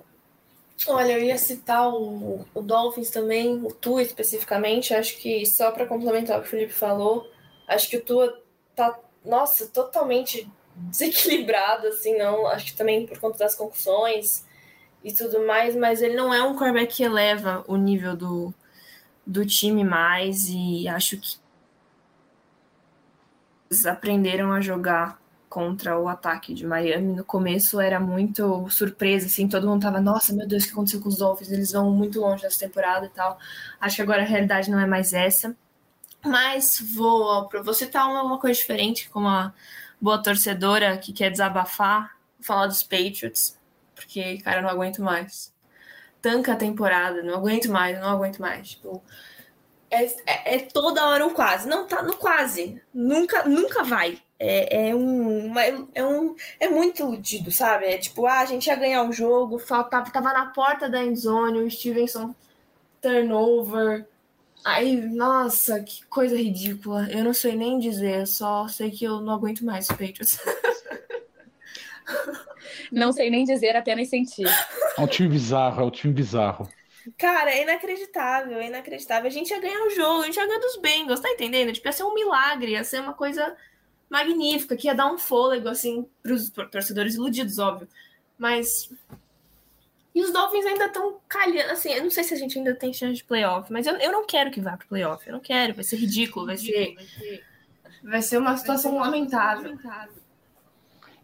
Olha, 0.88 1.12
eu 1.12 1.22
ia 1.22 1.38
citar 1.38 1.88
o, 1.88 2.44
o 2.54 2.60
Dolphins 2.60 3.10
também, 3.10 3.64
o 3.64 3.72
Tua 3.72 4.02
especificamente. 4.02 4.94
Acho 4.94 5.16
que 5.16 5.44
só 5.46 5.70
para 5.70 5.86
complementar 5.86 6.38
o 6.38 6.42
que 6.42 6.48
o 6.48 6.50
Felipe 6.50 6.72
falou, 6.72 7.30
acho 7.66 7.88
que 7.88 7.96
o 7.96 8.04
Tua 8.04 8.42
tá, 8.74 8.98
nossa, 9.24 9.66
totalmente 9.66 10.48
desequilibrado, 10.74 11.88
assim, 11.88 12.16
não. 12.18 12.46
Acho 12.46 12.66
que 12.66 12.76
também 12.76 13.06
por 13.06 13.18
conta 13.18 13.38
das 13.38 13.54
concussões 13.54 14.44
e 15.02 15.12
tudo 15.12 15.46
mais, 15.46 15.74
mas 15.74 16.02
ele 16.02 16.14
não 16.14 16.32
é 16.32 16.42
um 16.42 16.54
quarterback 16.54 16.96
que 16.96 17.02
eleva 17.02 17.64
o 17.66 17.76
nível 17.76 18.16
do, 18.16 18.54
do 19.26 19.46
time 19.46 19.82
mais 19.82 20.48
e 20.48 20.86
acho 20.88 21.18
que 21.18 21.38
eles 23.70 23.86
aprenderam 23.86 24.52
a 24.52 24.60
jogar 24.60 25.20
contra 25.56 25.98
o 25.98 26.08
ataque 26.08 26.52
de 26.52 26.66
Miami. 26.66 27.14
No 27.14 27.24
começo 27.24 27.80
era 27.80 27.98
muito 27.98 28.68
surpresa, 28.68 29.26
assim, 29.26 29.48
todo 29.48 29.66
mundo 29.66 29.82
tava, 29.82 30.00
nossa, 30.00 30.34
meu 30.34 30.46
Deus, 30.46 30.64
o 30.64 30.66
que 30.66 30.72
aconteceu 30.72 31.00
com 31.00 31.08
os 31.08 31.16
Dolphins? 31.16 31.50
Eles 31.50 31.72
vão 31.72 31.90
muito 31.90 32.20
longe 32.20 32.42
nessa 32.42 32.58
temporada 32.58 33.06
e 33.06 33.08
tal. 33.08 33.38
Acho 33.80 33.96
que 33.96 34.02
agora 34.02 34.22
a 34.22 34.26
realidade 34.26 34.70
não 34.70 34.78
é 34.78 34.86
mais 34.86 35.12
essa. 35.14 35.56
Mas 36.24 36.78
vou, 36.94 37.48
vou 37.64 37.74
citar 37.74 38.06
uma, 38.06 38.22
uma 38.22 38.38
coisa 38.38 38.58
diferente, 38.58 39.08
como 39.08 39.26
uma 39.26 39.54
boa 40.00 40.22
torcedora 40.22 40.98
que 40.98 41.12
quer 41.12 41.30
desabafar, 41.30 42.16
falar 42.40 42.66
dos 42.66 42.82
Patriots 42.82 43.56
porque, 43.96 44.38
cara, 44.38 44.58
eu 44.58 44.62
não 44.62 44.70
aguento 44.70 45.02
mais. 45.02 45.52
Tanca 46.20 46.52
a 46.52 46.56
temporada, 46.56 47.22
não 47.22 47.34
aguento 47.34 47.70
mais, 47.70 47.98
não 47.98 48.08
aguento 48.10 48.38
mais. 48.38 48.70
Tipo, 48.70 49.02
é, 49.90 50.04
é, 50.04 50.54
é, 50.54 50.58
toda 50.58 51.06
hora 51.06 51.26
um 51.26 51.32
quase. 51.32 51.68
Não, 51.68 51.86
tá 51.86 52.02
no 52.02 52.16
quase. 52.16 52.80
Nunca, 52.92 53.48
nunca 53.48 53.82
vai. 53.82 54.18
É, 54.38 54.88
é 54.88 54.94
um, 54.94 55.52
é 55.94 56.04
um. 56.04 56.34
É 56.60 56.68
muito 56.68 57.00
iludido, 57.00 57.50
sabe? 57.50 57.86
É 57.86 57.98
tipo, 57.98 58.26
ah, 58.26 58.40
a 58.40 58.46
gente 58.46 58.66
ia 58.66 58.76
ganhar 58.76 59.02
o 59.02 59.08
um 59.08 59.12
jogo, 59.12 59.58
faltava, 59.58 60.10
tava 60.10 60.32
na 60.32 60.46
porta 60.46 60.88
da 60.88 61.02
endzone, 61.02 61.58
o 61.58 61.70
Stevenson 61.70 62.34
turnover. 63.00 64.06
Ai, 64.64 64.96
nossa, 64.96 65.80
que 65.80 66.04
coisa 66.06 66.36
ridícula. 66.36 67.08
Eu 67.10 67.22
não 67.24 67.32
sei 67.32 67.54
nem 67.54 67.78
dizer, 67.78 68.26
só 68.26 68.66
sei 68.68 68.90
que 68.90 69.04
eu 69.04 69.20
não 69.20 69.34
aguento 69.34 69.64
mais 69.64 69.88
os 69.88 69.96
Patriots. 69.96 70.38
Não 72.90 73.12
sei 73.12 73.30
nem 73.30 73.44
dizer, 73.44 73.74
apenas 73.76 74.08
sentir. 74.08 74.46
É 74.96 75.00
um 75.00 75.06
time 75.06 75.28
bizarro, 75.28 75.82
é 75.82 75.84
um 75.84 75.90
time 75.90 76.12
bizarro. 76.12 76.68
Cara, 77.16 77.50
é 77.50 77.62
inacreditável, 77.62 78.58
é 78.58 78.66
inacreditável. 78.66 79.26
A 79.26 79.32
gente 79.32 79.50
ia 79.50 79.60
ganhar 79.60 79.86
o 79.86 79.90
jogo, 79.90 80.22
a 80.22 80.26
gente 80.26 80.36
ia 80.36 80.46
ganhar 80.46 80.58
dos 80.58 80.76
Bengals, 80.76 81.20
tá 81.20 81.30
entendendo? 81.30 81.72
Tipo, 81.72 81.88
ia 81.88 81.92
ser 81.92 82.04
um 82.04 82.14
milagre, 82.14 82.72
ia 82.72 82.84
ser 82.84 83.00
uma 83.00 83.14
coisa 83.14 83.56
magnífica, 84.10 84.76
que 84.76 84.88
ia 84.88 84.94
dar 84.94 85.12
um 85.12 85.18
fôlego, 85.18 85.68
assim, 85.68 86.06
pros 86.22 86.50
torcedores 86.50 87.14
iludidos, 87.14 87.58
óbvio. 87.58 87.88
Mas. 88.38 88.90
E 90.14 90.22
os 90.22 90.32
Dolphins 90.32 90.64
ainda 90.64 90.86
estão 90.86 91.20
calhando, 91.28 91.72
assim, 91.72 91.92
eu 91.92 92.02
não 92.02 92.10
sei 92.10 92.24
se 92.24 92.32
a 92.32 92.38
gente 92.38 92.58
ainda 92.58 92.74
tem 92.74 92.92
chance 92.92 93.16
de 93.16 93.24
playoff, 93.24 93.70
mas 93.70 93.86
eu, 93.86 93.96
eu 93.98 94.10
não 94.10 94.24
quero 94.24 94.50
que 94.50 94.62
vá 94.62 94.76
pro 94.76 94.88
playoff, 94.88 95.26
eu 95.26 95.34
não 95.34 95.40
quero, 95.40 95.74
vai 95.74 95.84
ser 95.84 95.96
ridículo, 95.96 96.46
vai 96.46 96.56
ser. 96.56 96.96
Vai 98.02 98.22
ser 98.22 98.38
uma 98.38 98.56
situação 98.56 98.96
lamentável. 98.96 99.78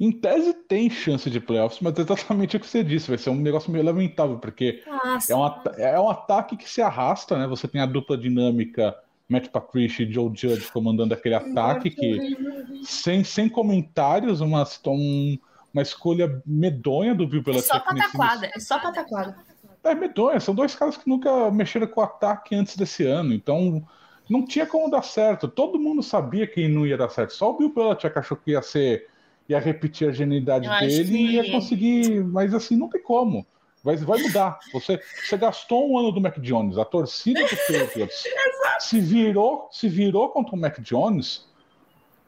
Em 0.03 0.11
tese 0.11 0.53
tem 0.53 0.91
chance 0.91 1.31
de 1.31 1.38
playoffs, 1.38 1.79
mas 1.81 1.97
é 1.97 2.01
exatamente 2.03 2.57
o 2.57 2.61
que 2.61 2.67
você 2.67 2.83
disse, 2.83 3.09
vai 3.09 3.19
ser 3.19 3.31
um 3.31 3.37
negócio 3.37 3.71
meio 3.71 3.85
lamentável, 3.85 4.37
porque 4.37 4.83
Nossa, 4.85 5.33
é 5.33 5.37
um, 5.37 5.51
é 5.79 6.01
um 6.01 6.09
ataque 6.11 6.57
que 6.57 6.69
se 6.69 6.83
arrasta, 6.83 7.38
né? 7.38 7.47
Você 7.47 7.69
tem 7.69 7.81
a 7.81 7.87
dupla 7.87 8.19
dinâmica 8.19 8.97
Matt 9.29 9.47
Patricia 9.49 10.05
e 10.05 10.12
Joe 10.12 10.29
Judge 10.35 10.73
comandando 10.73 11.15
aquele 11.15 11.37
ataque 11.37 11.88
que, 11.88 12.37
sem, 12.83 13.23
sem 13.23 13.49
comentários, 13.49 14.41
uma, 14.41 14.67
um- 14.88 15.38
uma 15.73 15.83
escolha 15.83 16.43
medonha 16.45 17.15
do 17.15 17.25
Bill 17.27 17.41
é 17.41 17.45
Belichick 17.45 17.69
só 17.69 17.93
nesse 17.95 18.12
pataquada, 18.12 18.51
é 18.53 18.59
só 18.59 18.79
pataquada. 18.81 19.37
é 19.85 19.95
medonha, 19.95 20.41
são 20.41 20.53
dois 20.55 20.75
caras 20.75 20.97
que 20.97 21.09
nunca 21.09 21.49
mexeram 21.53 21.87
com 21.87 22.01
o 22.01 22.05
ataque 22.05 22.55
antes 22.57 22.77
desse 22.77 23.07
ano, 23.07 23.33
então 23.33 23.87
não 24.29 24.45
tinha 24.45 24.67
como 24.67 24.91
dar 24.91 25.03
certo. 25.03 25.47
Todo 25.47 25.79
mundo 25.79 26.03
sabia 26.03 26.47
que 26.47 26.67
não 26.67 26.85
ia 26.87 26.97
dar 26.97 27.09
certo. 27.09 27.35
Só 27.35 27.51
o 27.51 27.57
Bill 27.57 27.73
Belichick 27.73 28.19
achou 28.19 28.37
que 28.37 28.51
ia 28.51 28.62
ser, 28.62 29.09
ia 29.48 29.59
repetir 29.59 30.09
a 30.09 30.12
genialidade 30.12 30.68
dele 30.81 31.05
que- 31.05 31.14
e 31.16 31.31
ia 31.33 31.50
conseguir, 31.50 32.24
mas 32.24 32.55
assim 32.55 32.76
não 32.76 32.88
tem 32.88 33.02
como. 33.02 33.46
Vai, 33.85 33.96
vai 33.96 34.22
mudar. 34.22 34.61
Você, 34.72 35.00
você 35.24 35.37
gastou 35.37 35.90
um 35.90 35.98
ano 35.98 36.12
do 36.12 36.20
Mac 36.20 36.38
Jones, 36.38 36.78
a 36.78 36.85
torcida 36.85 37.40
do 37.42 37.48
Patriots 37.48 38.22
se 38.78 39.00
virou, 39.00 39.68
se 39.72 39.88
virou 39.88 40.28
contra 40.28 40.55
o 40.55 40.59
Mac 40.59 40.78
Jones 40.81 41.46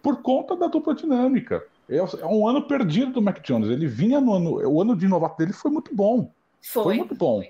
por 0.03 0.21
conta 0.21 0.57
da 0.57 0.67
dupla 0.67 0.95
dinâmica. 0.95 1.65
É, 1.89 1.97
é 1.99 2.27
um 2.27 2.49
ano 2.49 2.63
perdido 2.63 3.13
do 3.13 3.23
Mac 3.23 3.41
Jones. 3.43 3.69
Ele 3.71 3.87
vinha 3.87 4.21
no 4.21 4.33
ano, 4.35 4.69
o 4.69 4.81
ano 4.83 4.97
de 4.97 5.07
novato 5.07 5.39
dele 5.39 5.53
foi 5.53 5.71
muito 5.71 5.95
bom. 5.95 6.31
Foi 6.61 6.83
Foi. 6.83 6.97
muito 6.97 7.15
bom. 7.15 7.43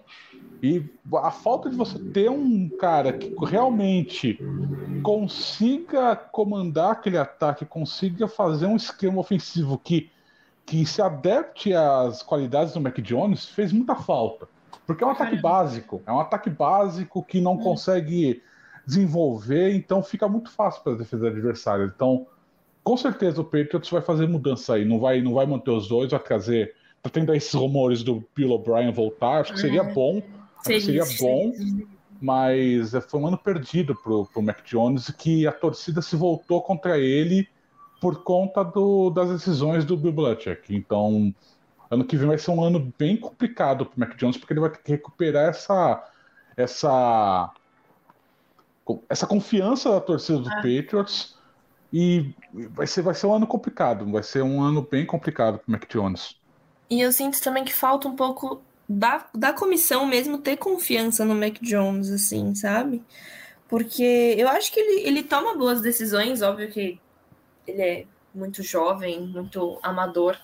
E 0.65 0.83
a 1.17 1.31
falta 1.31 1.69
de 1.69 1.77
você 1.77 1.99
ter 1.99 2.31
um 2.31 2.71
cara 2.71 3.13
que 3.13 3.35
realmente 3.45 4.39
consiga 5.03 6.17
comandar 6.17 6.93
aquele 6.93 7.19
ataque, 7.19 7.67
consiga 7.67 8.27
fazer 8.27 8.65
um 8.65 8.75
esquema 8.75 9.21
ofensivo 9.21 9.77
que, 9.77 10.11
que 10.65 10.87
se 10.87 11.03
adapte 11.03 11.75
às 11.75 12.23
qualidades 12.23 12.73
do 12.73 12.81
Mac 12.81 12.99
Jones, 13.03 13.45
fez 13.45 13.75
muita 13.75 13.95
falta. 13.95 14.49
Porque 14.87 15.05
é 15.05 15.07
um 15.07 15.11
ataque 15.11 15.37
básico. 15.37 16.03
É 16.07 16.11
um 16.11 16.19
ataque 16.19 16.49
básico 16.49 17.23
que 17.23 17.43
não 17.43 17.59
consegue 17.59 18.43
desenvolver, 18.87 19.75
então 19.75 20.03
fica 20.03 20.27
muito 20.27 20.51
fácil 20.51 20.83
para 20.83 20.93
as 20.93 20.99
defesas 20.99 21.27
adversárias. 21.27 21.93
Então, 21.95 22.27
com 22.83 22.97
certeza 22.97 23.39
o 23.39 23.45
Patriots 23.45 23.91
vai 23.91 24.01
fazer 24.01 24.27
mudança 24.27 24.77
aí. 24.77 24.87
Não 24.87 24.99
vai, 24.99 25.21
não 25.21 25.35
vai 25.35 25.45
manter 25.45 25.73
os 25.73 25.87
dois, 25.87 26.11
vai 26.11 26.21
trazer. 26.21 26.75
Tá 27.03 27.11
tendo 27.11 27.35
esses 27.35 27.53
rumores 27.53 28.03
do 28.03 28.25
Bill 28.35 28.53
O'Brien 28.53 28.91
voltar, 28.91 29.43
acho 29.43 29.53
que 29.53 29.61
seria 29.61 29.85
bom. 29.85 30.23
Seria 30.65 31.05
bom, 31.21 31.53
mas 32.21 32.93
foi 33.09 33.21
um 33.21 33.27
ano 33.27 33.39
perdido 33.39 33.95
pro, 33.95 34.27
pro 34.27 34.43
Mac 34.43 34.63
Jones 34.65 35.11
que 35.11 35.47
a 35.47 35.53
torcida 35.53 36.01
se 36.01 36.17
voltou 36.17 36.63
contra 36.63 36.99
ele 36.99 37.49
por 38.01 38.23
conta 38.23 38.63
do- 38.65 39.11
das 39.11 39.31
decisões 39.31 39.85
do 39.85 39.97
Bill 39.97 40.13
Belichick. 40.13 40.75
Então, 40.75 41.35
ano 41.91 42.05
que 42.05 42.17
vem 42.17 42.29
vai 42.29 42.39
ser 42.39 42.51
um 42.51 42.63
ano 42.63 42.93
bem 42.99 43.17
complicado 43.17 43.87
pro 43.87 43.99
Mac 44.01 44.17
Jones, 44.17 44.37
porque 44.37 44.53
ele 44.53 44.61
vai 44.61 44.71
ter 44.71 44.83
que 44.83 44.93
recuperar 44.93 45.49
essa 45.49 46.03
essa 46.57 47.53
essa 49.09 49.27
confiança 49.27 49.91
da 49.91 50.01
torcida 50.01 50.39
do 50.39 50.49
Patriots 50.51 51.37
e 51.93 52.35
vai 52.71 52.87
ser 52.87 53.03
vai 53.03 53.15
ser 53.15 53.27
um 53.27 53.35
ano 53.35 53.47
complicado, 53.47 54.11
vai 54.11 54.23
ser 54.23 54.43
um 54.43 54.63
ano 54.63 54.83
bem 54.83 55.07
complicado 55.07 55.59
pro 55.59 55.73
Mac 55.73 55.85
Jones. 55.91 56.37
E 56.91 57.01
eu 57.01 57.11
sinto 57.13 57.41
também 57.41 57.65
que 57.65 57.73
falta 57.73 58.09
um 58.09 58.15
pouco 58.17 58.63
da, 58.89 59.27
da 59.35 59.53
comissão 59.53 60.07
mesmo 60.07 60.39
ter 60.39 60.57
confiança 60.57 61.25
no 61.25 61.35
Mac 61.35 61.59
Jones, 61.61 62.11
assim, 62.11 62.55
sabe? 62.55 63.03
Porque 63.69 64.35
eu 64.39 64.49
acho 64.49 64.73
que 64.73 64.81
ele, 64.81 65.09
ele 65.09 65.23
toma 65.23 65.57
boas 65.57 65.81
decisões, 65.81 66.43
óbvio 66.43 66.71
que 66.71 67.01
ele 67.67 67.83
é 67.83 68.07
muito 68.35 68.63
jovem, 68.63 69.21
muito 69.21 69.79
amador. 69.83 70.37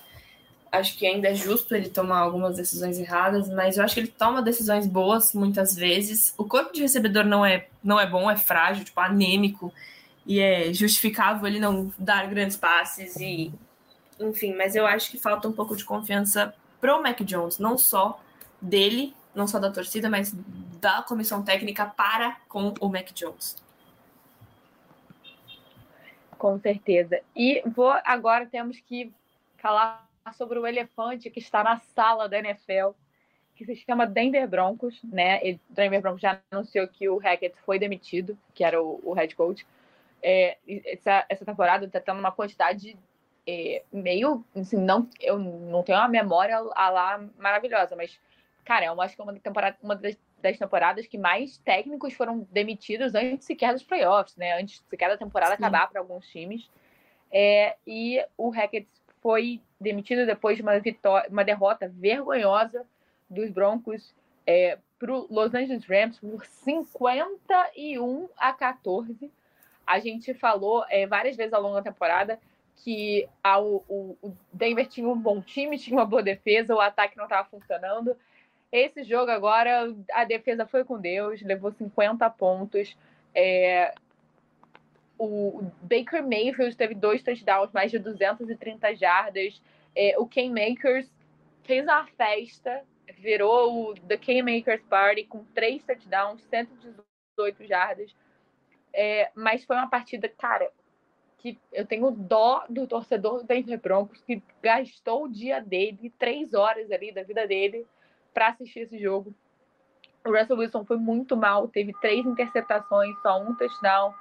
Acho 0.72 0.96
que 0.96 1.06
ainda 1.06 1.28
é 1.28 1.34
justo 1.34 1.74
ele 1.74 1.88
tomar 1.88 2.18
algumas 2.18 2.56
decisões 2.56 2.98
erradas, 2.98 3.48
mas 3.48 3.76
eu 3.76 3.84
acho 3.84 3.94
que 3.94 4.00
ele 4.00 4.08
toma 4.08 4.40
decisões 4.40 4.86
boas 4.86 5.34
muitas 5.34 5.74
vezes. 5.74 6.32
O 6.38 6.44
corpo 6.44 6.72
de 6.72 6.80
recebedor 6.80 7.24
não 7.24 7.44
é, 7.44 7.66
não 7.82 7.98
é 8.00 8.06
bom, 8.06 8.30
é 8.30 8.36
frágil, 8.36 8.84
tipo, 8.84 9.00
anêmico, 9.00 9.72
e 10.24 10.38
é 10.38 10.72
justificável 10.72 11.46
ele 11.46 11.58
não 11.58 11.92
dar 11.98 12.28
grandes 12.28 12.56
passes 12.56 13.16
e 13.16 13.52
enfim, 14.20 14.54
mas 14.54 14.76
eu 14.76 14.86
acho 14.86 15.10
que 15.10 15.18
falta 15.18 15.48
um 15.48 15.52
pouco 15.52 15.74
de 15.74 15.84
confiança 15.84 16.54
pro 16.80 17.02
Mac 17.02 17.20
Jones, 17.22 17.58
não 17.58 17.78
só 17.78 18.20
dele, 18.60 19.14
não 19.34 19.46
só 19.46 19.58
da 19.58 19.70
torcida, 19.70 20.08
mas 20.10 20.32
da 20.80 21.02
comissão 21.02 21.42
técnica 21.42 21.86
para 21.86 22.36
com 22.48 22.74
o 22.80 22.88
Mac 22.88 23.12
Jones. 23.12 23.56
Com 26.38 26.58
certeza. 26.58 27.20
E 27.36 27.62
vou 27.66 27.92
agora 28.04 28.46
temos 28.46 28.80
que 28.80 29.12
falar 29.58 30.08
sobre 30.32 30.58
o 30.58 30.66
elefante 30.66 31.30
que 31.30 31.38
está 31.38 31.62
na 31.62 31.78
sala 31.94 32.28
da 32.28 32.38
NFL, 32.38 32.90
que 33.54 33.64
se 33.66 33.76
chama 33.76 34.06
Denver 34.06 34.48
Broncos, 34.48 34.98
né? 35.04 35.38
E 35.46 35.60
Denver 35.68 36.00
Broncos 36.00 36.22
já 36.22 36.40
anunciou 36.50 36.88
que 36.88 37.08
o 37.08 37.18
Hackett 37.18 37.54
foi 37.64 37.78
demitido, 37.78 38.38
que 38.54 38.64
era 38.64 38.82
o, 38.82 39.00
o 39.04 39.12
head 39.12 39.34
coach. 39.34 39.66
É, 40.22 40.56
essa, 40.86 41.26
essa 41.28 41.44
temporada 41.44 41.84
está 41.84 42.00
tendo 42.00 42.18
uma 42.18 42.32
quantidade 42.32 42.96
é, 43.46 43.82
meio, 43.92 44.44
assim, 44.56 44.76
não, 44.76 45.08
eu 45.20 45.38
não 45.38 45.82
tenho 45.82 45.98
uma 45.98 46.08
memória 46.08 46.56
a 46.56 46.88
lá 46.88 47.24
maravilhosa, 47.38 47.96
mas 47.96 48.18
cara, 48.70 48.86
eu 48.86 49.00
acho 49.02 49.16
que 49.16 49.20
é 49.20 49.24
uma 49.24 49.34
temporada, 49.34 49.76
uma 49.82 49.96
das, 49.96 50.16
das 50.40 50.56
temporadas 50.56 51.04
que 51.04 51.18
mais 51.18 51.58
técnicos 51.58 52.14
foram 52.14 52.46
demitidos 52.52 53.16
antes 53.16 53.44
sequer 53.44 53.72
dos 53.72 53.82
playoffs, 53.82 54.36
né? 54.36 54.60
Antes 54.60 54.80
sequer 54.88 55.08
da 55.08 55.16
temporada 55.16 55.56
Sim. 55.56 55.64
acabar 55.64 55.88
para 55.90 56.00
alguns 56.00 56.24
times. 56.28 56.70
É, 57.32 57.74
e 57.84 58.24
o 58.38 58.48
Hackett 58.48 58.86
foi 59.20 59.60
demitido 59.80 60.24
depois 60.24 60.56
de 60.56 60.62
uma 60.62 60.78
vitória, 60.78 61.28
uma 61.28 61.42
derrota 61.44 61.88
vergonhosa 61.92 62.86
dos 63.28 63.50
Broncos 63.50 64.14
é, 64.46 64.78
para 65.00 65.12
o 65.12 65.26
Los 65.28 65.52
Angeles 65.52 65.84
Rams 65.84 66.20
por 66.20 66.46
51 66.46 68.28
a 68.36 68.52
14. 68.52 69.32
A 69.84 69.98
gente 69.98 70.32
falou 70.32 70.84
é, 70.88 71.08
várias 71.08 71.34
vezes 71.36 71.52
ao 71.52 71.60
longo 71.60 71.74
da 71.74 71.82
temporada 71.82 72.38
que 72.76 73.28
a, 73.42 73.58
o, 73.58 73.82
o- 73.88 74.16
o 74.22 74.36
Denver 74.52 74.86
tinha 74.86 75.08
um 75.08 75.18
bom 75.18 75.42
time, 75.42 75.76
tinha 75.76 75.96
uma 75.96 76.06
boa 76.06 76.22
defesa, 76.22 76.72
o 76.72 76.80
ataque 76.80 77.16
não 77.16 77.24
estava 77.24 77.48
funcionando. 77.48 78.16
Esse 78.72 79.02
jogo 79.02 79.30
agora, 79.30 79.94
a 80.12 80.24
defesa 80.24 80.66
foi 80.66 80.84
com 80.84 81.00
Deus, 81.00 81.42
levou 81.42 81.72
50 81.72 82.28
pontos. 82.30 82.96
É, 83.34 83.92
o 85.18 85.70
Baker 85.82 86.22
Mayfield 86.22 86.76
teve 86.76 86.94
dois 86.94 87.22
touchdowns, 87.22 87.72
mais 87.72 87.90
de 87.90 87.98
230 87.98 88.94
jardas. 88.94 89.60
É, 89.94 90.16
o 90.18 90.26
Ken 90.26 90.50
Makers 90.50 91.10
fez 91.64 91.84
uma 91.84 92.06
festa, 92.06 92.82
virou 93.18 93.90
o 93.90 93.94
The 93.94 94.16
Ken 94.16 94.42
Makers 94.42 94.82
Party 94.84 95.24
com 95.24 95.44
três 95.54 95.82
touchdowns, 95.84 96.40
118 96.48 97.66
jardas. 97.66 98.14
É, 98.92 99.30
mas 99.34 99.64
foi 99.64 99.76
uma 99.76 99.90
partida, 99.90 100.28
cara, 100.28 100.70
que 101.38 101.58
eu 101.72 101.86
tenho 101.86 102.10
dó 102.10 102.64
do 102.68 102.86
torcedor 102.86 103.38
do 103.38 103.44
Denver 103.44 103.80
Broncos 103.80 104.20
que 104.22 104.42
gastou 104.62 105.24
o 105.24 105.28
dia 105.28 105.60
dele, 105.60 106.12
três 106.18 106.54
horas 106.54 106.90
ali 106.90 107.12
da 107.12 107.22
vida 107.22 107.46
dele, 107.46 107.86
para 108.32 108.48
assistir 108.48 108.80
esse 108.80 108.98
jogo. 108.98 109.34
O 110.24 110.30
Russell 110.30 110.58
Wilson 110.58 110.84
foi 110.84 110.96
muito 110.98 111.36
mal, 111.36 111.68
teve 111.68 111.92
três 112.00 112.26
interceptações, 112.26 113.14
só 113.22 113.40
um 113.40 113.54
touchdown. 113.54 114.12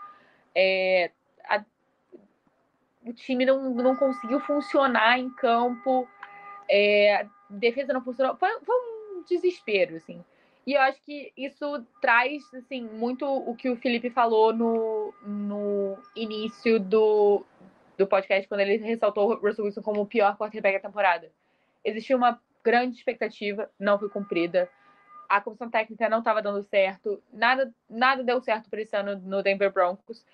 É, 0.56 1.12
a- 1.45 1.65
o 3.06 3.13
time 3.13 3.45
não, 3.45 3.74
não 3.74 3.95
conseguiu 3.95 4.39
funcionar 4.39 5.19
em 5.19 5.30
campo, 5.30 6.08
é, 6.69 7.22
a 7.22 7.28
defesa 7.50 7.93
não 7.93 8.02
funcionou. 8.02 8.36
Foi, 8.38 8.50
foi 8.62 8.76
um 8.76 9.24
desespero, 9.28 9.95
assim. 9.98 10.24
E 10.65 10.74
eu 10.74 10.82
acho 10.82 11.02
que 11.02 11.32
isso 11.36 11.84
traz, 12.02 12.43
assim, 12.54 12.84
muito 12.84 13.26
o 13.26 13.56
que 13.56 13.69
o 13.69 13.76
Felipe 13.78 14.10
falou 14.10 14.54
no, 14.54 15.13
no 15.24 15.98
início 16.15 16.80
do, 16.80 17.43
do 17.98 18.06
podcast, 18.06 18.48
quando 18.48 18.62
ele 18.62 18.78
ressaltou 18.78 19.32
o 19.32 19.36
Russell 19.36 19.65
Wilson 19.65 19.82
como 19.82 20.02
o 20.02 20.06
pior 20.06 20.38
quarterback 20.38 20.76
da 20.76 20.88
temporada. 20.88 21.32
Existia 21.84 22.15
uma 22.15 22.39
grande 22.63 22.98
expectativa, 22.98 23.69
não 23.80 23.98
foi 24.00 24.10
cumprida. 24.10 24.69
a 25.28 25.39
comissão 25.39 25.69
técnica 25.69 26.10
não 26.10 26.19
estava 26.19 26.41
dando 26.41 26.63
certo, 26.63 27.22
nada, 27.32 27.72
nada 27.89 28.24
deu 28.24 28.41
certo 28.41 28.69
para 28.69 28.82
esse 28.82 28.95
ano 28.95 29.15
no 29.19 29.43
Denver 29.43 29.72
Broncos. 29.72 30.26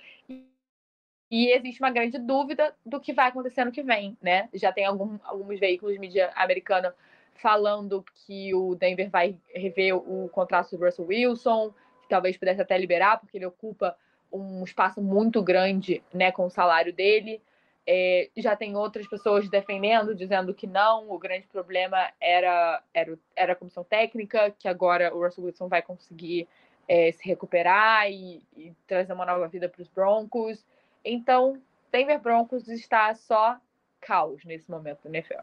E 1.30 1.50
existe 1.52 1.82
uma 1.82 1.92
grande 1.92 2.18
dúvida 2.18 2.74
do 2.86 3.00
que 3.00 3.12
vai 3.12 3.28
acontecer 3.28 3.62
ano 3.62 3.72
que 3.72 3.84
vem, 3.84 4.18
né? 4.22 4.48
Já 4.54 4.72
tem 4.72 4.86
algum, 4.86 5.18
alguns 5.24 5.60
veículos 5.60 5.94
de 5.94 6.00
mídia 6.00 6.32
americana 6.36 6.96
falando 7.36 8.06
que 8.26 8.54
o 8.54 8.76
Denver 8.76 9.10
vai 9.10 9.38
rever 9.54 9.96
o 9.96 10.30
contrato 10.30 10.78
do 10.78 10.86
Russell 10.86 11.08
Wilson, 11.08 11.74
que 12.04 12.10
talvez 12.10 12.38
pudesse 12.38 12.62
até 12.62 12.78
liberar, 12.78 13.20
porque 13.20 13.38
ele 13.38 13.46
ocupa 13.46 13.98
um 14.32 14.64
espaço 14.64 15.02
muito 15.02 15.42
grande 15.42 16.04
né, 16.14 16.32
com 16.32 16.46
o 16.46 16.50
salário 16.50 16.94
dele. 16.94 17.42
É, 17.88 18.30
já 18.36 18.56
tem 18.56 18.76
outras 18.76 19.08
pessoas 19.08 19.48
defendendo, 19.48 20.16
dizendo 20.16 20.54
que 20.54 20.66
não, 20.66 21.10
o 21.12 21.20
grande 21.20 21.46
problema 21.48 21.98
era, 22.20 22.82
era, 22.94 23.18
era 23.36 23.54
a 23.54 23.56
comissão 23.56 23.84
técnica, 23.84 24.54
que 24.58 24.68
agora 24.68 25.14
o 25.16 25.24
Russell 25.24 25.44
Wilson 25.44 25.68
vai 25.68 25.82
conseguir 25.82 26.48
é, 26.88 27.12
se 27.12 27.28
recuperar 27.28 28.10
e, 28.10 28.42
e, 28.58 28.74
trazer 28.88 29.14
uma 29.14 29.26
nova 29.26 29.48
vida 29.48 29.70
para 29.70 29.82
os 29.82 29.88
Broncos. 29.88 30.66
Então, 31.04 31.62
Denver 31.92 32.20
Broncos 32.20 32.68
está 32.68 33.14
só 33.14 33.58
caos 34.02 34.44
nesse 34.46 34.70
momento 34.70 35.00
no 35.06 35.16
NFL. 35.16 35.42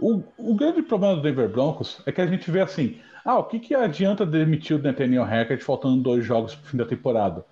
O, 0.00 0.22
o 0.36 0.54
grande 0.54 0.82
problema 0.82 1.16
do 1.16 1.22
Denver 1.22 1.48
Broncos 1.48 2.02
é 2.06 2.12
que 2.12 2.20
a 2.20 2.26
gente 2.26 2.50
vê 2.50 2.60
assim: 2.60 3.00
ah, 3.24 3.38
o 3.38 3.44
que, 3.44 3.60
que 3.60 3.74
adianta 3.74 4.26
demitir 4.26 4.76
o 4.76 4.82
Nathaniel 4.82 5.24
Hackett 5.24 5.62
faltando 5.62 6.02
dois 6.02 6.24
jogos 6.24 6.54
para 6.54 6.64
o 6.64 6.68
fim 6.68 6.76
da 6.76 6.84
temporada? 6.84 7.44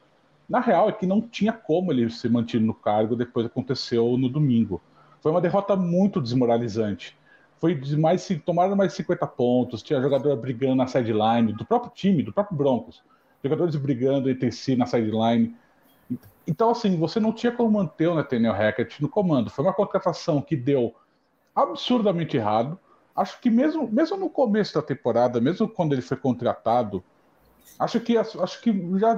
Na 0.51 0.59
real, 0.59 0.89
é 0.89 0.93
que 0.93 1.07
não 1.07 1.21
tinha 1.21 1.53
como 1.53 1.93
ele 1.93 2.11
se 2.11 2.29
manter 2.29 2.61
no 2.61 2.75
cargo 2.75 3.15
depois 3.15 3.47
aconteceu 3.47 4.19
no 4.19 4.29
domingo. 4.29 4.83
Foi 5.23 5.31
uma 5.31 5.41
derrota 5.41 5.77
muito 5.77 6.21
desmoralizante. 6.21 7.17
Foi 7.61 7.81
mais, 7.97 8.27
tomaram 8.45 8.75
mais 8.75 8.91
de 8.91 8.97
50 8.97 9.29
pontos, 9.29 9.81
tinha 9.81 10.03
jogador 10.03 10.35
brigando 10.37 10.75
na 10.75 10.89
sideline, 10.89 11.53
do 11.53 11.65
próprio 11.65 11.93
time, 11.95 12.25
do 12.25 12.33
próprio 12.33 12.59
Broncos. 12.59 13.01
Jogadores 13.45 13.77
brigando 13.77 14.29
entre 14.29 14.51
si 14.51 14.75
na 14.75 14.87
sideline. 14.87 15.55
Então, 16.49 16.71
assim, 16.71 16.97
você 16.97 17.21
não 17.21 17.33
tinha 17.33 17.53
como 17.53 17.71
manter 17.71 18.09
o 18.09 18.17
Nathaniel 18.17 18.53
Hackett 18.53 19.01
no 19.01 19.09
comando. 19.09 19.51
Foi 19.51 19.65
uma 19.65 19.73
contratação 19.73 20.43
que 20.43 20.57
deu 20.57 20.97
absurdamente 21.55 22.37
errado. 22.37 22.77
Acho 23.15 23.41
que 23.41 23.51
mesmo, 23.51 23.89
mesmo 23.89 24.17
no 24.17 24.29
começo 24.29 24.75
da 24.75 24.83
temporada, 24.83 25.41
mesmo 25.41 25.69
quando 25.69 25.93
ele 25.93 26.03
foi 26.03 26.17
contratado, 26.17 27.05
acho 27.79 28.01
que, 28.01 28.19
acho 28.19 28.61
que 28.61 28.99
já 28.99 29.17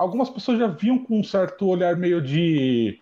algumas 0.00 0.30
pessoas 0.30 0.58
já 0.58 0.66
viam 0.66 0.98
com 0.98 1.20
um 1.20 1.24
certo 1.24 1.66
olhar 1.66 1.94
meio 1.94 2.22
de 2.22 2.98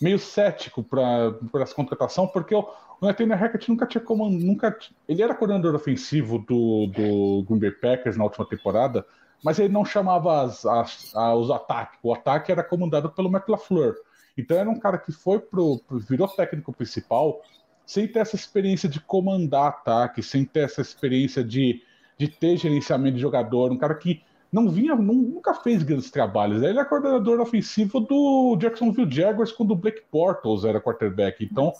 meio 0.00 0.20
cético 0.20 0.84
para 0.84 1.34
essa 1.60 1.74
contratação, 1.74 2.28
porque 2.28 2.54
o, 2.54 2.60
o 3.00 3.06
Nathaniel 3.06 3.36
Hackett 3.36 3.68
nunca 3.68 3.84
tinha 3.84 4.00
como 4.00 4.30
nunca 4.30 4.78
ele 5.08 5.20
era 5.20 5.34
coordenador 5.34 5.74
ofensivo 5.74 6.38
do, 6.38 6.86
do 6.86 7.42
Green 7.42 7.58
Bay 7.58 7.72
Packers 7.72 8.16
na 8.16 8.22
última 8.22 8.46
temporada, 8.46 9.04
mas 9.42 9.58
ele 9.58 9.72
não 9.72 9.84
chamava 9.84 10.42
as, 10.42 10.64
as, 10.64 11.12
os 11.12 11.50
ataques. 11.50 11.98
O 12.04 12.14
ataque 12.14 12.52
era 12.52 12.62
comandado 12.62 13.10
pelo 13.10 13.28
Matt 13.28 13.48
LaFleur. 13.48 13.96
Então 14.36 14.56
era 14.56 14.70
um 14.70 14.78
cara 14.78 14.96
que 14.96 15.10
foi 15.10 15.40
pro, 15.40 15.80
pro 15.80 15.98
virou 15.98 16.28
técnico 16.28 16.72
principal 16.72 17.42
sem 17.84 18.06
ter 18.06 18.20
essa 18.20 18.36
experiência 18.36 18.88
de 18.88 19.00
comandar 19.00 19.66
ataque, 19.68 20.22
sem 20.22 20.44
ter 20.44 20.60
essa 20.60 20.80
experiência 20.80 21.42
de, 21.42 21.82
de 22.16 22.28
ter 22.28 22.56
gerenciamento 22.56 23.16
de 23.16 23.22
jogador, 23.22 23.72
um 23.72 23.78
cara 23.78 23.94
que 23.96 24.22
não 24.50 24.68
vinha, 24.70 24.94
nunca 24.94 25.52
fez 25.52 25.82
grandes 25.82 26.10
trabalhos. 26.10 26.62
Ele 26.62 26.78
é 26.78 26.84
coordenador 26.84 27.40
ofensivo 27.40 28.00
do 28.00 28.56
Jacksonville 28.56 29.10
Jaguars 29.10 29.52
quando 29.52 29.72
o 29.72 29.76
Blake 29.76 30.02
Bortles 30.10 30.64
era 30.64 30.80
quarterback. 30.80 31.44
Então, 31.44 31.72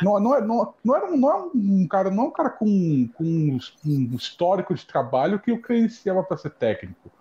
não, 0.00 0.18
não, 0.18 0.34
é, 0.34 0.40
não, 0.40 0.74
não, 0.82 0.96
era, 0.96 1.10
não 1.10 1.30
é 1.30 1.50
um 1.54 1.86
cara, 1.86 2.10
não 2.10 2.24
é 2.24 2.26
um 2.28 2.30
cara 2.30 2.50
com, 2.50 3.08
com 3.14 3.58
um 3.84 4.16
histórico 4.16 4.74
de 4.74 4.86
trabalho 4.86 5.38
que 5.38 5.52
o 5.52 5.60
credenciava 5.60 6.22
para 6.22 6.38
ser 6.38 6.50
técnico. 6.50 7.12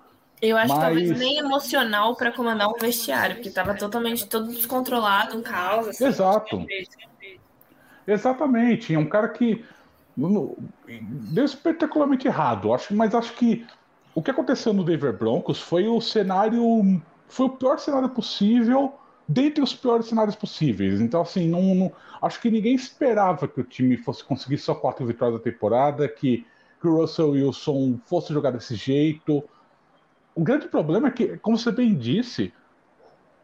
Eu 0.41 0.57
acho 0.57 0.69
Mas... 0.69 0.77
que 0.77 0.85
talvez 0.85 1.19
nem 1.19 1.37
emocional 1.37 2.15
para 2.15 2.31
comandar 2.31 2.69
um 2.69 2.77
vestiário, 2.77 3.35
porque 3.35 3.49
estava 3.49 3.73
totalmente 3.73 4.25
todo 4.27 4.47
descontrolado, 4.47 5.37
um 5.37 5.41
caos. 5.41 5.87
Assim, 5.89 6.05
Exato. 6.05 6.65
Exatamente. 8.07 8.93
É 8.93 8.99
um 8.99 9.07
cara 9.07 9.29
que 9.29 9.63
deu 11.31 11.45
espetacularmente 11.45 12.27
errado. 12.27 12.73
Acho, 12.73 12.93
mas 12.95 13.15
acho 13.15 13.33
que 13.33 13.65
o 14.15 14.21
que 14.21 14.31
aconteceu 14.31 14.73
no 14.73 14.83
Denver 14.83 15.17
Broncos 15.17 15.59
foi 15.59 15.87
o 15.87 15.99
cenário. 15.99 17.01
Foi 17.27 17.47
o 17.47 17.49
pior 17.49 17.79
cenário 17.79 18.09
possível, 18.09 18.93
dentre 19.27 19.63
os 19.63 19.73
piores 19.73 20.05
cenários 20.05 20.35
possíveis. 20.35 21.01
Então, 21.01 21.21
assim, 21.21 21.47
não, 21.47 21.73
não, 21.73 21.91
acho 22.21 22.39
que 22.39 22.51
ninguém 22.51 22.75
esperava 22.75 23.47
que 23.47 23.59
o 23.59 23.63
time 23.63 23.97
fosse 23.97 24.23
conseguir 24.23 24.59
só 24.59 24.75
quatro 24.75 25.05
vitórias 25.05 25.39
da 25.39 25.43
temporada, 25.43 26.07
que, 26.07 26.45
que 26.79 26.87
o 26.87 26.97
Russell 26.97 27.31
Wilson 27.31 27.97
fosse 28.05 28.31
jogar 28.31 28.51
desse 28.51 28.75
jeito. 28.75 29.43
O 30.35 30.43
grande 30.43 30.67
problema 30.67 31.07
é 31.07 31.11
que, 31.11 31.37
como 31.37 31.57
você 31.57 31.71
bem 31.71 31.95
disse, 31.95 32.53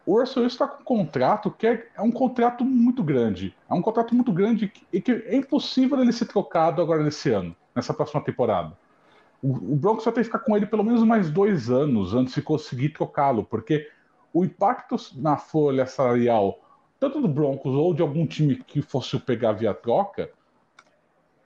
o 0.05 0.19
Russell 0.19 0.43
Wilson 0.43 0.65
está 0.65 0.67
com 0.67 0.93
um 0.93 1.05
contrato 1.05 1.49
que 1.49 1.65
é, 1.65 1.87
é, 1.95 2.01
um 2.01 2.11
contrato 2.11 2.63
muito 2.63 3.01
grande. 3.01 3.55
É 3.67 3.73
um 3.73 3.81
contrato 3.81 4.13
muito 4.13 4.31
grande 4.31 4.71
e 4.93 5.01
que, 5.01 5.01
que 5.01 5.11
é 5.11 5.35
impossível 5.35 5.99
ele 5.99 6.13
ser 6.13 6.25
trocado 6.25 6.79
agora 6.79 7.01
nesse 7.01 7.31
ano, 7.31 7.55
nessa 7.73 7.91
próxima 7.91 8.21
temporada 8.21 8.77
o, 9.41 9.75
Broncos 9.75 10.03
vai 10.03 10.13
ter 10.13 10.21
que 10.21 10.25
ficar 10.25 10.39
com 10.39 10.55
ele 10.55 10.65
pelo 10.65 10.83
menos 10.83 11.03
mais 11.03 11.29
dois 11.31 11.69
anos 11.69 12.13
antes 12.13 12.33
de 12.33 12.41
conseguir 12.41 12.89
trocá-lo, 12.89 13.43
porque 13.43 13.89
o 14.33 14.43
impacto 14.43 14.95
na 15.15 15.37
folha 15.37 15.85
salarial, 15.85 16.59
tanto 16.99 17.21
do 17.21 17.27
Broncos 17.27 17.73
ou 17.73 17.93
de 17.93 18.01
algum 18.01 18.27
time 18.27 18.55
que 18.55 18.81
fosse 18.81 19.15
o 19.15 19.19
pegar 19.19 19.53
via 19.53 19.73
troca, 19.73 20.29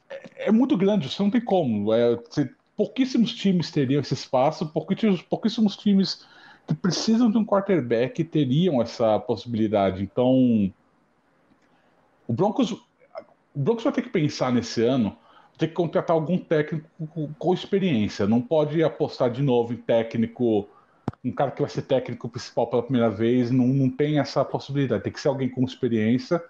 é, 0.09 0.47
é 0.47 0.51
muito 0.51 0.75
grande, 0.75 1.09
você 1.09 1.21
não 1.21 1.29
tem 1.29 1.41
como. 1.41 1.93
É, 1.93 2.15
você, 2.15 2.49
pouquíssimos 2.75 3.33
times 3.33 3.71
teriam 3.71 4.01
esse 4.01 4.13
espaço, 4.13 4.67
pouquíssimos, 4.67 5.21
pouquíssimos 5.21 5.77
times 5.77 6.25
que 6.67 6.73
precisam 6.73 7.29
de 7.29 7.37
um 7.37 7.45
quarterback 7.45 8.23
teriam 8.23 8.81
essa 8.81 9.19
possibilidade. 9.19 10.01
Então, 10.01 10.73
o 12.27 12.33
Broncos, 12.33 12.71
o 12.71 12.79
Broncos 13.53 13.83
vai 13.83 13.93
ter 13.93 14.01
que 14.01 14.09
pensar 14.09 14.51
nesse 14.51 14.83
ano 14.83 15.15
tem 15.63 15.69
que 15.69 15.75
contratar 15.75 16.13
algum 16.13 16.37
técnico 16.37 16.89
com 17.39 17.53
experiência. 17.53 18.27
Não 18.27 18.41
pode 18.41 18.83
apostar 18.83 19.31
de 19.31 19.41
novo 19.41 19.73
em 19.73 19.77
técnico, 19.77 20.67
um 21.23 21.31
cara 21.31 21.51
que 21.51 21.61
vai 21.61 21.69
ser 21.69 21.83
técnico 21.83 22.27
principal 22.27 22.67
pela 22.67 22.83
primeira 22.83 23.09
vez. 23.09 23.49
Não, 23.49 23.67
não 23.67 23.89
tem 23.89 24.19
essa 24.19 24.43
possibilidade. 24.43 25.03
Tem 25.03 25.13
que 25.13 25.21
ser 25.21 25.29
alguém 25.29 25.49
com 25.49 25.63
experiência. 25.63 26.43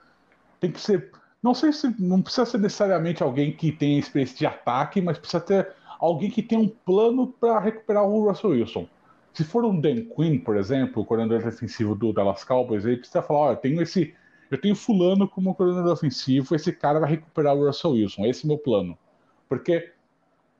Tem 0.59 0.71
que 0.71 0.81
ser. 0.81 1.11
Não 1.43 1.53
sei 1.53 1.71
se. 1.71 1.93
Não 2.01 2.21
precisa 2.21 2.45
ser 2.45 2.57
necessariamente 2.57 3.21
alguém 3.21 3.55
que 3.55 3.71
tenha 3.71 3.99
experiência 3.99 4.37
de 4.37 4.45
ataque, 4.47 4.99
mas 4.99 5.19
precisa 5.19 5.41
ter 5.41 5.71
alguém 5.99 6.31
que 6.31 6.41
tenha 6.41 6.59
um 6.59 6.67
plano 6.67 7.27
para 7.27 7.59
recuperar 7.59 8.03
o 8.03 8.27
Russell 8.27 8.51
Wilson. 8.51 8.87
Se 9.31 9.43
for 9.43 9.63
um 9.63 9.79
Dan 9.79 10.05
Quinn, 10.15 10.39
por 10.39 10.57
exemplo, 10.57 11.03
o 11.03 11.05
coordenador 11.05 11.43
defensivo 11.43 11.95
do 11.95 12.11
Dallas 12.11 12.43
Cowboys, 12.43 12.85
ele 12.85 12.97
precisa 12.97 13.21
falar: 13.21 13.39
olha, 13.39 13.53
eu 13.53 13.57
tenho 13.57 13.81
esse 13.81 14.15
eu 14.49 14.61
tenho 14.61 14.75
fulano 14.75 15.27
como 15.27 15.55
coordenador 15.55 15.93
ofensivo, 15.93 16.53
esse 16.55 16.71
cara 16.71 16.99
vai 16.99 17.09
recuperar 17.09 17.55
o 17.55 17.65
Russell 17.65 17.91
Wilson, 17.91 18.25
esse 18.25 18.45
é 18.45 18.47
meu 18.47 18.57
plano. 18.57 18.97
Porque 19.57 19.91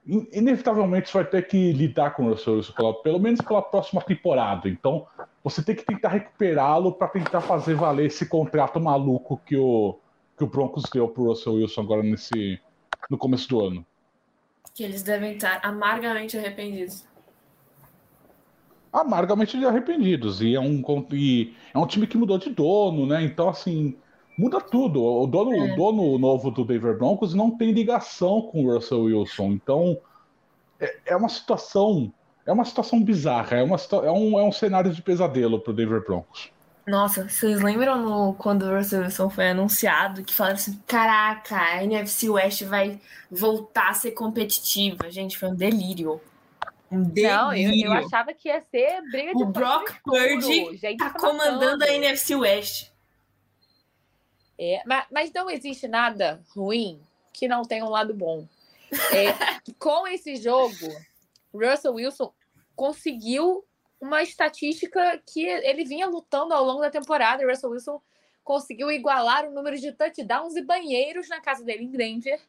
inevitavelmente 0.05 1.09
você 1.09 1.19
vai 1.19 1.25
ter 1.25 1.47
que 1.47 1.71
lidar 1.71 2.11
com 2.11 2.25
o 2.25 2.29
Russell 2.29 2.55
Wilson, 2.55 2.93
pelo 3.03 3.19
menos 3.19 3.41
pela 3.41 3.61
próxima 3.61 4.01
temporada. 4.01 4.67
Então, 4.67 5.07
você 5.43 5.63
tem 5.63 5.75
que 5.75 5.85
tentar 5.85 6.09
recuperá-lo 6.09 6.91
para 6.91 7.07
tentar 7.07 7.41
fazer 7.41 7.75
valer 7.75 8.07
esse 8.07 8.27
contrato 8.27 8.79
maluco 8.79 9.41
que 9.45 9.55
o, 9.55 9.97
que 10.37 10.43
o 10.43 10.47
Broncos 10.47 10.83
deu 10.91 11.07
pro 11.07 11.25
Russell 11.25 11.53
Wilson 11.53 11.81
agora 11.81 12.03
nesse, 12.03 12.59
no 13.09 13.17
começo 13.17 13.47
do 13.49 13.61
ano. 13.61 13.85
Que 14.73 14.83
eles 14.83 15.03
devem 15.03 15.33
estar 15.33 15.59
amargamente 15.63 16.37
arrependidos 16.37 17.05
amargamente 18.93 19.57
arrependidos. 19.65 20.39
E 20.39 20.53
é 20.53 20.59
um, 20.59 20.83
e 21.11 21.55
é 21.73 21.77
um 21.79 21.87
time 21.87 22.05
que 22.05 22.15
mudou 22.15 22.37
de 22.37 22.51
dono, 22.51 23.07
né? 23.07 23.23
Então, 23.23 23.49
assim, 23.49 23.97
muda 24.37 24.59
tudo. 24.59 25.03
O 25.03 25.27
dono, 25.27 25.53
é. 25.53 25.73
o 25.73 25.75
dono 25.75 26.17
novo 26.17 26.51
do 26.51 26.65
Denver 26.65 26.97
Broncos 26.97 27.33
não 27.33 27.51
tem 27.51 27.71
ligação 27.71 28.41
com 28.41 28.65
o 28.65 28.73
Russell 28.73 29.03
Wilson. 29.03 29.51
Então, 29.51 29.97
é, 30.79 30.95
é 31.05 31.15
uma 31.15 31.29
situação. 31.29 32.11
É 32.45 32.51
uma 32.51 32.65
situação 32.65 33.01
bizarra, 33.01 33.57
é, 33.57 33.63
uma, 33.63 33.77
é, 33.77 34.11
um, 34.11 34.37
é 34.37 34.43
um 34.43 34.51
cenário 34.51 34.91
de 34.91 35.01
pesadelo 35.01 35.61
para 35.61 35.71
o 35.71 35.73
Denver 35.73 36.03
Broncos. 36.03 36.51
Nossa, 36.85 37.29
vocês 37.29 37.61
lembram 37.61 38.01
no, 38.01 38.33
quando 38.33 38.63
o 38.63 38.75
Russell 38.75 39.03
Wilson 39.03 39.29
foi 39.29 39.51
anunciado 39.51 40.23
que 40.23 40.33
falaram 40.33 40.55
assim: 40.55 40.77
caraca, 40.85 41.55
a 41.55 41.83
NFC 41.83 42.29
West 42.29 42.63
vai 42.63 42.99
voltar 43.31 43.91
a 43.91 43.93
ser 43.93 44.11
competitiva? 44.11 45.09
Gente, 45.09 45.37
foi 45.37 45.49
um 45.49 45.55
delírio. 45.55 46.19
Um 46.91 47.09
Não, 47.15 47.53
eu, 47.53 47.71
eu, 47.73 47.93
achava 47.93 48.33
que 48.33 48.49
ia 48.49 48.61
ser 48.61 49.01
briga 49.09 49.33
de 49.33 49.43
O 49.43 49.45
Brock 49.47 49.95
Purdy 50.03 50.97
tá 50.97 51.09
comandando 51.11 51.83
a 51.85 51.87
NFC 51.87 52.35
West. 52.35 52.92
É, 54.57 54.81
mas, 54.85 55.05
mas 55.11 55.31
não 55.33 55.49
existe 55.49 55.87
nada 55.87 56.41
ruim 56.55 57.01
que 57.31 57.47
não 57.47 57.63
tenha 57.63 57.85
um 57.85 57.89
lado 57.89 58.13
bom. 58.13 58.47
É, 59.11 59.33
com 59.79 60.07
esse 60.07 60.35
jogo, 60.35 60.87
Russell 61.53 61.95
Wilson 61.95 62.31
conseguiu 62.75 63.65
uma 63.99 64.21
estatística 64.21 65.21
que 65.25 65.45
ele 65.45 65.85
vinha 65.85 66.07
lutando 66.07 66.53
ao 66.53 66.63
longo 66.63 66.81
da 66.81 66.91
temporada. 66.91 67.45
Russell 67.45 67.71
Wilson 67.71 68.01
conseguiu 68.43 68.91
igualar 68.91 69.47
o 69.47 69.51
número 69.51 69.77
de 69.77 69.91
touchdowns 69.93 70.55
e 70.55 70.61
banheiros 70.61 71.29
na 71.29 71.39
casa 71.39 71.63
dele 71.63 71.85
em 71.85 71.89
Denver 71.89 72.39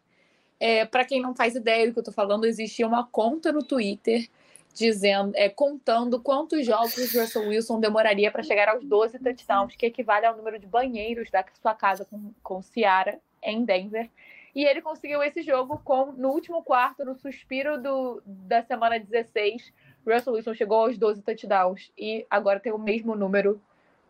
É, 0.58 0.84
para 0.84 1.04
quem 1.04 1.22
não 1.22 1.34
faz 1.34 1.54
ideia 1.54 1.86
do 1.86 1.92
que 1.92 1.98
eu 2.00 2.04
tô 2.04 2.12
falando, 2.12 2.44
existia 2.44 2.86
uma 2.86 3.06
conta 3.06 3.52
no 3.52 3.62
Twitter 3.62 4.28
dizendo, 4.74 5.32
é, 5.36 5.48
contando 5.48 6.20
quantos 6.20 6.66
jogos 6.66 6.96
o 6.96 7.20
Russell 7.20 7.48
Wilson 7.48 7.78
demoraria 7.78 8.30
para 8.30 8.42
chegar 8.42 8.68
aos 8.68 8.84
12 8.84 9.20
touchdowns, 9.20 9.76
que 9.76 9.86
equivale 9.86 10.26
ao 10.26 10.36
número 10.36 10.58
de 10.58 10.66
banheiros 10.66 11.30
da 11.30 11.44
sua 11.62 11.74
casa 11.74 12.04
com, 12.04 12.32
com 12.42 12.60
Ciara 12.60 13.20
em 13.40 13.64
Denver. 13.64 14.10
E 14.52 14.64
ele 14.64 14.82
conseguiu 14.82 15.22
esse 15.22 15.42
jogo 15.42 15.80
com 15.84 16.12
no 16.12 16.30
último 16.30 16.62
quarto, 16.62 17.04
no 17.04 17.14
suspiro 17.14 17.80
do, 17.80 18.20
da 18.26 18.62
semana 18.62 18.98
16. 18.98 19.72
Russell 20.06 20.34
Wilson 20.34 20.54
chegou 20.54 20.80
aos 20.80 20.98
12 20.98 21.22
touchdowns 21.22 21.92
e 21.96 22.26
agora 22.28 22.60
tem 22.60 22.72
o 22.72 22.78
mesmo 22.78 23.14
número 23.14 23.60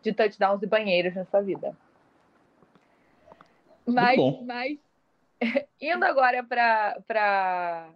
de 0.01 0.13
touchdowns 0.13 0.61
e 0.63 0.67
banheiros 0.67 1.15
na 1.15 1.25
sua 1.25 1.41
vida. 1.41 1.77
Mas, 3.85 4.17
mas 4.41 4.79
indo 5.79 6.03
agora 6.03 6.43
para 6.43 7.87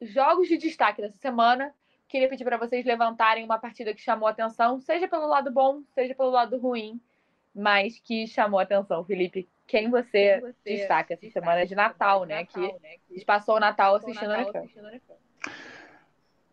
jogos 0.00 0.48
de 0.48 0.56
destaque 0.56 1.02
dessa 1.02 1.18
semana, 1.18 1.74
queria 2.08 2.28
pedir 2.28 2.44
para 2.44 2.56
vocês 2.56 2.84
levantarem 2.84 3.44
uma 3.44 3.58
partida 3.58 3.92
que 3.92 4.00
chamou 4.00 4.28
atenção, 4.28 4.80
seja 4.80 5.08
pelo 5.08 5.26
lado 5.26 5.50
bom, 5.50 5.82
seja 5.94 6.14
pelo 6.14 6.30
lado 6.30 6.58
ruim, 6.58 7.00
mas 7.54 7.98
que 7.98 8.26
chamou 8.26 8.60
atenção. 8.60 9.04
Felipe, 9.04 9.48
quem 9.66 9.90
você, 9.90 10.40
você 10.40 10.76
destaca 10.76 11.14
essa 11.14 11.30
semana 11.30 11.66
de 11.66 11.74
Natal, 11.74 12.24
né? 12.24 12.40
Natal, 12.40 12.62
que, 12.62 12.82
né? 12.82 12.94
que 13.08 13.24
passou 13.24 13.56
o 13.56 13.60
Natal 13.60 13.96
assistindo 13.96 14.30
a 14.30 14.42
NFL. 14.42 14.58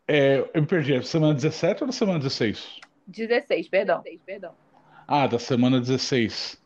É, 0.08 0.38
eu 0.54 0.62
me 0.62 0.68
perdi, 0.68 0.94
é 0.94 1.02
semana 1.02 1.34
17 1.34 1.84
ou 1.84 1.88
da 1.88 1.94
semana 1.94 2.20
16? 2.20 2.80
16, 3.08 3.70
perdão. 3.70 4.02
16, 4.02 4.22
perdão. 4.24 4.54
Ah, 5.08 5.28
da 5.28 5.40
semana 5.40 5.80
16. 5.80 6.62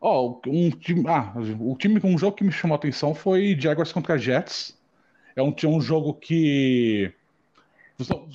Ó, 0.00 0.22
oh, 0.22 0.40
um 0.46 0.70
time, 0.70 1.04
ah, 1.08 1.32
o 1.60 1.76
time 1.76 2.00
com 2.00 2.08
um 2.08 2.18
jogo 2.18 2.36
que 2.36 2.44
me 2.44 2.52
chamou 2.52 2.74
a 2.74 2.78
atenção 2.78 3.14
foi 3.14 3.56
Jaguars 3.58 3.92
contra 3.92 4.16
Jets. 4.16 4.78
É 5.34 5.42
um, 5.42 5.54
um 5.66 5.80
jogo 5.80 6.14
que 6.14 7.12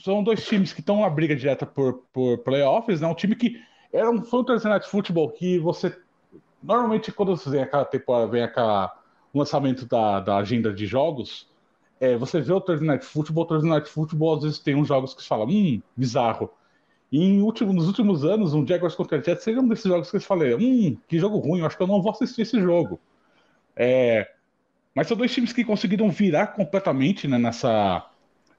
são, 0.03 0.23
dois 0.23 0.45
times 0.45 0.73
que 0.73 0.79
estão 0.79 1.01
na 1.01 1.09
briga 1.09 1.35
direta 1.35 1.65
por, 1.65 2.03
por 2.13 2.37
playoffs, 2.39 3.01
né? 3.01 3.07
Um 3.07 3.15
time 3.15 3.35
que 3.35 3.59
era 3.91 4.09
um, 4.09 4.23
foi 4.23 4.41
um 4.41 4.43
Thursday 4.43 4.71
Night 4.71 4.87
Football 4.87 5.31
que 5.31 5.57
você 5.59 5.95
Normalmente, 6.65 7.11
quando 7.11 7.35
vem 7.35 7.61
aquela 7.61 7.85
temporada, 7.85 8.31
vem 8.31 8.41
aquela 8.41 8.91
lançamento 9.31 9.85
da, 9.85 10.19
da 10.19 10.37
agenda 10.37 10.73
de 10.73 10.87
jogos, 10.87 11.47
é, 11.99 12.17
você 12.17 12.41
vê 12.41 12.51
o 12.51 12.59
Thursday 12.59 12.87
Night 12.87 13.05
Football, 13.05 13.43
o 13.43 13.47
Thursday 13.47 13.69
Night 13.69 13.87
Football 13.87 14.37
às 14.37 14.43
vezes 14.43 14.59
tem 14.59 14.73
uns 14.73 14.87
jogos 14.87 15.13
que 15.13 15.21
você 15.21 15.27
fala, 15.27 15.45
hum, 15.45 15.79
bizarro. 15.95 16.49
E 17.11 17.23
em 17.23 17.41
último, 17.41 17.71
nos 17.71 17.85
últimos 17.85 18.25
anos, 18.25 18.55
um 18.55 18.65
Jaguars 18.65 18.95
contra 18.95 19.21
Jets 19.21 19.43
seria 19.43 19.61
um 19.61 19.67
desses 19.67 19.85
jogos 19.85 20.09
que 20.09 20.19
você 20.19 20.25
fala, 20.25 20.43
hum, 20.55 20.97
que 21.07 21.19
jogo 21.19 21.37
ruim, 21.37 21.59
eu 21.59 21.67
acho 21.67 21.77
que 21.77 21.83
eu 21.83 21.87
não 21.87 22.01
vou 22.01 22.11
assistir 22.11 22.41
esse 22.41 22.59
jogo. 22.59 22.99
É, 23.75 24.27
mas 24.95 25.07
são 25.07 25.17
dois 25.17 25.33
times 25.33 25.51
que 25.51 25.65
conseguiram 25.65 26.09
virar 26.09 26.47
completamente 26.47 27.27
né, 27.27 27.37
nessa. 27.37 28.09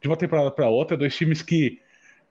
de 0.00 0.06
uma 0.06 0.16
temporada 0.16 0.50
para 0.50 0.68
outra, 0.68 0.96
dois 0.96 1.16
times 1.16 1.40
que 1.40 1.80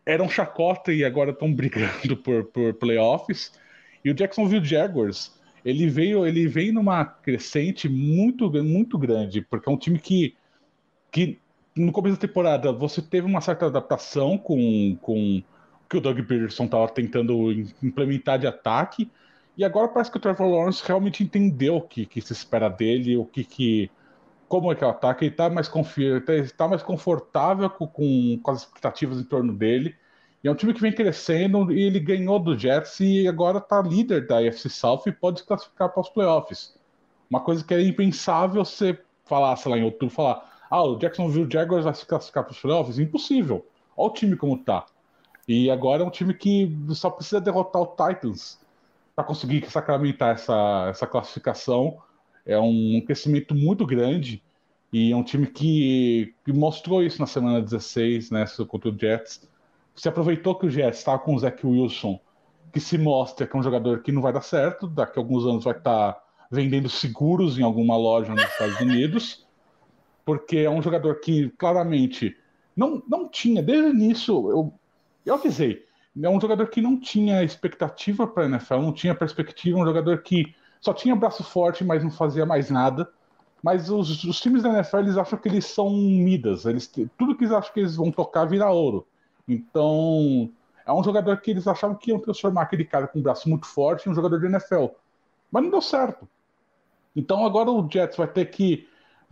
eram 0.05 0.29
chacota 0.29 0.93
e 0.93 1.03
agora 1.03 1.31
estão 1.31 1.51
brigando 1.53 2.15
por, 2.15 2.45
por 2.45 2.75
playoffs. 2.75 3.51
E 4.03 4.11
o 4.11 4.13
Jacksonville 4.13 4.63
Jaguars 4.63 5.35
ele 5.65 5.89
veio, 5.89 6.27
ele 6.27 6.47
vem 6.47 6.71
numa 6.71 7.03
crescente 7.03 7.89
muito, 7.89 8.51
muito 8.63 8.99
grande, 8.99 9.41
porque 9.41 9.67
é 9.67 9.71
um 9.71 9.77
time 9.77 9.97
que, 9.97 10.35
que 11.11 11.39
no 11.75 11.91
começo 11.91 12.15
da 12.17 12.27
temporada 12.27 12.71
você 12.71 13.01
teve 13.01 13.25
uma 13.25 13.41
certa 13.41 13.65
adaptação 13.65 14.37
com, 14.37 14.95
com 15.01 15.39
o 15.39 15.89
que 15.89 15.97
o 15.97 16.01
Doug 16.01 16.19
Peterson 16.19 16.65
estava 16.65 16.87
tentando 16.87 17.51
implementar 17.81 18.37
de 18.37 18.45
ataque, 18.45 19.09
e 19.57 19.63
agora 19.63 19.87
parece 19.87 20.11
que 20.11 20.17
o 20.17 20.19
Trevor 20.19 20.47
Lawrence 20.47 20.83
realmente 20.85 21.23
entendeu 21.23 21.77
o 21.77 21.81
que, 21.81 22.05
que 22.05 22.21
se 22.21 22.33
espera 22.33 22.69
dele, 22.69 23.15
o 23.15 23.25
que, 23.25 23.43
que 23.43 23.91
como 24.47 24.71
é 24.71 24.75
que 24.75 24.83
é 24.83 24.87
o 24.87 24.89
ataque, 24.89 25.25
ele 25.25 25.31
está 25.31 25.49
mais, 25.49 25.67
confi 25.67 26.21
tá 26.55 26.67
mais 26.67 26.83
confortável 26.83 27.69
com, 27.69 28.39
com 28.41 28.51
as 28.51 28.59
expectativas 28.59 29.19
em 29.19 29.23
torno 29.23 29.53
dele. 29.53 29.95
E 30.43 30.47
é 30.47 30.51
um 30.51 30.55
time 30.55 30.73
que 30.73 30.81
vem 30.81 30.91
crescendo 30.91 31.71
e 31.71 31.81
ele 31.81 31.99
ganhou 31.99 32.37
do 32.37 32.57
Jets 32.57 32.99
e 32.99 33.27
agora 33.27 33.57
está 33.57 33.81
líder 33.81 34.27
da 34.27 34.37
AFC 34.39 34.69
South 34.69 35.03
e 35.07 35.11
pode 35.11 35.39
se 35.39 35.45
classificar 35.45 35.89
para 35.89 36.01
os 36.01 36.09
playoffs. 36.09 36.77
Uma 37.29 37.39
coisa 37.39 37.63
que 37.63 37.73
é 37.73 37.81
impensável 37.81 38.63
você 38.63 38.99
falar, 39.23 39.55
sei 39.55 39.71
lá, 39.71 39.77
em 39.77 39.83
outubro, 39.83 40.13
falar, 40.13 40.47
ah, 40.69 40.83
o 40.83 40.97
Jacksonville 40.97 41.49
Jaguars 41.51 41.85
vai 41.85 41.95
se 41.95 42.05
classificar 42.05 42.43
para 42.43 42.51
os 42.51 42.59
playoffs? 42.59 42.99
Impossível. 42.99 43.65
Olha 43.97 44.11
o 44.11 44.13
time 44.13 44.35
como 44.35 44.57
tá. 44.57 44.85
E 45.47 45.71
agora 45.71 46.03
é 46.03 46.05
um 46.05 46.11
time 46.11 46.33
que 46.33 46.71
só 46.89 47.09
precisa 47.09 47.41
derrotar 47.41 47.81
o 47.81 47.87
Titans 47.87 48.59
para 49.15 49.23
conseguir 49.23 49.69
sacramentar 49.69 50.35
essa, 50.35 50.87
essa 50.89 51.07
classificação. 51.07 51.97
É 52.45 52.59
um 52.59 53.01
crescimento 53.05 53.55
muito 53.55 53.85
grande 53.85 54.43
e 54.91 55.11
é 55.11 55.15
um 55.15 55.23
time 55.23 55.47
que, 55.47 56.33
que 56.43 56.53
mostrou 56.53 57.01
isso 57.01 57.19
na 57.19 57.25
semana 57.25 57.61
16, 57.61 58.31
né, 58.31 58.45
contra 58.67 58.89
o 58.89 58.97
Jets 58.97 59.47
se 59.95 60.09
aproveitou 60.09 60.55
que 60.55 60.65
o 60.65 60.69
Jets 60.69 60.99
estava 60.99 61.19
com 61.19 61.33
o 61.33 61.39
Zach 61.39 61.65
Wilson, 61.65 62.19
que 62.73 62.79
se 62.79 62.97
mostra 62.97 63.47
que 63.47 63.55
é 63.55 63.59
um 63.59 63.63
jogador 63.63 64.01
que 64.01 64.11
não 64.11 64.21
vai 64.21 64.33
dar 64.33 64.41
certo, 64.41 64.87
daqui 64.87 65.17
a 65.17 65.21
alguns 65.21 65.45
anos 65.45 65.63
vai 65.63 65.77
estar 65.77 66.13
tá 66.13 66.21
vendendo 66.51 66.89
seguros 66.89 67.57
em 67.57 67.63
alguma 67.63 67.97
loja 67.97 68.33
nos 68.33 68.43
Estados 68.43 68.79
Unidos, 68.81 69.47
porque 70.25 70.57
é 70.57 70.69
um 70.69 70.81
jogador 70.81 71.21
que 71.21 71.49
claramente 71.51 72.35
não, 72.75 73.01
não 73.07 73.29
tinha, 73.29 73.63
desde 73.63 73.87
o 73.87 73.93
início, 73.93 74.49
eu, 74.49 74.73
eu 75.25 75.35
avisei, 75.35 75.85
é 76.21 76.29
um 76.29 76.39
jogador 76.39 76.67
que 76.67 76.81
não 76.81 76.99
tinha 76.99 77.43
expectativa 77.43 78.25
para 78.25 78.43
a 78.43 78.45
NFL, 78.47 78.75
não 78.75 78.93
tinha 78.93 79.13
perspectiva, 79.13 79.79
um 79.79 79.85
jogador 79.85 80.21
que 80.21 80.55
só 80.79 80.93
tinha 80.93 81.15
braço 81.15 81.43
forte, 81.43 81.83
mas 81.83 82.03
não 82.03 82.11
fazia 82.11 82.45
mais 82.45 82.69
nada. 82.69 83.09
Mas 83.61 83.89
os, 83.89 84.23
os 84.23 84.39
times 84.39 84.63
da 84.63 84.69
NFL 84.69 84.97
eles 84.99 85.17
acham 85.17 85.39
que 85.39 85.49
eles 85.49 85.65
são 85.65 85.89
Midas, 85.89 86.65
eles, 86.65 86.87
tudo 87.17 87.35
que 87.35 87.43
eles 87.43 87.53
acham 87.53 87.73
que 87.73 87.79
eles 87.79 87.95
vão 87.95 88.11
tocar 88.11 88.45
vira 88.45 88.69
ouro. 88.69 89.07
Então, 89.47 90.51
é 90.85 90.93
um 90.93 91.03
jogador 91.03 91.41
que 91.41 91.51
eles 91.51 91.67
achavam 91.67 91.95
que 91.95 92.11
iam 92.11 92.19
transformar 92.19 92.61
aquele 92.61 92.85
cara 92.85 93.07
com 93.07 93.19
um 93.19 93.21
braço 93.21 93.49
muito 93.49 93.65
forte 93.65 94.07
em 94.07 94.11
um 94.11 94.15
jogador 94.15 94.39
de 94.39 94.45
NFL. 94.45 94.87
Mas 95.51 95.63
não 95.63 95.71
deu 95.71 95.81
certo. 95.81 96.27
Então 97.15 97.45
agora 97.45 97.71
o 97.71 97.89
Jets 97.89 98.17
vai 98.17 98.27
ter 98.27 98.45
que 98.45 98.87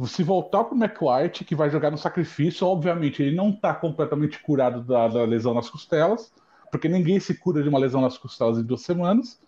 se 0.06 0.24
voltar 0.24 0.63
para 0.63 0.74
o 0.74 0.78
McWhite, 0.78 1.46
que 1.46 1.56
vai 1.56 1.69
jogar 1.69 1.91
no 1.91 1.98
sacrifício. 1.98 2.65
Obviamente, 2.65 3.22
ele 3.22 3.36
não 3.36 3.50
está 3.50 3.74
completamente 3.74 4.41
curado 4.41 4.82
da, 4.82 5.08
da, 5.08 5.24
lesão 5.26 5.54
nas 5.54 5.69
costelas, 5.69 6.34
porque 6.74 6.90
ninguém 6.90 7.20
se 7.20 7.36
cura 7.36 7.62
de 7.62 7.70
uma 7.70 7.78
lesão 7.78 8.02
nas 8.02 8.18
costelas 8.18 8.58
em 8.58 8.64
duas 8.64 8.82
semanas. 8.82 9.40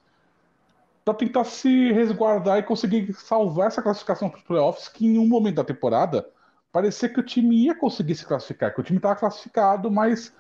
Para 1.04 1.16
tentar 1.16 1.44
se 1.44 1.92
resguardar 1.92 2.60
e 2.60 2.64
conseguir 2.64 3.12
salvar 3.14 3.66
essa 3.66 3.82
classificação 3.82 4.30
para 4.30 4.38
os 4.38 4.44
playoffs, 4.44 4.88
que 4.88 5.08
em 5.08 5.18
um 5.18 5.28
momento 5.28 5.56
da 5.56 5.64
temporada 5.64 6.30
parecia 6.72 7.10
que 7.10 7.20
o 7.20 7.24
time 7.24 7.64
ia 7.64 7.74
conseguir 7.74 8.14
se 8.14 8.28
classificar, 8.28 8.72
que 8.76 8.80
o 8.80 8.84
time 8.84 8.98
estava 8.98 9.16
classificado, 9.16 9.90
mas 9.90 10.32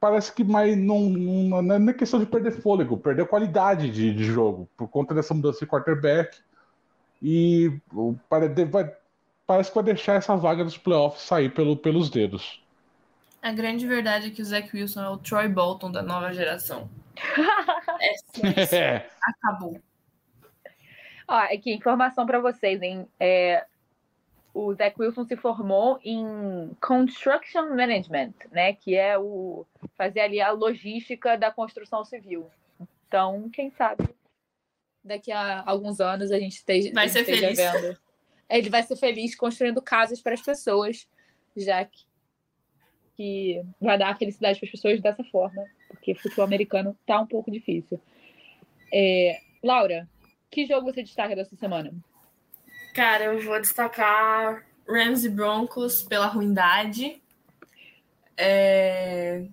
parece 0.00 0.32
que 0.32 0.42
mais 0.42 0.78
não, 0.78 1.10
não, 1.10 1.60
não 1.60 1.90
é 1.90 1.92
questão 1.92 2.18
de 2.18 2.24
perder 2.24 2.52
fôlego, 2.52 2.96
perdeu 2.96 3.26
qualidade 3.26 3.90
de, 3.90 4.14
de 4.14 4.24
jogo 4.24 4.66
por 4.74 4.88
conta 4.88 5.14
dessa 5.14 5.34
mudança 5.34 5.58
de 5.58 5.66
quarterback. 5.66 6.38
E 7.22 7.70
parece, 8.30 9.70
que 9.70 9.74
vai 9.74 9.84
deixar 9.84 10.14
essa 10.14 10.34
vaga 10.36 10.64
dos 10.64 10.78
playoffs 10.78 11.22
sair 11.22 11.52
pelo, 11.52 11.76
pelos 11.76 12.08
dedos. 12.08 12.61
A 13.42 13.50
grande 13.50 13.86
verdade 13.86 14.28
é 14.28 14.30
que 14.30 14.40
o 14.40 14.44
Zach 14.44 14.70
Wilson 14.72 15.02
é 15.02 15.08
o 15.08 15.18
Troy 15.18 15.48
Bolton 15.48 15.90
da 15.90 16.00
nova 16.00 16.32
geração. 16.32 16.88
é, 18.00 18.76
é. 18.76 19.10
Acabou. 19.20 19.80
Ó, 21.26 21.34
aqui, 21.34 21.72
informação 21.72 22.24
para 22.24 22.38
vocês, 22.38 22.80
hein? 22.80 23.08
É, 23.18 23.66
o 24.54 24.72
Zach 24.74 24.94
Wilson 24.96 25.24
se 25.24 25.36
formou 25.36 25.98
em 26.04 26.70
Construction 26.80 27.74
Management, 27.74 28.34
né? 28.52 28.74
Que 28.74 28.94
é 28.94 29.18
o 29.18 29.66
fazer 29.96 30.20
ali 30.20 30.40
a 30.40 30.52
logística 30.52 31.36
da 31.36 31.50
construção 31.50 32.04
civil. 32.04 32.48
Então, 33.08 33.50
quem 33.50 33.70
sabe 33.70 34.08
daqui 35.02 35.32
a 35.32 35.62
alguns 35.66 36.00
anos 36.00 36.30
a 36.30 36.38
gente 36.38 36.56
esteja, 36.56 36.92
vai 36.92 37.08
ser 37.08 37.24
feliz. 37.24 37.58
vendo. 37.58 37.98
Ele 38.48 38.70
vai 38.70 38.82
ser 38.82 38.96
feliz 38.96 39.34
construindo 39.34 39.82
casas 39.82 40.20
para 40.20 40.34
as 40.34 40.42
pessoas, 40.42 41.08
já 41.56 41.84
que, 41.84 42.04
que 43.22 43.62
vai 43.80 43.96
dar 43.96 44.18
felicidade 44.18 44.58
para 44.58 44.66
as 44.66 44.72
pessoas 44.72 45.00
dessa 45.00 45.22
forma, 45.22 45.64
porque 45.86 46.12
futebol 46.12 46.44
americano 46.44 46.96
tá 47.06 47.20
um 47.20 47.26
pouco 47.26 47.52
difícil. 47.52 48.00
É, 48.92 49.40
Laura, 49.62 50.08
que 50.50 50.66
jogo 50.66 50.92
você 50.92 51.04
destaca 51.04 51.36
dessa 51.36 51.54
semana? 51.54 51.92
Cara, 52.92 53.26
eu 53.26 53.40
vou 53.44 53.60
destacar 53.60 54.66
Rams 54.88 55.24
e 55.24 55.28
Broncos 55.28 56.02
pela 56.02 56.26
ruindade. 56.26 57.22
É... 58.36 59.46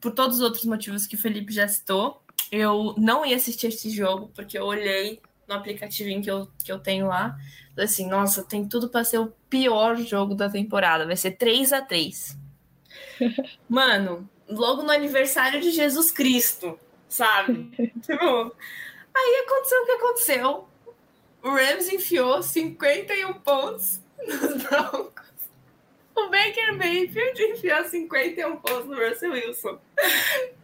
Por 0.00 0.12
todos 0.12 0.38
os 0.38 0.42
outros 0.42 0.64
motivos 0.64 1.06
que 1.06 1.14
o 1.14 1.18
Felipe 1.18 1.52
já 1.52 1.68
citou. 1.68 2.20
Eu 2.50 2.92
não 2.98 3.24
ia 3.24 3.36
assistir 3.36 3.68
esse 3.68 3.88
jogo, 3.88 4.32
porque 4.34 4.58
eu 4.58 4.64
olhei 4.64 5.20
no 5.46 5.54
aplicativo 5.54 6.20
que 6.20 6.30
eu, 6.30 6.48
que 6.64 6.72
eu 6.72 6.80
tenho 6.80 7.06
lá. 7.06 7.36
Falei 7.70 7.84
assim, 7.84 8.08
nossa, 8.08 8.42
tem 8.42 8.68
tudo 8.68 8.88
para 8.88 9.04
ser 9.04 9.18
o 9.18 9.32
pior 9.48 9.96
jogo 9.96 10.34
da 10.34 10.50
temporada. 10.50 11.06
Vai 11.06 11.16
ser 11.16 11.32
3 11.32 11.72
a 11.72 11.80
3 11.80 12.45
Mano, 13.68 14.28
logo 14.48 14.82
no 14.82 14.90
aniversário 14.90 15.60
de 15.60 15.70
Jesus 15.70 16.10
Cristo, 16.10 16.78
sabe? 17.08 17.70
tipo, 18.02 18.56
aí 19.14 19.44
aconteceu 19.46 19.82
o 19.82 19.86
que 19.86 19.92
aconteceu. 19.92 20.68
o 21.42 21.50
Rams 21.50 21.88
enfiou 21.88 22.42
51 22.42 23.34
pontos 23.34 24.00
nos 24.26 24.62
Broncos. 24.64 25.26
O 26.14 26.30
Baker 26.30 26.74
Mayfield 26.76 27.42
enfiou 27.42 27.84
51 27.84 28.56
pontos 28.56 28.86
no 28.86 28.96
Russell 28.96 29.32
Wilson. 29.32 29.78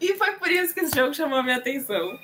E 0.01 0.15
foi 0.15 0.33
por 0.37 0.51
isso 0.51 0.73
que 0.73 0.81
esse 0.81 0.97
jogo 0.97 1.13
chamou 1.13 1.39
a 1.39 1.43
minha 1.43 1.59
atenção. 1.59 2.19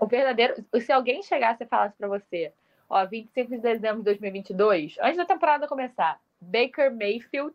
O 0.00 0.06
verdadeiro. 0.06 0.64
Se 0.80 0.90
alguém 0.90 1.22
chegasse 1.22 1.64
e 1.64 1.66
falasse 1.66 1.94
para 1.98 2.08
você, 2.08 2.54
ó, 2.88 3.04
25 3.04 3.50
de 3.50 3.58
dezembro 3.58 3.98
de 3.98 4.04
2022, 4.04 4.96
antes 5.02 5.18
da 5.18 5.26
temporada 5.26 5.68
começar, 5.68 6.18
Baker 6.40 6.90
Mayfield 6.90 7.54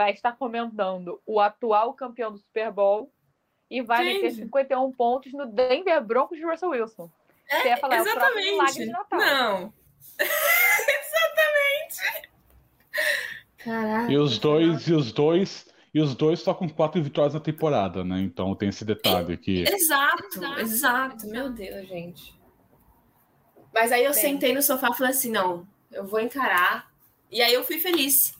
vai 0.00 0.12
estar 0.12 0.32
comentando 0.32 1.20
o 1.26 1.38
atual 1.38 1.92
campeão 1.92 2.32
do 2.32 2.38
Super 2.38 2.72
Bowl 2.72 3.12
e 3.70 3.82
vai 3.82 4.02
Gente. 4.02 4.22
meter 4.22 4.34
51 4.34 4.92
pontos 4.92 5.30
no 5.34 5.44
Denver 5.44 6.02
Broncos 6.02 6.38
de 6.38 6.44
Russell 6.44 6.70
Wilson. 6.70 7.10
É, 7.50 7.60
Você 7.60 7.68
ia 7.68 7.76
falar, 7.76 7.96
exatamente. 7.98 8.48
é 8.48 8.50
o 8.50 8.54
milagre 8.54 8.84
de 8.86 8.90
Natal. 8.90 9.20
Não. 9.20 9.74
exatamente. 11.04 12.24
Caraca. 13.58 14.10
E 14.10 14.16
os 14.16 14.38
dois, 14.38 14.88
e 14.88 14.94
os 14.94 15.12
dois, 15.12 15.68
e 15.92 16.00
os 16.00 16.14
dois 16.14 16.38
estão 16.38 16.54
com 16.54 16.66
quatro 16.66 17.02
vitórias 17.02 17.34
na 17.34 17.40
temporada, 17.40 18.02
né? 18.02 18.22
Então 18.22 18.54
tem 18.54 18.70
esse 18.70 18.86
detalhe 18.86 19.34
aqui. 19.34 19.64
Exato, 19.68 20.42
exato. 20.60 21.26
Meu 21.26 21.50
Deus, 21.50 21.86
gente. 21.86 22.34
Mas 23.74 23.92
aí 23.92 24.06
eu 24.06 24.12
Bem. 24.12 24.20
sentei 24.22 24.54
no 24.54 24.62
sofá 24.62 24.88
e 24.94 24.96
falei 24.96 25.12
assim: 25.12 25.30
não, 25.30 25.68
eu 25.92 26.06
vou 26.06 26.20
encarar. 26.20 26.90
E 27.30 27.42
aí 27.42 27.52
eu 27.52 27.62
fui 27.62 27.78
feliz. 27.78 28.39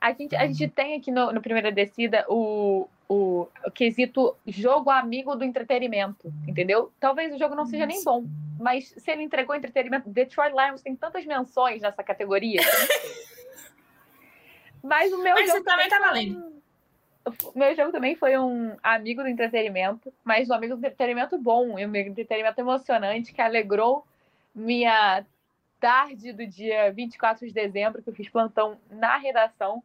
A 0.00 0.12
gente, 0.12 0.36
a 0.36 0.46
gente 0.46 0.68
tem 0.68 0.96
aqui 0.96 1.10
no, 1.10 1.32
no 1.32 1.40
Primeira 1.40 1.72
Descida 1.72 2.24
o, 2.28 2.88
o, 3.08 3.48
o, 3.64 3.70
quesito 3.70 4.36
jogo 4.46 4.90
amigo 4.90 5.34
do 5.34 5.44
entretenimento, 5.44 6.32
entendeu? 6.46 6.92
Talvez 7.00 7.34
o 7.34 7.38
jogo 7.38 7.54
não 7.54 7.66
seja 7.66 7.84
nem 7.84 8.02
bom, 8.04 8.24
mas 8.58 8.94
se 8.96 9.10
ele 9.10 9.22
entregou 9.22 9.56
entretenimento, 9.56 10.08
Detroit 10.08 10.52
Lions 10.52 10.82
tem 10.82 10.94
tantas 10.94 11.26
menções 11.26 11.82
nessa 11.82 12.02
categoria. 12.02 12.60
mas 14.82 15.12
o 15.12 15.22
meu 15.22 15.34
mas 15.34 15.50
jogo 15.50 15.64
também 15.64 15.88
tá 15.88 15.98
valendo. 15.98 16.38
Um, 16.38 16.58
o 17.44 17.58
meu 17.58 17.74
jogo 17.74 17.92
também 17.92 18.14
foi 18.14 18.38
um 18.38 18.76
amigo 18.82 19.22
do 19.22 19.28
entretenimento, 19.28 20.12
mas 20.24 20.48
um 20.48 20.54
amigo 20.54 20.76
do 20.76 20.78
entretenimento 20.78 21.36
bom, 21.36 21.74
um 21.74 21.78
entretenimento 21.78 22.60
emocionante 22.60 23.32
que 23.32 23.40
alegrou 23.40 24.06
minha 24.54 25.24
tarde 25.80 26.32
do 26.32 26.46
dia 26.46 26.92
24 26.92 27.46
de 27.46 27.52
dezembro, 27.52 28.02
que 28.02 28.10
eu 28.10 28.14
fiz 28.14 28.28
plantão 28.28 28.78
na 28.90 29.16
redação, 29.16 29.82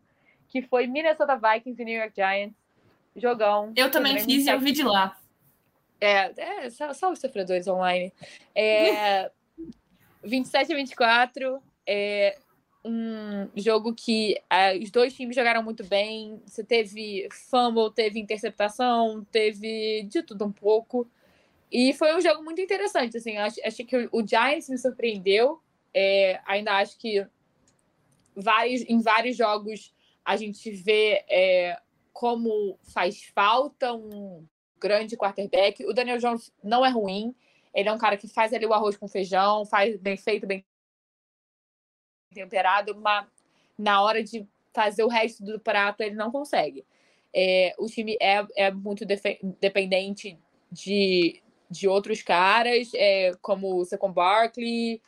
que 0.48 0.62
foi 0.62 0.88
Minnesota 0.88 1.36
Vikings 1.36 1.82
e 1.82 1.86
New 1.86 2.00
York 2.00 2.14
Giants. 2.16 2.64
Jogão. 3.16 3.72
Eu 3.76 3.91
também 3.91 4.18
fiz 4.20 4.46
e 4.46 4.50
eu 4.50 4.60
vi 4.60 4.72
de 4.72 4.84
lá. 4.84 5.16
É, 6.02 6.66
é 6.66 6.70
só, 6.70 6.94
só 6.94 7.12
os 7.12 7.20
sofredores 7.20 7.68
online. 7.68 8.12
É, 8.56 9.32
27 10.24 10.74
a 10.74 10.76
24. 10.76 11.62
É 11.86 12.38
um 12.86 13.50
jogo 13.56 13.94
que 13.94 14.38
é, 14.50 14.78
os 14.78 14.91
dois 14.91 15.14
times 15.14 15.36
jogaram 15.36 15.64
muito 15.64 15.84
bem. 15.86 16.41
Você 16.46 16.64
teve 16.64 17.28
fumble, 17.32 17.94
teve 17.94 18.20
interceptação, 18.20 19.26
teve 19.32 20.04
de 20.04 20.24
tudo 20.24 20.46
um 20.46 20.52
pouco. 20.52 21.08
E 21.72 21.94
foi 21.94 22.16
um 22.16 22.22
jogo 22.22 22.44
muito 22.44 22.62
interessante. 22.62 23.18
Assim, 23.18 23.38
acho, 23.38 23.60
acho 23.66 23.86
que 23.86 24.10
o 24.12 24.28
Giants 24.28 24.70
me 24.70 24.78
surpreendeu. 24.78 25.62
É, 25.94 26.41
ainda 26.46 26.78
acho 26.78 26.98
que 26.98 27.26
vários, 28.36 28.82
em 28.82 29.00
vários 29.00 29.38
jogos 29.38 29.94
a 30.26 30.36
gente 30.36 30.72
vê 30.72 31.24
é, 31.30 31.80
como 32.12 32.78
faz 32.94 33.24
falta 33.36 33.94
um 33.94 34.48
grande 34.80 35.18
quarterback. 35.18 35.86
O 35.86 35.94
Daniel 35.94 36.18
Jones 36.18 36.52
não 36.64 36.86
é 36.86 36.89
ruim. 36.89 37.36
Ele 37.74 37.89
é 37.89 37.91
um 37.91 37.98
cara 37.98 38.18
que 38.18 38.28
faz 38.28 38.54
ali 38.54 38.66
o 38.66 38.74
arroz 38.74 38.96
com 38.96 39.08
feijão, 39.08 39.66
faz 39.66 39.98
bem 39.98 40.16
feito, 40.16 40.46
bem 40.46 40.66
temperado, 42.34 42.96
mas 42.96 43.28
na 43.78 44.02
hora 44.02 44.24
de 44.24 44.48
fazer 44.74 45.04
o 45.04 45.08
resto 45.08 45.44
do 45.44 45.60
prato 45.60 46.02
ele 46.02 46.16
não 46.16 46.32
consegue. 46.32 46.86
É, 47.34 47.74
o 47.80 47.88
time 47.88 48.16
é, 48.22 48.46
é 48.56 48.72
muito 48.72 49.06
dependente 49.60 50.38
de, 50.72 51.41
de 51.70 51.88
outros 51.88 52.22
caras, 52.22 52.91
é, 52.94 53.32
como 53.41 53.78
o 53.78 53.86
Secon 53.86 54.12
Barkley, 54.12 55.02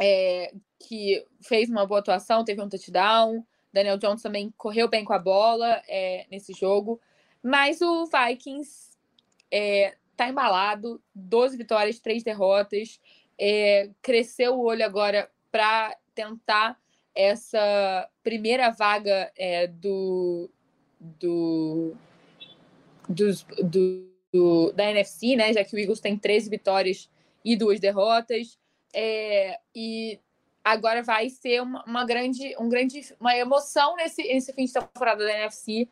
é, 0.00 0.52
que 0.78 1.24
fez 1.40 1.68
uma 1.68 1.86
boa 1.86 2.00
atuação, 2.00 2.44
teve 2.44 2.60
um 2.60 2.68
touchdown. 2.68 3.44
Daniel 3.72 3.96
Jones 3.96 4.22
também 4.22 4.52
correu 4.56 4.88
bem 4.88 5.04
com 5.04 5.12
a 5.12 5.18
bola 5.18 5.82
é, 5.88 6.26
nesse 6.30 6.52
jogo. 6.52 7.00
Mas 7.42 7.80
o 7.80 8.06
Vikings 8.06 8.90
é, 9.50 9.96
tá 10.16 10.28
embalado, 10.28 11.02
12 11.14 11.56
vitórias, 11.56 11.98
3 11.98 12.22
derrotas. 12.22 13.00
É, 13.38 13.90
cresceu 14.00 14.54
o 14.54 14.64
olho 14.64 14.84
agora 14.84 15.30
para 15.50 15.96
tentar 16.14 16.78
essa 17.14 18.08
primeira 18.22 18.70
vaga 18.70 19.30
é, 19.36 19.66
do, 19.66 20.50
do, 21.00 21.94
do, 23.08 24.08
do, 24.32 24.72
da 24.72 24.90
NFC, 24.90 25.36
né? 25.36 25.52
Já 25.52 25.64
que 25.64 25.74
o 25.74 25.78
Eagles 25.78 26.00
tem 26.00 26.16
13 26.16 26.48
vitórias 26.48 27.10
e 27.44 27.56
duas 27.56 27.80
derrotas. 27.80 28.58
É, 28.94 29.58
e 29.74 30.20
agora 30.64 31.02
vai 31.02 31.28
ser 31.28 31.62
uma, 31.62 31.84
uma, 31.84 32.04
grande, 32.04 32.54
um 32.58 32.68
grande, 32.68 33.00
uma 33.18 33.36
emoção 33.36 33.96
nesse, 33.96 34.22
nesse 34.22 34.52
fim 34.52 34.64
de 34.64 34.72
temporada 34.72 35.24
da 35.24 35.32
NFC. 35.32 35.88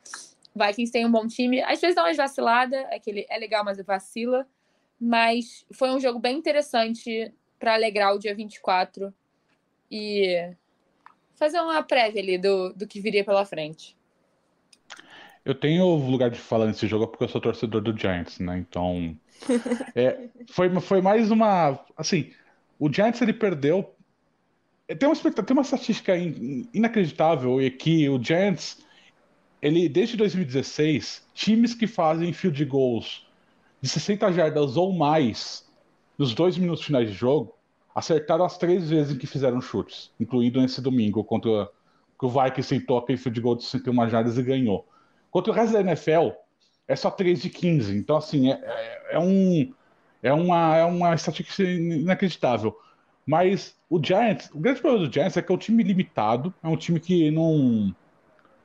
Vikings 0.55 0.93
tem 0.93 1.07
um 1.07 1.11
bom 1.11 1.27
time. 1.27 1.63
Às 1.63 1.81
vezes 1.81 1.97
dá 1.97 2.05
umas 2.05 2.17
vaciladas, 2.17 2.85
aquele 2.93 3.27
é 3.29 3.39
legal, 3.39 3.65
mas 3.65 3.79
vacila. 3.85 4.47
Mas 5.01 5.65
foi 5.73 5.91
um 5.91 6.01
jogo 6.01 6.19
bem 6.19 6.37
interessante 6.37 7.33
para 7.59 7.75
alegrar 7.75 8.15
o 8.15 8.19
dia 8.19 8.35
24 8.35 9.13
e 9.91 10.55
fazer 11.35 11.61
uma 11.61 11.83
prévia 11.83 12.21
ali 12.21 12.37
do, 12.37 12.73
do 12.75 12.87
que 12.87 13.01
viria 13.01 13.25
pela 13.25 13.45
frente. 13.45 13.97
Eu 15.45 15.55
tenho 15.55 15.87
lugar 15.95 16.31
de 16.31 16.39
falar 16.39 16.67
nesse 16.67 16.87
jogo 16.87 17.09
porque 17.09 17.25
eu 17.25 17.29
sou 17.29 17.41
torcedor 17.41 17.81
do 17.81 17.97
Giants, 17.97 18.39
né? 18.39 18.59
Então. 18.59 19.17
é, 19.97 20.29
foi, 20.51 20.69
foi 20.81 21.01
mais 21.01 21.31
uma. 21.31 21.83
Assim, 21.97 22.31
o 22.81 22.91
Giants 22.91 23.21
ele 23.21 23.35
perdeu. 23.35 23.95
É, 24.89 24.95
tem 24.95 25.07
uma, 25.07 25.15
tem 25.15 25.53
uma 25.53 25.63
estatística 25.63 26.17
in, 26.17 26.67
inacreditável 26.73 27.61
e 27.61 27.71
que 27.71 28.09
o 28.09 28.21
Giants, 28.21 28.79
ele 29.61 29.89
desde 29.89 30.17
2016, 30.17 31.27
times 31.35 31.75
que 31.75 31.87
fazem 31.87 32.33
field 32.33 32.65
goals 32.65 33.27
de 33.83 33.89
60 33.89 34.33
jardas 34.33 34.79
ou 34.79 34.93
mais 34.93 35.69
nos 36.19 36.35
dois 36.35 36.57
minutos 36.57 36.85
finais 36.85 37.09
de 37.09 37.15
jogo, 37.15 37.55
acertaram 37.95 38.45
as 38.45 38.57
três 38.57 38.89
vezes 38.89 39.15
em 39.15 39.19
que 39.19 39.27
fizeram 39.27 39.61
chutes, 39.61 40.11
incluindo 40.19 40.63
esse 40.65 40.81
domingo, 40.81 41.23
contra 41.23 41.69
que 42.19 42.27
o 42.27 42.29
Vikings 42.29 42.63
sentou 42.63 42.99
aquele 42.99 43.19
field 43.19 43.41
goal 43.41 43.57
de 43.57 43.65
61 43.65 44.09
jardas 44.09 44.39
e 44.39 44.43
ganhou. 44.43 44.87
Contra 45.31 45.53
o 45.53 45.55
resto 45.55 45.73
da 45.73 45.81
NFL, 45.81 46.31
é 46.89 46.97
só 46.97 47.11
3 47.11 47.41
de 47.41 47.49
15. 47.49 47.97
Então, 47.97 48.17
assim, 48.17 48.51
é, 48.51 48.61
é, 48.63 49.15
é 49.15 49.19
um, 49.19 49.73
é, 50.23 50.33
uma, 50.33 50.77
é 50.77 50.85
uma 50.85 51.15
estatística 51.15 51.63
inacreditável. 51.63 52.77
Mas 53.27 53.77
o 53.89 54.03
Giants, 54.03 54.51
o 54.53 54.59
grande 54.59 54.81
problema 54.81 55.07
do 55.07 55.13
Giants 55.13 55.37
é 55.37 55.43
que 55.43 55.53
é 55.53 55.55
um 55.55 55.59
time 55.59 55.83
limitado, 55.83 56.53
é 56.63 56.69
um 56.69 56.77
time 56.77 56.99
que 56.99 57.31
não. 57.31 57.95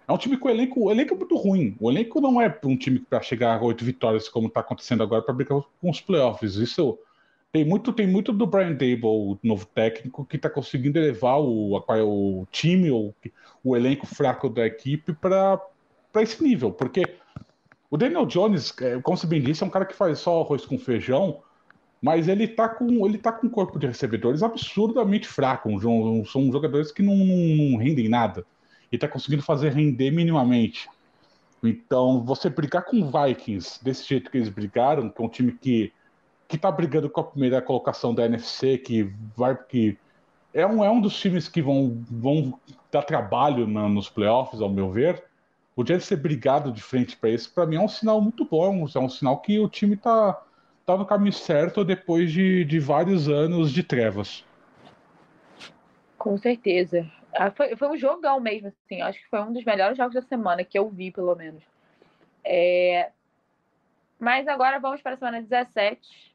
É 0.08 0.12
um 0.12 0.18
time 0.18 0.38
com 0.38 0.50
elenco, 0.50 0.86
o 0.86 0.92
elenco 0.92 1.16
é 1.16 1.18
muito 1.18 1.36
ruim. 1.36 1.76
O 1.80 1.90
elenco 1.90 2.22
não 2.22 2.40
é 2.40 2.60
um 2.64 2.78
time 2.78 3.00
para 3.00 3.22
chegar 3.22 3.58
a 3.58 3.62
oito 3.64 3.84
vitórias, 3.84 4.30
como 4.30 4.48
está 4.48 4.60
acontecendo 4.60 5.02
agora, 5.02 5.22
para 5.22 5.34
brincar 5.34 5.62
com 5.82 5.90
os 5.90 6.00
playoffs. 6.00 6.56
Isso 6.56 6.98
tem 7.52 7.66
muito, 7.66 7.92
tem 7.92 8.06
muito 8.06 8.32
do 8.32 8.46
Brian 8.46 8.74
Dable, 8.74 9.06
o 9.06 9.40
novo 9.42 9.66
técnico, 9.66 10.26
que 10.26 10.36
está 10.36 10.50
conseguindo 10.50 11.00
elevar 11.00 11.40
o, 11.40 11.78
o 11.78 12.48
time, 12.52 12.92
o, 12.92 13.14
o 13.64 13.76
elenco 13.76 14.06
fraco 14.06 14.50
da 14.50 14.66
equipe 14.68 15.14
para 15.14 15.60
esse 16.18 16.44
nível. 16.44 16.72
Porque 16.72 17.04
o 17.90 17.98
Daniel 17.98 18.26
Jones, 18.26 18.74
é, 18.82 19.00
como 19.02 19.18
você 19.18 19.28
bem 19.28 19.42
disse, 19.42 19.64
é 19.64 19.66
um 19.66 19.70
cara 19.70 19.86
que 19.86 19.96
faz 19.96 20.20
só 20.20 20.42
arroz 20.42 20.66
com 20.66 20.78
feijão, 20.78 21.42
mas 22.02 22.28
ele 22.28 22.48
tá 22.48 22.68
com 22.68 23.06
ele 23.06 23.18
tá 23.18 23.32
com 23.32 23.48
um 23.48 23.50
corpo 23.50 23.80
de 23.80 23.88
recebedores 23.88 24.44
absurdamente 24.44 25.28
fraco. 25.28 25.70
São 26.26 26.52
jogadores 26.52 26.92
que 26.92 27.02
não, 27.02 27.16
não 27.16 27.78
rendem 27.78 28.10
nada. 28.10 28.46
E 28.92 28.98
tá 28.98 29.08
conseguindo 29.08 29.42
fazer 29.42 29.74
render 29.74 30.12
minimamente. 30.12 30.88
Então, 31.64 32.24
você 32.24 32.50
brigar 32.50 32.86
com 32.86 33.12
Vikings 33.12 33.84
desse 33.84 34.08
jeito 34.08 34.30
que 34.30 34.38
eles 34.38 34.50
brigaram, 34.50 35.10
que 35.10 35.22
é 35.22 35.26
um 35.26 35.30
time 35.30 35.52
que 35.52 35.92
que 36.48 36.60
tá 36.60 36.72
brigando 36.72 37.10
com 37.10 37.22
a 37.22 37.24
primeira 37.24 37.60
colocação 37.60 38.14
da 38.14 38.26
NFC, 38.26 38.78
que 38.78 39.12
vai 39.36 39.58
que 39.58 39.98
é 40.54 40.66
um, 40.66 40.84
é 40.84 40.90
um 40.90 41.02
dos 41.02 41.20
times 41.20 41.50
que 41.50 41.62
vão, 41.62 42.02
vão 42.10 42.58
dar 42.92 43.02
trabalho 43.02 43.68
na, 43.68 43.90
nos 43.90 44.10
playoffs, 44.10 44.62
ao 44.62 44.70
meu 44.70 44.92
ver. 44.92 45.24
O 45.76 45.86
Giants 45.86 46.06
ser 46.06 46.16
brigado 46.16 46.72
de 46.72 46.82
frente 46.82 47.18
para 47.18 47.30
isso, 47.30 47.54
para 47.54 47.66
mim 47.66 47.76
é 47.76 47.82
um 47.82 47.88
sinal 47.88 48.22
muito 48.22 48.46
bom, 48.46 48.88
é 48.94 49.00
um 49.00 49.10
sinal 49.10 49.42
que 49.42 49.60
o 49.60 49.68
time 49.68 49.98
tá, 49.98 50.42
tá 50.86 50.96
no 50.96 51.06
caminho 51.06 51.34
certo 51.34 51.84
depois 51.84 52.32
de, 52.32 52.64
de 52.64 52.80
vários 52.80 53.28
anos 53.28 53.72
de 53.72 53.84
trevas. 53.84 54.46
Com 56.18 56.38
certeza. 56.38 57.06
Ah, 57.34 57.52
foi, 57.52 57.76
foi 57.76 57.90
um 57.90 57.98
jogão 57.98 58.40
mesmo, 58.40 58.70
assim. 58.70 59.02
Acho 59.02 59.20
que 59.20 59.30
foi 59.30 59.42
um 59.42 59.52
dos 59.52 59.66
melhores 59.66 59.98
jogos 59.98 60.14
da 60.14 60.22
semana 60.22 60.64
que 60.64 60.80
eu 60.80 60.90
vi, 60.90 61.12
pelo 61.12 61.36
menos. 61.36 61.62
É... 62.44 63.12
Mas 64.18 64.48
agora 64.48 64.80
vamos 64.80 65.02
para 65.02 65.16
a 65.16 65.18
semana 65.18 65.42
17 65.42 66.34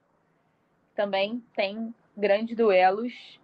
também 0.95 1.43
tem 1.57 1.95
grandes 2.15 2.55
duelos. 2.55 3.40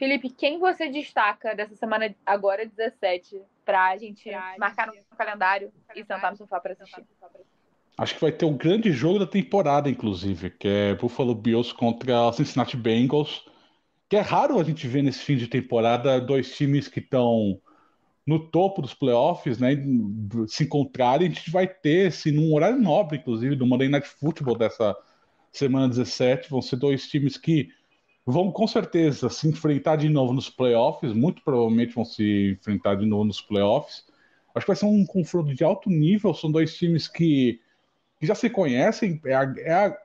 Felipe, 0.00 0.30
quem 0.30 0.58
você 0.58 0.88
destaca 0.88 1.54
dessa 1.54 1.76
semana 1.76 2.16
agora 2.24 2.64
17 2.64 3.38
para 3.66 3.90
a 3.90 3.98
gente 3.98 4.30
marcar 4.58 4.86
no 4.86 4.94
calendário 5.14 5.70
e 5.94 5.98
sentar 5.98 6.30
no 6.30 6.38
sofá 6.38 6.58
para 6.58 6.72
assistir? 6.72 7.04
Acho 7.98 8.14
que 8.14 8.20
vai 8.22 8.32
ter 8.32 8.46
o 8.46 8.48
um 8.48 8.56
grande 8.56 8.90
jogo 8.92 9.18
da 9.18 9.26
temporada, 9.26 9.90
inclusive, 9.90 10.48
que 10.52 10.66
é 10.66 10.94
Buffalo 10.94 11.34
Bills 11.34 11.74
contra 11.74 12.32
Cincinnati 12.32 12.78
Bengals. 12.78 13.44
Que 14.08 14.16
é 14.16 14.20
raro 14.22 14.58
a 14.58 14.64
gente 14.64 14.88
ver 14.88 15.02
nesse 15.02 15.18
fim 15.18 15.36
de 15.36 15.46
temporada 15.46 16.18
dois 16.18 16.56
times 16.56 16.88
que 16.88 17.00
estão 17.00 17.60
no 18.26 18.38
topo 18.38 18.80
dos 18.80 18.94
playoffs, 18.94 19.58
né, 19.58 19.76
se 20.48 20.64
encontrarem, 20.64 21.26
a 21.26 21.30
gente 21.30 21.50
vai 21.50 21.66
ter 21.66 22.08
esse 22.08 22.32
num 22.32 22.54
horário 22.54 22.80
nobre, 22.80 23.18
inclusive, 23.18 23.54
do 23.54 23.66
Monday 23.66 23.90
Night 23.90 24.08
Football 24.08 24.56
dessa 24.56 24.96
semana 25.52 25.88
17, 25.88 26.48
vão 26.48 26.62
ser 26.62 26.76
dois 26.76 27.06
times 27.06 27.36
que 27.36 27.68
vão 28.26 28.52
com 28.52 28.66
certeza 28.66 29.28
se 29.28 29.48
enfrentar 29.48 29.96
de 29.96 30.08
novo 30.08 30.32
nos 30.32 30.48
playoffs, 30.48 31.12
muito 31.12 31.42
provavelmente 31.42 31.94
vão 31.94 32.04
se 32.04 32.52
enfrentar 32.60 32.96
de 32.96 33.06
novo 33.06 33.24
nos 33.24 33.40
playoffs. 33.40 34.04
Acho 34.54 34.66
que 34.66 34.70
vai 34.70 34.76
ser 34.76 34.86
um 34.86 35.06
confronto 35.06 35.54
de 35.54 35.64
alto 35.64 35.88
nível, 35.88 36.34
são 36.34 36.50
dois 36.50 36.76
times 36.76 37.08
que, 37.08 37.60
que 38.18 38.26
já 38.26 38.34
se 38.34 38.50
conhecem, 38.50 39.20
é 39.24 39.34
a, 39.34 39.54
é 39.58 39.72
a, 39.72 39.96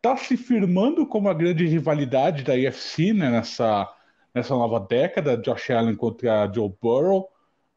tá 0.00 0.16
se 0.16 0.36
firmando 0.36 1.06
como 1.06 1.28
a 1.28 1.34
grande 1.34 1.66
rivalidade 1.66 2.44
da 2.44 2.52
UFC 2.52 3.12
né, 3.12 3.30
nessa, 3.30 3.90
nessa 4.34 4.54
nova 4.54 4.78
década, 4.78 5.36
Josh 5.36 5.70
Allen 5.70 5.96
contra 5.96 6.50
Joe 6.52 6.72
Burrow. 6.80 7.28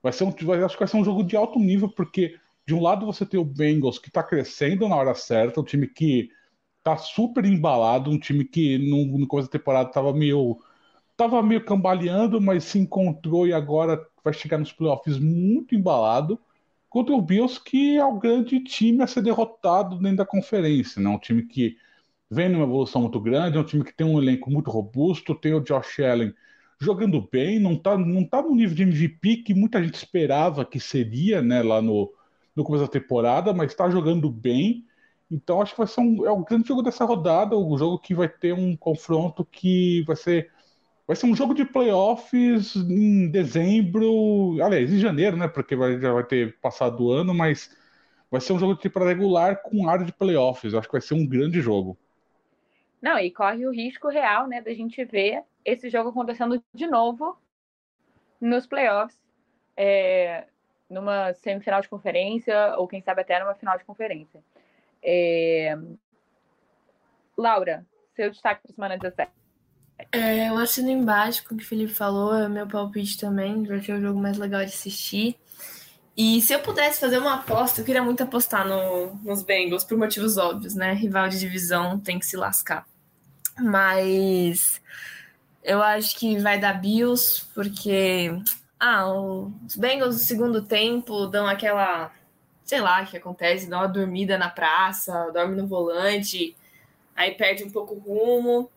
Vai 0.04 0.14
ser 0.14 0.26
um, 0.26 0.32
vai, 0.32 0.62
acho 0.64 0.76
que 0.76 0.80
vai 0.80 0.88
ser 0.88 0.98
um 0.98 1.06
jogo 1.06 1.24
de 1.24 1.36
alto 1.36 1.60
nível, 1.60 1.90
porque 1.90 2.36
de 2.68 2.74
um 2.74 2.82
lado 2.82 3.06
você 3.06 3.26
tem 3.26 3.40
o 3.40 3.46
Bengals 3.46 3.98
que 3.98 4.10
está 4.10 4.22
crescendo 4.22 4.88
na 4.88 4.96
hora 4.96 5.16
certa, 5.16 5.60
um 5.60 5.64
time 5.64 5.88
que 5.88 6.30
tá 6.96 6.98
super 6.98 7.46
embalado, 7.46 8.10
um 8.10 8.20
time 8.20 8.46
que 8.46 8.78
no, 8.78 9.18
no 9.18 9.28
começo 9.28 9.48
da 9.50 9.58
temporada 9.58 9.90
estava 9.90 10.14
meio 10.14 10.60
tava 11.18 11.44
meio 11.44 11.64
cambaleando, 11.66 12.40
mas 12.40 12.64
se 12.64 12.80
encontrou 12.80 13.46
e 13.46 13.52
agora 13.54 14.02
vai 14.24 14.34
chegar 14.34 14.58
nos 14.58 14.72
playoffs 14.72 15.20
muito 15.20 15.76
embalado. 15.76 16.40
Contra 16.90 17.14
o 17.14 17.22
Bills, 17.22 17.62
que 17.62 17.98
é 17.98 18.06
o 18.06 18.18
grande 18.18 18.64
time 18.64 19.04
a 19.04 19.08
ser 19.08 19.22
derrotado 19.22 19.98
dentro 20.00 20.18
da 20.18 20.26
conferência, 20.26 21.02
né? 21.02 21.10
Um 21.10 21.20
time 21.20 21.44
que 21.44 21.78
vem 22.32 22.50
numa 22.50 22.64
evolução 22.64 23.02
muito 23.02 23.20
grande, 23.20 23.58
é 23.58 23.60
um 23.60 23.66
time 23.66 23.84
que 23.84 23.94
tem 23.94 24.08
um 24.08 24.18
elenco 24.18 24.50
muito 24.50 24.72
robusto, 24.72 25.36
tem 25.36 25.54
o 25.54 25.60
Josh 25.60 26.00
Allen 26.00 26.34
jogando 26.80 27.28
bem, 27.30 27.60
não 27.60 27.76
tá, 27.76 27.98
não 27.98 28.24
tá 28.24 28.42
no 28.42 28.56
nível 28.56 28.76
de 28.76 28.84
MVP 28.84 29.38
que 29.38 29.54
muita 29.54 29.84
gente 29.84 29.96
esperava 29.96 30.64
que 30.64 30.80
seria, 30.80 31.42
né, 31.42 31.62
lá 31.62 31.82
no, 31.82 32.12
no 32.56 32.64
começo 32.64 32.86
da 32.86 32.90
temporada, 32.90 33.54
mas 33.54 33.72
está 33.72 33.90
jogando 33.90 34.30
bem. 34.30 34.86
Então 35.32 35.62
acho 35.62 35.74
que 35.74 35.78
vai 35.78 35.88
ser 35.88 36.02
um, 36.02 36.26
é 36.26 36.32
o 36.32 36.44
grande 36.44 36.68
jogo 36.68 36.82
dessa 36.82 37.06
rodada, 37.06 37.56
o 37.56 37.78
jogo 37.78 38.00
que 38.00 38.16
vai 38.16 38.28
ter 38.28 38.54
um 38.54 38.76
confronto 38.76 39.46
que 39.46 40.04
vai 40.08 40.16
ser 40.16 40.52
vai 41.10 41.16
ser 41.16 41.26
um 41.26 41.36
jogo 41.36 41.56
de 41.56 41.66
playoffs 41.66 42.76
em 42.76 43.32
dezembro, 43.32 44.62
aliás, 44.62 44.94
em 44.94 45.00
janeiro, 45.00 45.36
né, 45.36 45.48
porque 45.48 45.76
vai, 45.76 46.00
já 46.00 46.14
vai 46.14 46.24
ter 46.24 46.60
passado 46.60 47.04
o 47.04 47.12
ano, 47.12 47.34
mas 47.34 47.76
vai 48.30 48.40
ser 48.40 48.54
um 48.54 48.60
jogo 48.60 48.76
de 48.76 48.82
temporada 48.82 49.10
regular 49.12 49.60
com 49.64 49.90
área 49.90 50.06
de 50.06 50.14
playoffs. 50.14 50.72
acho 50.76 50.88
que 50.88 50.92
vai 50.92 51.02
ser 51.02 51.16
um 51.16 51.26
grande 51.26 51.62
jogo. 51.62 51.98
Não, 53.02 53.18
e 53.18 53.32
corre 53.32 53.66
o 53.66 53.72
risco 53.72 54.08
real, 54.08 54.48
né, 54.48 54.62
da 54.62 54.72
gente 54.72 55.04
ver 55.04 55.42
esse 55.66 55.90
jogo 55.90 56.10
acontecendo 56.10 56.64
de 56.76 56.86
novo 56.86 57.36
nos 58.40 58.68
playoffs, 58.68 59.20
é, 59.76 60.46
numa 60.88 61.34
semifinal 61.34 61.82
de 61.82 61.90
conferência, 61.90 62.76
ou 62.78 62.88
quem 62.88 63.02
sabe 63.02 63.22
até 63.22 63.40
numa 63.40 63.56
final 63.56 63.78
de 63.80 63.84
conferência. 63.84 64.44
É... 65.04 65.78
Laura, 67.38 67.86
seu 68.16 68.30
destaque 68.30 68.62
para 68.64 68.76
semana 68.76 68.98
17. 68.98 69.32
É, 70.12 70.50
eu 70.50 70.58
assino 70.58 70.90
embaixo 70.90 71.44
com 71.48 71.56
o 71.56 71.58
que 71.58 71.64
o 71.64 71.68
Felipe 71.68 71.94
falou, 71.94 72.34
é 72.34 72.48
o 72.48 72.50
meu 72.50 72.68
palpite 72.68 73.18
também, 73.18 73.64
vai 73.64 73.82
ser 73.82 73.94
o 73.94 74.02
jogo 74.02 74.20
mais 74.20 74.38
legal 74.38 74.62
de 74.62 74.72
assistir. 74.72 75.38
E 76.16 76.42
se 76.42 76.54
eu 76.54 76.60
pudesse 76.60 77.00
fazer 77.00 77.18
uma 77.18 77.36
aposta, 77.36 77.80
eu 77.80 77.86
queria 77.86 78.04
muito 78.04 78.22
apostar 78.22 78.68
no, 78.68 79.16
nos 79.24 79.42
Bengals, 79.42 79.84
por 79.84 79.98
motivos 79.98 80.38
óbvios, 80.38 80.76
né? 80.76 80.94
Rival 80.94 81.30
de 81.30 81.40
divisão 81.40 82.00
tem 82.00 82.20
que 82.20 82.26
se 82.26 82.36
lascar. 82.36 82.86
Mas 83.58 84.82
eu 85.64 85.82
acho 85.82 86.18
que 86.18 86.38
vai 86.40 86.60
dar 86.60 86.74
Bills, 86.74 87.46
porque 87.54 88.32
ah, 88.80 89.10
os 89.14 89.76
Bengals 89.76 90.16
no 90.16 90.22
segundo 90.22 90.62
tempo 90.62 91.28
dão 91.28 91.48
aquela, 91.48 92.12
sei 92.70 92.82
lá, 92.82 93.02
o 93.02 93.08
que 93.08 93.18
acontece, 93.18 93.68
dão 93.68 93.80
uma 93.80 93.88
dormida 93.88 94.38
na 94.38 94.48
praça, 94.48 95.32
dorme 95.34 95.56
no 95.56 95.66
volante, 95.66 96.56
aí 97.16 97.34
perde 97.34 97.64
um 97.64 97.72
pouco 97.72 97.96
o 97.96 97.98
rumo. 97.98 98.70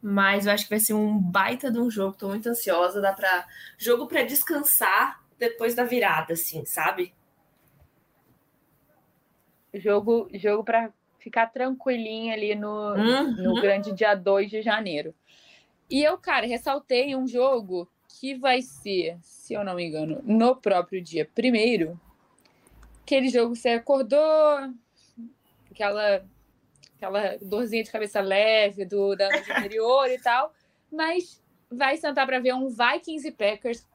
Mas 0.00 0.46
eu 0.46 0.52
acho 0.52 0.64
que 0.64 0.70
vai 0.70 0.80
ser 0.80 0.94
um 0.94 1.18
baita 1.18 1.70
de 1.70 1.78
um 1.78 1.90
jogo, 1.90 2.16
tô 2.16 2.28
muito 2.28 2.48
ansiosa, 2.48 3.02
dá 3.02 3.12
para 3.12 3.46
jogo 3.76 4.06
para 4.06 4.22
descansar 4.22 5.22
depois 5.38 5.74
da 5.74 5.84
virada, 5.84 6.32
assim, 6.32 6.64
sabe? 6.64 7.12
Jogo, 9.74 10.30
jogo 10.32 10.64
para 10.64 10.90
ficar 11.18 11.48
tranquilinha 11.48 12.32
ali 12.32 12.54
no, 12.54 12.94
uhum. 12.94 13.30
no 13.42 13.60
grande 13.60 13.92
dia 13.92 14.14
2 14.14 14.48
de 14.48 14.62
janeiro. 14.62 15.14
E 15.90 16.02
eu, 16.02 16.16
cara, 16.16 16.46
ressaltei 16.46 17.14
um 17.14 17.28
jogo 17.28 17.86
que 18.08 18.34
vai 18.34 18.62
ser, 18.62 19.18
se 19.20 19.52
eu 19.52 19.62
não 19.62 19.74
me 19.74 19.84
engano, 19.84 20.22
no 20.24 20.56
próprio 20.56 21.02
dia 21.02 21.28
primeiro. 21.34 22.00
Aquele 23.06 23.28
jogo 23.28 23.52
que 23.52 23.60
você 23.60 23.68
acordou, 23.68 24.74
aquela, 25.70 26.26
aquela 26.96 27.36
dorzinha 27.40 27.84
de 27.84 27.90
cabeça 27.92 28.20
leve 28.20 28.84
do, 28.84 29.14
da 29.14 29.30
noite 29.30 29.52
anterior 29.52 30.10
e 30.10 30.18
tal, 30.18 30.52
mas 30.90 31.40
vai 31.70 31.96
sentar 31.96 32.26
para 32.26 32.40
ver 32.40 32.52
um 32.52 32.68
Vikings 32.68 33.28
e 33.28 33.30
Packers 33.30 33.86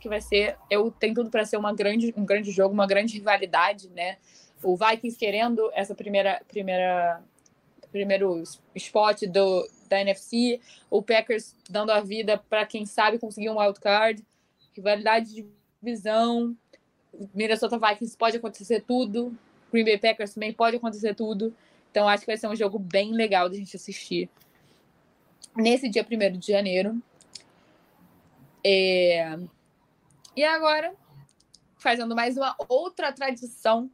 que 0.00 0.08
vai 0.08 0.20
ser, 0.20 0.58
eu 0.68 0.90
tenho 0.90 1.14
tudo 1.14 1.30
para 1.30 1.44
ser 1.44 1.56
uma 1.56 1.72
grande, 1.72 2.12
um 2.16 2.24
grande 2.24 2.50
jogo, 2.50 2.74
uma 2.74 2.88
grande 2.88 3.14
rivalidade, 3.14 3.88
né? 3.90 4.18
O 4.60 4.76
Vikings 4.76 5.16
querendo 5.16 5.70
essa 5.74 5.94
primeira 5.94 6.42
primeira 6.48 7.22
primeiro 7.92 8.42
spot 8.74 9.22
do, 9.26 9.68
da 9.88 10.00
NFC, 10.00 10.60
o 10.90 11.00
Packers 11.00 11.54
dando 11.70 11.92
a 11.92 12.00
vida 12.00 12.36
para 12.36 12.66
quem 12.66 12.84
sabe 12.84 13.18
conseguir 13.18 13.50
um 13.50 13.60
wild 13.60 13.78
card, 13.78 14.24
rivalidade 14.74 15.32
de 15.32 15.46
divisão, 15.80 16.56
Minnesota 17.34 17.78
Vikings 17.78 18.16
pode 18.16 18.36
acontecer 18.36 18.80
tudo, 18.80 19.36
Green 19.72 19.84
Bay 19.84 19.98
Packers 19.98 20.34
também 20.34 20.52
pode 20.52 20.76
acontecer 20.76 21.14
tudo. 21.14 21.54
Então 21.90 22.08
acho 22.08 22.24
que 22.24 22.30
vai 22.30 22.36
ser 22.36 22.48
um 22.48 22.56
jogo 22.56 22.78
bem 22.78 23.12
legal 23.12 23.48
de 23.48 23.56
a 23.56 23.58
gente 23.58 23.76
assistir 23.76 24.30
nesse 25.56 25.88
dia 25.88 26.06
1 26.08 26.38
de 26.38 26.52
janeiro. 26.52 27.00
É... 28.64 29.38
E 30.34 30.44
agora, 30.44 30.94
fazendo 31.76 32.14
mais 32.14 32.36
uma 32.36 32.54
outra 32.68 33.12
tradição 33.12 33.90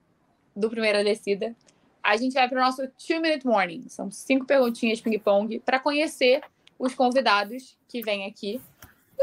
do 0.55 0.71
Primeira 0.71 1.03
Descida, 1.03 1.57
a 2.03 2.17
gente 2.17 2.35
vai 2.35 2.49
para 2.49 2.59
o 2.59 2.65
nosso 2.65 2.87
Two 2.89 3.21
Minute 3.21 3.47
Morning. 3.47 3.89
São 3.89 4.11
cinco 4.11 4.47
perguntinhas 4.47 5.01
ping-pong 5.01 5.61
para 5.61 5.81
conhecer 5.81 6.43
os 6.79 6.95
convidados 6.95 7.77
que 7.89 8.01
vêm 8.03 8.27
aqui. 8.27 8.61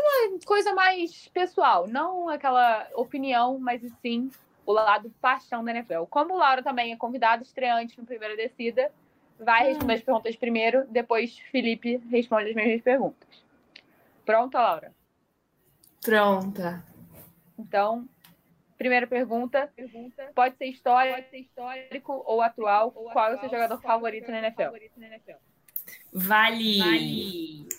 Uma 0.05 0.39
coisa 0.45 0.73
mais 0.73 1.27
pessoal, 1.29 1.87
não 1.87 2.29
aquela 2.29 2.87
opinião, 2.93 3.57
mas 3.59 3.81
sim 4.01 4.29
o 4.65 4.71
lado 4.71 5.11
paixão 5.19 5.63
da 5.63 5.71
NFL. 5.71 6.03
Como 6.09 6.35
o 6.35 6.37
Laura 6.37 6.61
também 6.61 6.91
é 6.91 6.95
convidado 6.95 7.41
estreante 7.41 7.99
no 7.99 8.05
Primeira 8.05 8.35
Descida, 8.35 8.91
vai 9.39 9.63
hum. 9.63 9.67
responder 9.69 9.93
as 9.93 10.01
perguntas 10.01 10.35
primeiro, 10.35 10.85
depois 10.87 11.39
Felipe 11.51 11.97
responde 12.09 12.49
as 12.49 12.55
mesmas 12.55 12.81
perguntas. 12.81 13.43
Pronta, 14.23 14.59
Laura? 14.59 14.93
Pronta. 16.01 16.83
Então, 17.57 18.07
Primeira 18.77 19.07
pergunta, 19.07 19.71
pergunta 19.73 20.31
pode 20.35 20.57
ser 20.57 20.65
história, 20.65 21.13
pode 21.13 21.29
ser 21.29 21.37
histórico 21.37 22.23
ou 22.25 22.41
atual. 22.41 22.91
Ou 22.93 23.09
qual 23.09 23.25
atual, 23.25 23.31
é 23.31 23.35
o 23.35 23.39
seu 23.39 23.49
jogador 23.49 23.81
favorito 23.81 24.29
na 24.29 24.39
NFL? 24.39 24.75
Vale, 26.11 26.79
vale. 26.79 27.69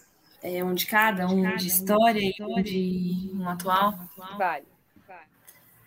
É, 0.43 0.63
um 0.63 0.75
de 0.75 0.87
cada, 0.87 1.27
um 1.27 1.57
de, 1.57 1.67
história 1.67 2.21
e 2.21 2.35
um 2.41 2.63
de 2.63 3.31
um 3.35 3.49
atual? 3.49 3.99
Vale. 4.37 4.65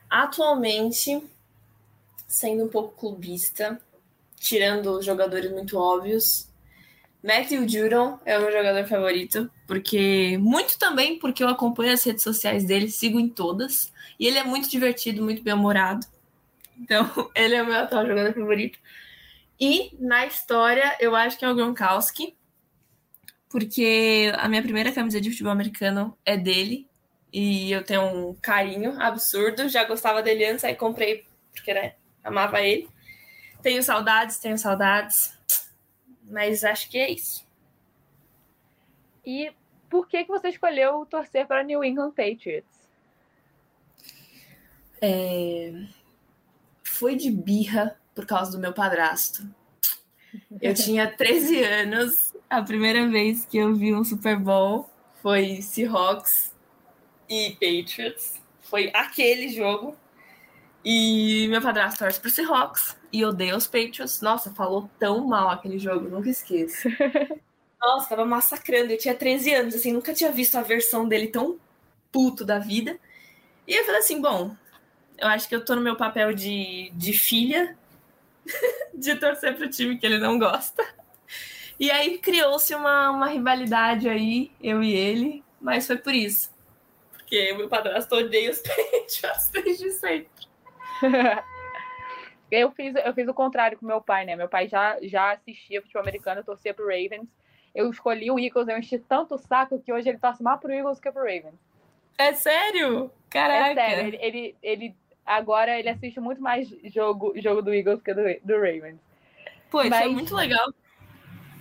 Atualmente, 0.10 1.24
sendo 2.28 2.66
um 2.66 2.68
pouco 2.68 3.00
clubista, 3.00 3.80
tirando 4.38 4.98
os 4.98 5.06
jogadores 5.06 5.52
muito 5.52 5.78
óbvios, 5.78 6.50
Matthew 7.24 7.68
Judon 7.68 8.18
é 8.26 8.38
o 8.38 8.42
meu 8.42 8.52
jogador 8.52 8.88
favorito, 8.88 9.52
porque 9.68 10.38
muito 10.40 10.80
também 10.80 11.20
porque 11.20 11.44
eu 11.44 11.50
acompanho 11.50 11.94
as 11.94 12.04
redes 12.04 12.24
sociais 12.24 12.64
dele, 12.64 12.90
sigo 12.90 13.20
em 13.20 13.28
todas. 13.28 13.92
E 14.20 14.26
ele 14.26 14.38
é 14.38 14.44
muito 14.44 14.70
divertido, 14.70 15.22
muito 15.22 15.44
bem-humorado. 15.44 16.06
Então, 16.78 17.06
ele 17.36 17.56
é 17.56 17.62
o 17.62 17.66
meu 17.66 17.76
atual 17.76 18.06
jogador 18.06 18.34
favorito. 18.34 18.80
E 19.60 19.92
na 20.00 20.26
história, 20.26 20.96
eu 21.00 21.16
acho 21.16 21.38
que 21.38 21.44
é 21.44 21.50
o 21.50 21.56
Gronkowski, 21.56 22.36
porque 23.50 24.32
a 24.38 24.48
minha 24.48 24.62
primeira 24.62 24.92
camisa 24.92 25.20
de 25.20 25.32
futebol 25.32 25.52
americano 25.52 26.16
é 26.24 26.38
dele. 26.38 26.88
E 27.34 27.72
eu 27.72 27.84
tenho 27.84 28.04
um 28.04 28.36
carinho 28.36 29.00
absurdo. 29.02 29.68
Já 29.68 29.84
gostava 29.84 30.22
dele 30.22 30.46
antes, 30.46 30.64
aí 30.64 30.76
comprei 30.76 31.26
porque 31.52 31.74
né, 31.74 31.96
amava 32.24 32.62
ele. 32.62 32.88
Tenho 33.62 33.82
saudades, 33.84 34.38
tenho 34.38 34.58
saudades. 34.58 35.34
Mas 36.24 36.64
acho 36.64 36.90
que 36.90 36.98
é 36.98 37.12
isso. 37.12 37.46
E 39.26 39.52
por 39.90 40.08
que, 40.08 40.24
que 40.24 40.30
você 40.30 40.50
escolheu 40.50 41.06
torcer 41.06 41.48
para 41.48 41.64
New 41.64 41.84
England 41.84 42.12
Patriots? 42.12 42.70
É... 45.02 45.74
Foi 46.84 47.16
de 47.16 47.32
birra 47.32 48.00
por 48.14 48.26
causa 48.26 48.52
do 48.52 48.60
meu 48.60 48.74
padrasto. 48.74 49.48
Eu 50.62 50.74
tinha 50.74 51.12
13 51.12 51.64
anos, 51.64 52.29
a 52.50 52.62
primeira 52.62 53.08
vez 53.08 53.46
que 53.46 53.58
eu 53.58 53.76
vi 53.76 53.94
um 53.94 54.04
Super 54.04 54.38
Bowl 54.38 54.90
foi 55.22 55.62
Seahawks 55.62 56.54
e 57.30 57.52
Patriots. 57.52 58.42
Foi 58.62 58.90
aquele 58.94 59.50
jogo. 59.50 59.96
E 60.84 61.48
meu 61.50 61.62
padrasto 61.62 62.00
torce 62.00 62.20
pro 62.20 62.30
Seahawks 62.30 62.98
e 63.12 63.24
odeia 63.24 63.56
os 63.56 63.68
Patriots. 63.68 64.22
Nossa, 64.22 64.52
falou 64.52 64.90
tão 64.98 65.28
mal 65.28 65.50
aquele 65.50 65.78
jogo, 65.78 66.10
nunca 66.10 66.30
esqueço. 66.30 66.88
Nossa, 67.80 68.10
tava 68.10 68.26
massacrando. 68.26 68.92
Eu 68.92 68.98
tinha 68.98 69.14
13 69.14 69.54
anos, 69.54 69.76
assim, 69.76 69.92
nunca 69.92 70.14
tinha 70.14 70.32
visto 70.32 70.56
a 70.56 70.62
versão 70.62 71.08
dele 71.08 71.28
tão 71.28 71.60
puto 72.12 72.44
da 72.44 72.60
vida. 72.60 73.00
E 73.68 73.76
eu 73.76 73.86
falei 73.86 74.00
assim: 74.00 74.22
bom, 74.22 74.56
eu 75.18 75.28
acho 75.28 75.48
que 75.48 75.56
eu 75.56 75.64
tô 75.64 75.76
no 75.76 75.82
meu 75.82 75.96
papel 75.96 76.34
de, 76.34 76.92
de 76.96 77.14
filha, 77.14 77.78
de 78.94 79.16
torcer 79.16 79.56
pro 79.56 79.70
time 79.70 79.98
que 79.98 80.06
ele 80.06 80.18
não 80.18 80.40
gosta. 80.40 80.99
E 81.80 81.90
aí 81.90 82.18
criou-se 82.18 82.74
uma, 82.76 83.12
uma 83.12 83.28
rivalidade 83.28 84.10
aí, 84.10 84.52
eu 84.62 84.84
e 84.84 84.94
ele, 84.94 85.44
mas 85.62 85.88
foi 85.88 85.98
por 85.98 86.14
isso. 86.14 86.52
Porque 87.14 87.54
meu 87.54 87.70
padrasto 87.70 88.16
odeia 88.16 88.52
os 88.52 88.60
Patriots 88.62 89.50
desde 89.50 89.92
sempre. 89.92 90.30
eu, 92.52 92.72
fiz, 92.72 92.94
eu 92.96 93.14
fiz 93.14 93.28
o 93.28 93.34
contrário 93.34 93.78
com 93.78 93.86
meu 93.86 94.02
pai, 94.02 94.26
né? 94.26 94.36
Meu 94.36 94.50
pai 94.50 94.68
já, 94.68 94.98
já 95.04 95.32
assistia 95.32 95.82
futebol 95.82 96.02
americano, 96.02 96.44
torcia 96.44 96.74
pro 96.74 96.86
Ravens 96.88 97.30
eu 97.74 97.90
escolhi 97.90 98.32
o 98.32 98.40
Eagles, 98.40 98.68
eu 98.68 98.78
enchi 98.78 99.00
tanto 99.00 99.36
o 99.36 99.38
saco 99.38 99.80
que 99.80 99.94
hoje 99.94 100.10
ele 100.10 100.18
torce 100.18 100.42
mais 100.42 100.60
pro 100.60 100.72
Eagles 100.72 101.00
que 101.00 101.12
pro 101.12 101.22
Ravens. 101.22 101.60
É 102.18 102.34
sério? 102.34 103.12
Caraca. 103.30 103.72
É 103.72 103.74
sério, 103.76 104.08
ele, 104.08 104.18
ele, 104.22 104.56
ele 104.62 104.96
agora 105.26 105.80
ele 105.80 105.90
assiste 105.90 106.20
muito 106.20 106.42
mais 106.42 106.68
jogo, 106.94 107.34
jogo 107.38 107.62
do 107.62 107.74
Eagles 107.74 108.02
que 108.02 108.14
do, 108.14 108.24
do 108.44 108.56
Ravens. 108.56 109.00
Pô, 109.70 109.82
isso 109.84 109.94
é 109.94 110.08
muito 110.08 110.36
legal. 110.36 110.74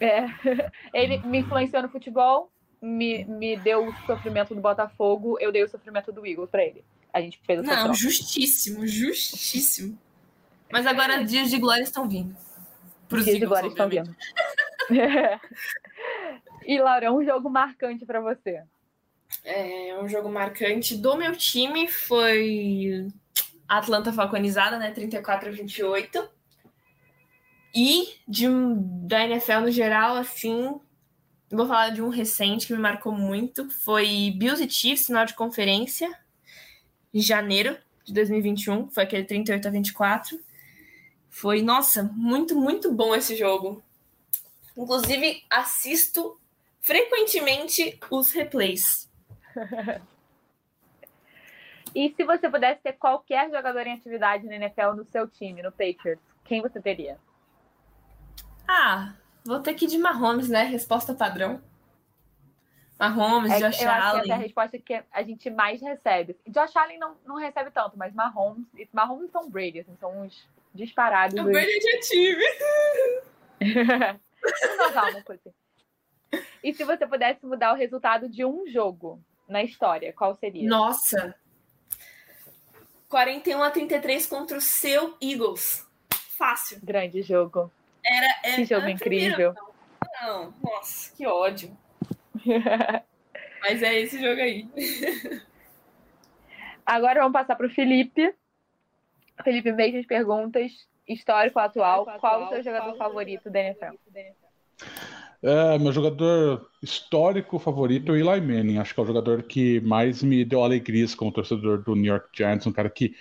É, 0.01 0.27
ele 0.95 1.19
me 1.27 1.39
influenciou 1.39 1.83
no 1.83 1.89
futebol, 1.89 2.51
me, 2.81 3.25
me 3.25 3.57
deu 3.57 3.89
o 3.89 3.95
sofrimento 4.07 4.55
do 4.55 4.61
Botafogo, 4.61 5.39
eu 5.41 5.51
dei 5.51 5.63
o 5.63 5.69
sofrimento 5.69 6.13
do 6.13 6.27
Eagles 6.27 6.51
pra 6.51 6.65
ele. 6.65 6.85
A 7.13 7.21
gente 7.21 7.41
fez 7.45 7.61
o 7.61 7.63
Não, 7.63 7.95
justíssimo, 7.95 8.87
justíssimo. 8.87 9.99
Mas 10.71 10.87
agora 10.87 11.25
dias 11.25 11.51
de 11.51 11.59
glória 11.59 11.83
estão 11.83 12.09
vindo. 12.09 12.37
Pros 13.09 13.25
dias 13.25 13.37
Eagles, 13.37 13.41
de 13.41 13.47
glória 13.47 13.69
estão 13.69 13.89
vindo. 13.89 14.15
E, 16.69 16.79
Laura, 16.79 17.11
um 17.11 17.25
jogo 17.25 17.49
marcante 17.49 18.05
para 18.05 18.21
você? 18.21 18.63
É, 19.43 19.99
um 19.99 20.07
jogo 20.07 20.29
marcante 20.29 20.95
do 20.95 21.17
meu 21.17 21.35
time 21.35 21.89
foi 21.89 23.09
Atlanta 23.67 24.13
Falconizada, 24.13 24.79
né? 24.79 24.91
34 24.91 25.49
a 25.49 25.53
28. 25.53 26.29
E 27.75 28.19
de, 28.27 28.47
da 29.07 29.25
NFL 29.25 29.61
no 29.61 29.71
geral, 29.71 30.17
assim, 30.17 30.81
vou 31.51 31.67
falar 31.67 31.91
de 31.91 32.03
um 32.03 32.09
recente 32.09 32.67
que 32.67 32.73
me 32.73 32.79
marcou 32.79 33.13
muito. 33.13 33.69
Foi 33.71 34.33
Bills 34.37 34.63
e 34.65 34.71
Chiefs, 34.71 35.07
final 35.07 35.25
de 35.25 35.35
conferência, 35.35 36.09
em 37.13 37.21
janeiro 37.21 37.77
de 38.05 38.13
2021. 38.13 38.89
Foi 38.91 39.03
aquele 39.03 39.25
38 39.25 39.69
a 39.69 39.71
24. 39.71 40.41
Foi, 41.29 41.63
nossa, 41.63 42.03
muito, 42.03 42.57
muito 42.57 42.91
bom 42.93 43.15
esse 43.15 43.37
jogo. 43.37 43.83
Inclusive, 44.77 45.45
assisto 45.51 46.39
frequentemente 46.81 47.99
os 48.11 48.33
replays. 48.33 49.09
e 51.95 52.15
se 52.17 52.25
você 52.25 52.49
pudesse 52.49 52.81
ter 52.83 52.95
qualquer 52.95 53.51
jogador 53.51 53.87
em 53.87 53.95
atividade 53.95 54.47
na 54.47 54.57
NFL 54.57 54.95
no 54.97 55.05
seu 55.05 55.29
time, 55.29 55.63
no 55.63 55.71
Patriots, 55.71 56.25
quem 56.45 56.63
você 56.63 56.81
teria? 56.81 57.19
Ah, 58.69 59.15
vou 59.45 59.61
ter 59.61 59.73
que 59.73 59.87
ir 59.87 59.89
de 59.89 59.97
Mahomes, 59.97 60.49
né? 60.51 60.65
Resposta 60.65 61.15
padrão. 61.15 61.61
Mahomes, 63.01 63.53
é, 63.53 63.61
Josh 63.61 63.81
eu 63.81 63.89
Allen. 63.89 64.03
Acho 64.03 64.13
que 64.13 64.21
essa 64.21 64.33
é 64.33 64.35
a 64.35 64.39
resposta 64.39 64.79
que 64.79 65.05
a 65.11 65.23
gente 65.23 65.51
mais 65.51 65.81
recebe. 65.81 66.37
Josh 66.49 66.77
Allen 66.77 66.99
não, 66.99 67.17
não 67.25 67.37
recebe 67.37 67.71
tanto, 67.71 67.97
mas 67.97 68.13
Mahomes, 68.13 68.67
Mahomes 68.93 69.31
são 69.31 69.49
Brady, 69.49 69.81
assim, 69.81 69.97
são 69.99 70.27
os 70.27 70.47
disparados. 70.75 71.39
O 71.41 71.45
Brady 71.45 71.89
é 71.89 72.01
time. 72.01 72.45
não, 74.77 74.93
calma, 74.93 75.23
coisa. 75.23 75.55
E 76.63 76.75
se 76.75 76.85
você 76.85 77.07
pudesse 77.07 77.47
mudar 77.47 77.73
o 77.73 77.77
resultado 77.77 78.29
de 78.29 78.45
um 78.45 78.67
jogo 78.67 79.23
na 79.49 79.63
história, 79.63 80.13
qual 80.13 80.35
seria? 80.35 80.69
Nossa! 80.69 81.35
41 83.09 83.63
a 83.63 83.71
33 83.71 84.27
contra 84.27 84.59
o 84.59 84.61
seu 84.61 85.17
Eagles. 85.23 85.87
Fácil. 86.37 86.79
Grande 86.83 87.23
jogo. 87.23 87.73
Era, 88.11 88.41
era 88.43 88.57
que 88.57 88.65
jogo 88.65 88.89
incrível. 88.89 89.55
Não, 90.23 90.55
nossa, 90.63 91.15
que 91.15 91.27
ódio. 91.27 91.77
Mas 93.61 93.83
é 93.83 94.01
esse 94.01 94.21
jogo 94.21 94.41
aí. 94.41 94.69
Agora 96.87 97.21
vamos 97.21 97.33
passar 97.33 97.57
para 97.57 97.67
o 97.67 97.71
Felipe. 97.71 98.35
Felipe, 99.45 99.73
mesmas 99.73 100.07
perguntas. 100.07 100.73
Histórico 101.07 101.59
atual. 101.59 102.05
Qual, 102.05 102.19
qual 102.19 102.45
o 102.45 102.49
seu 102.49 102.63
jogador 102.63 102.97
favorito 102.97 103.51
da 103.51 103.61
NFL? 103.61 103.95
É, 105.43 105.79
meu 105.79 105.93
jogador 105.93 106.69
histórico 106.83 107.59
favorito 107.59 108.11
é 108.11 108.15
o 108.15 108.17
Eli 108.17 108.41
Manning. 108.41 108.79
Acho 108.79 108.95
que 108.95 109.01
é 109.01 109.03
o 109.03 109.07
jogador 109.07 109.43
que 109.43 109.81
mais 109.81 110.23
me 110.23 110.45
deu 110.45 110.63
alegrias 110.63 111.15
como 111.15 111.33
torcedor 111.33 111.83
do 111.83 111.95
New 111.95 112.13
York 112.13 112.29
Giants. 112.33 112.67
Um 112.67 112.73
cara 112.73 112.91
que 112.91 113.15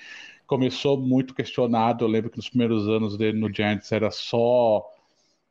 começou 0.48 0.98
muito 0.98 1.36
questionado. 1.36 2.04
Eu 2.04 2.10
lembro 2.10 2.30
que 2.30 2.38
nos 2.38 2.50
primeiros 2.50 2.88
anos 2.88 3.18
dele 3.18 3.39
no 3.39 3.54
Giants 3.54 3.91
era 3.91 4.10
só. 4.10 4.84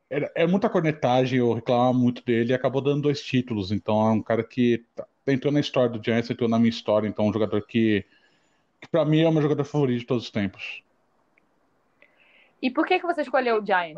Era, 0.09 0.31
era 0.35 0.47
muita 0.47 0.69
cornetagem, 0.69 1.39
eu 1.39 1.53
reclamava 1.53 1.93
muito 1.93 2.23
dele 2.25 2.51
e 2.51 2.55
acabou 2.55 2.81
dando 2.81 3.03
dois 3.03 3.21
títulos. 3.21 3.71
Então 3.71 4.07
é 4.07 4.11
um 4.11 4.21
cara 4.21 4.43
que 4.43 4.83
tá, 4.95 5.05
entrou 5.27 5.53
na 5.53 5.59
história 5.59 5.89
do 5.89 6.03
Giants, 6.03 6.29
entrou 6.29 6.49
na 6.49 6.57
minha 6.57 6.69
história. 6.69 7.07
Então 7.07 7.25
é 7.25 7.29
um 7.29 7.33
jogador 7.33 7.61
que, 7.65 8.05
que 8.81 8.87
para 8.89 9.05
mim 9.05 9.21
é 9.21 9.29
o 9.29 9.31
meu 9.31 9.41
jogador 9.41 9.63
favorito 9.63 9.99
de 9.99 10.05
todos 10.05 10.25
os 10.25 10.31
tempos. 10.31 10.83
E 12.61 12.71
por 12.71 12.87
que, 12.87 12.99
que 12.99 13.05
você 13.05 13.21
escolheu 13.21 13.61
o 13.61 13.65
Giants? 13.65 13.95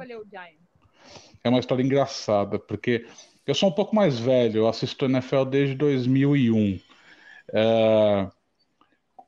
é 1.44 1.50
uma 1.50 1.60
história 1.60 1.84
engraçada, 1.84 2.60
porque 2.60 3.06
eu 3.48 3.56
sou 3.56 3.70
um 3.70 3.72
pouco 3.72 3.96
mais 3.96 4.20
velho, 4.20 4.58
eu 4.58 4.68
assisto 4.68 5.06
NFL 5.06 5.46
desde 5.46 5.76
2001. 5.76 6.80
É, 7.54 8.30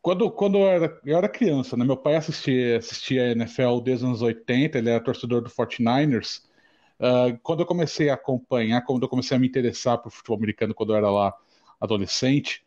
quando, 0.01 0.31
quando 0.31 0.57
eu, 0.57 0.67
era, 0.67 1.01
eu 1.05 1.17
era 1.17 1.29
criança, 1.29 1.77
né, 1.77 1.85
meu 1.85 1.97
pai 1.97 2.15
assistia, 2.15 2.77
assistia 2.77 3.31
NFL 3.31 3.79
desde 3.83 4.05
os 4.05 4.09
anos 4.09 4.21
80, 4.21 4.77
ele 4.77 4.89
era 4.89 5.03
torcedor 5.03 5.41
do 5.41 5.49
49ers. 5.49 6.43
Uh, 6.99 7.37
quando 7.43 7.61
eu 7.61 7.65
comecei 7.65 8.09
a 8.09 8.15
acompanhar, 8.15 8.81
quando 8.83 9.03
eu 9.03 9.09
comecei 9.09 9.35
a 9.37 9.39
me 9.39 9.47
interessar 9.47 9.97
por 9.99 10.11
futebol 10.11 10.37
americano, 10.37 10.73
quando 10.73 10.93
eu 10.93 10.97
era 10.97 11.09
lá 11.09 11.33
adolescente, 11.79 12.65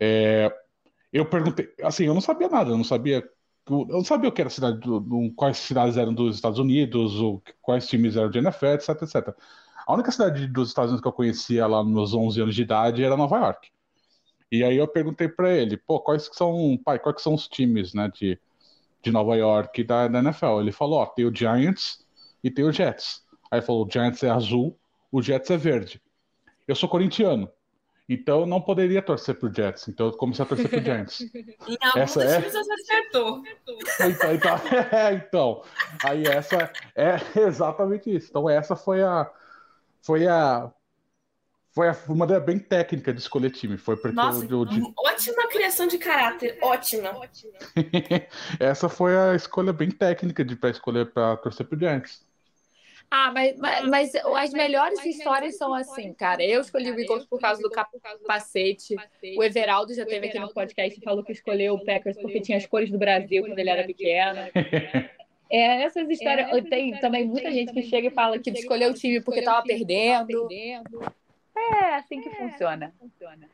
é, 0.00 0.52
eu 1.12 1.26
perguntei, 1.28 1.72
assim, 1.82 2.04
eu 2.04 2.14
não 2.14 2.20
sabia 2.20 2.48
nada, 2.48 2.70
eu 2.70 2.76
não 2.76 2.84
sabia 2.84 3.28
eu 3.68 3.86
não 3.88 4.04
sabia 4.04 4.28
o 4.28 4.32
que 4.32 4.40
era 4.42 4.50
cidade, 4.50 4.78
do, 4.80 5.32
quais 5.34 5.56
cidades 5.58 5.96
eram 5.96 6.12
dos 6.12 6.34
Estados 6.36 6.58
Unidos, 6.58 7.14
ou 7.20 7.42
quais 7.62 7.86
times 7.88 8.16
eram 8.16 8.30
de 8.30 8.38
NFL, 8.38 8.66
etc, 8.66 8.90
etc. 9.02 9.34
A 9.86 9.94
única 9.94 10.10
cidade 10.10 10.46
dos 10.48 10.68
Estados 10.68 10.90
Unidos 10.90 11.02
que 11.02 11.08
eu 11.08 11.12
conhecia 11.12 11.66
lá 11.66 11.82
nos 11.82 11.92
meus 11.92 12.14
11 12.14 12.40
anos 12.42 12.54
de 12.54 12.62
idade 12.62 13.02
era 13.02 13.16
Nova 13.16 13.38
York. 13.38 13.70
E 14.54 14.62
aí 14.62 14.76
eu 14.76 14.86
perguntei 14.86 15.28
para 15.28 15.52
ele, 15.52 15.76
pô, 15.76 15.98
quais 15.98 16.28
que 16.28 16.36
são, 16.36 16.78
pai, 16.84 17.00
quais 17.00 17.16
que 17.16 17.22
são 17.22 17.34
os 17.34 17.48
times, 17.48 17.92
né, 17.92 18.08
de, 18.14 18.38
de 19.02 19.10
Nova 19.10 19.36
York 19.36 19.82
da, 19.82 20.06
da 20.06 20.20
NFL? 20.20 20.60
Ele 20.60 20.70
falou, 20.70 21.00
ó, 21.00 21.06
tem 21.06 21.24
o 21.24 21.34
Giants 21.34 22.06
e 22.42 22.48
tem 22.48 22.64
o 22.64 22.70
Jets. 22.70 23.24
Aí 23.50 23.60
falou, 23.60 23.84
o 23.84 23.90
Giants 23.90 24.22
é 24.22 24.30
azul, 24.30 24.78
o 25.10 25.20
Jets 25.20 25.50
é 25.50 25.56
verde. 25.56 26.00
Eu 26.68 26.76
sou 26.76 26.88
corintiano. 26.88 27.50
Então 28.08 28.40
eu 28.40 28.46
não 28.46 28.60
poderia 28.60 29.02
torcer 29.02 29.34
pro 29.34 29.52
Jets. 29.52 29.88
Então 29.88 30.06
eu 30.06 30.12
comecei 30.12 30.44
a 30.44 30.46
torcer 30.46 30.68
pro 30.68 30.80
Giants. 30.80 31.20
em 31.34 31.76
essa 31.96 32.22
é... 32.22 32.40
você 32.40 32.58
acertou. 32.58 33.42
Então, 34.00 34.34
então, 34.34 34.56
é, 34.92 35.14
então, 35.14 35.62
aí 36.04 36.24
essa 36.28 36.70
é 36.94 37.16
exatamente 37.40 38.14
isso. 38.14 38.28
Então 38.30 38.48
essa 38.48 38.76
foi 38.76 39.02
a 39.02 39.28
foi 40.00 40.28
a 40.28 40.70
foi 41.74 41.88
uma 42.06 42.18
maneira 42.18 42.40
bem 42.40 42.58
técnica 42.58 43.12
de 43.12 43.20
escolher 43.20 43.50
time. 43.50 43.76
Foi 43.76 43.96
porque 43.96 44.14
Nossa, 44.14 44.44
eu, 44.44 44.64
eu, 44.64 44.94
ótima 44.96 45.48
criação 45.48 45.88
de 45.88 45.98
caráter, 45.98 46.56
ótima. 46.62 47.10
essa 48.60 48.88
foi 48.88 49.16
a 49.16 49.34
escolha 49.34 49.72
bem 49.72 49.90
técnica 49.90 50.44
de 50.44 50.54
para 50.54 50.70
escolher 50.70 51.10
para 51.10 51.36
torcer 51.36 51.66
pro 51.66 51.78
Giants. 51.78 52.24
Ah, 53.10 53.32
mas, 53.32 53.56
mas, 53.58 53.88
mas 53.88 54.14
as 54.14 54.52
melhores 54.52 55.04
histórias 55.04 55.56
são 55.56 55.74
assim, 55.74 56.12
cara. 56.12 56.44
Eu 56.44 56.60
escolhi 56.60 56.90
o 56.90 56.98
Eagles 56.98 57.24
por 57.26 57.40
causa 57.40 57.60
do 57.60 57.70
capacete. 57.70 58.96
O 59.36 59.42
Everaldo 59.42 59.94
já 59.94 60.06
teve 60.06 60.28
aqui 60.28 60.38
no 60.38 60.52
podcast 60.52 60.98
e 60.98 61.02
falou 61.02 61.22
que 61.22 61.32
escolheu 61.32 61.74
o 61.74 61.84
Packers 61.84 62.16
porque 62.20 62.40
tinha 62.40 62.58
as 62.58 62.66
cores 62.66 62.90
do 62.90 62.98
Brasil 62.98 63.44
quando 63.44 63.58
ele 63.58 63.70
era 63.70 63.84
pequeno. 63.84 64.40
É, 65.50 65.82
essas 65.82 66.08
histórias. 66.08 66.48
É, 66.48 66.62
tem 66.62 66.86
histórias, 66.86 67.00
também 67.00 67.26
muita 67.26 67.52
gente 67.52 67.72
que 67.72 67.82
chega 67.82 68.08
e 68.08 68.10
fala 68.10 68.38
que 68.38 68.50
escolheu 68.50 68.90
o 68.90 68.94
time 68.94 69.20
porque 69.20 69.40
estava 69.40 69.62
perdendo. 69.62 70.48
É 71.56 71.96
assim 71.96 72.20
que 72.20 72.28
é, 72.28 72.34
funciona. 72.34 72.92
funciona. 72.98 73.48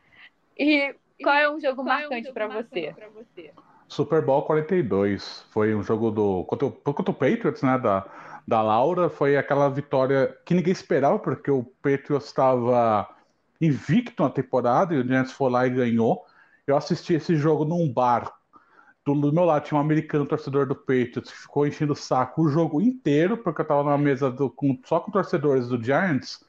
E 0.59 0.95
qual 1.23 1.35
é 1.35 1.51
um 1.51 1.61
jogo 1.61 1.85
marcante 1.85 2.29
é 2.29 2.31
um 2.31 2.35
para 2.35 2.49
você? 2.49 2.95
você? 3.15 3.53
Super 3.89 4.23
Bowl 4.25 4.43
42. 4.43 5.45
Foi 5.51 5.75
um 5.75 5.83
jogo 5.83 6.11
do. 6.11 6.45
Contra, 6.45 6.71
contra 6.71 7.11
o 7.11 7.15
Patriots, 7.15 7.63
né? 7.63 7.79
Da, 7.79 8.07
da 8.47 8.63
Laura. 8.63 9.11
Foi 9.11 9.37
aquela 9.37 9.69
vitória 9.69 10.37
que 10.45 10.55
ninguém 10.55 10.73
esperava, 10.73 11.19
porque 11.19 11.51
o 11.51 11.65
Patriots 11.83 12.27
estava 12.27 13.09
invicto 13.61 14.23
na 14.23 14.31
temporada 14.31 14.95
e 14.95 14.99
o 14.99 15.07
Giants 15.07 15.33
foi 15.33 15.51
lá 15.51 15.67
e 15.67 15.71
ganhou. 15.71 16.25
Eu 16.67 16.77
assisti 16.77 17.15
esse 17.15 17.37
jogo 17.37 17.65
num 17.65 17.93
bar. 17.93 18.33
Do, 19.05 19.15
do 19.15 19.33
meu 19.33 19.45
lado 19.45 19.65
tinha 19.65 19.79
um 19.79 19.81
americano 19.81 20.27
torcedor 20.27 20.67
do 20.67 20.75
Patriots 20.75 21.31
que 21.33 21.39
ficou 21.39 21.67
enchendo 21.67 21.93
o 21.93 21.97
saco 21.97 22.43
o 22.43 22.49
jogo 22.49 22.81
inteiro, 22.81 23.39
porque 23.39 23.63
eu 23.63 23.67
tava 23.67 23.83
numa 23.83 23.99
mesa 23.99 24.31
do, 24.31 24.51
com, 24.51 24.79
só 24.85 25.01
com 25.01 25.11
torcedores 25.11 25.69
do 25.69 25.83
Giants. 25.83 26.45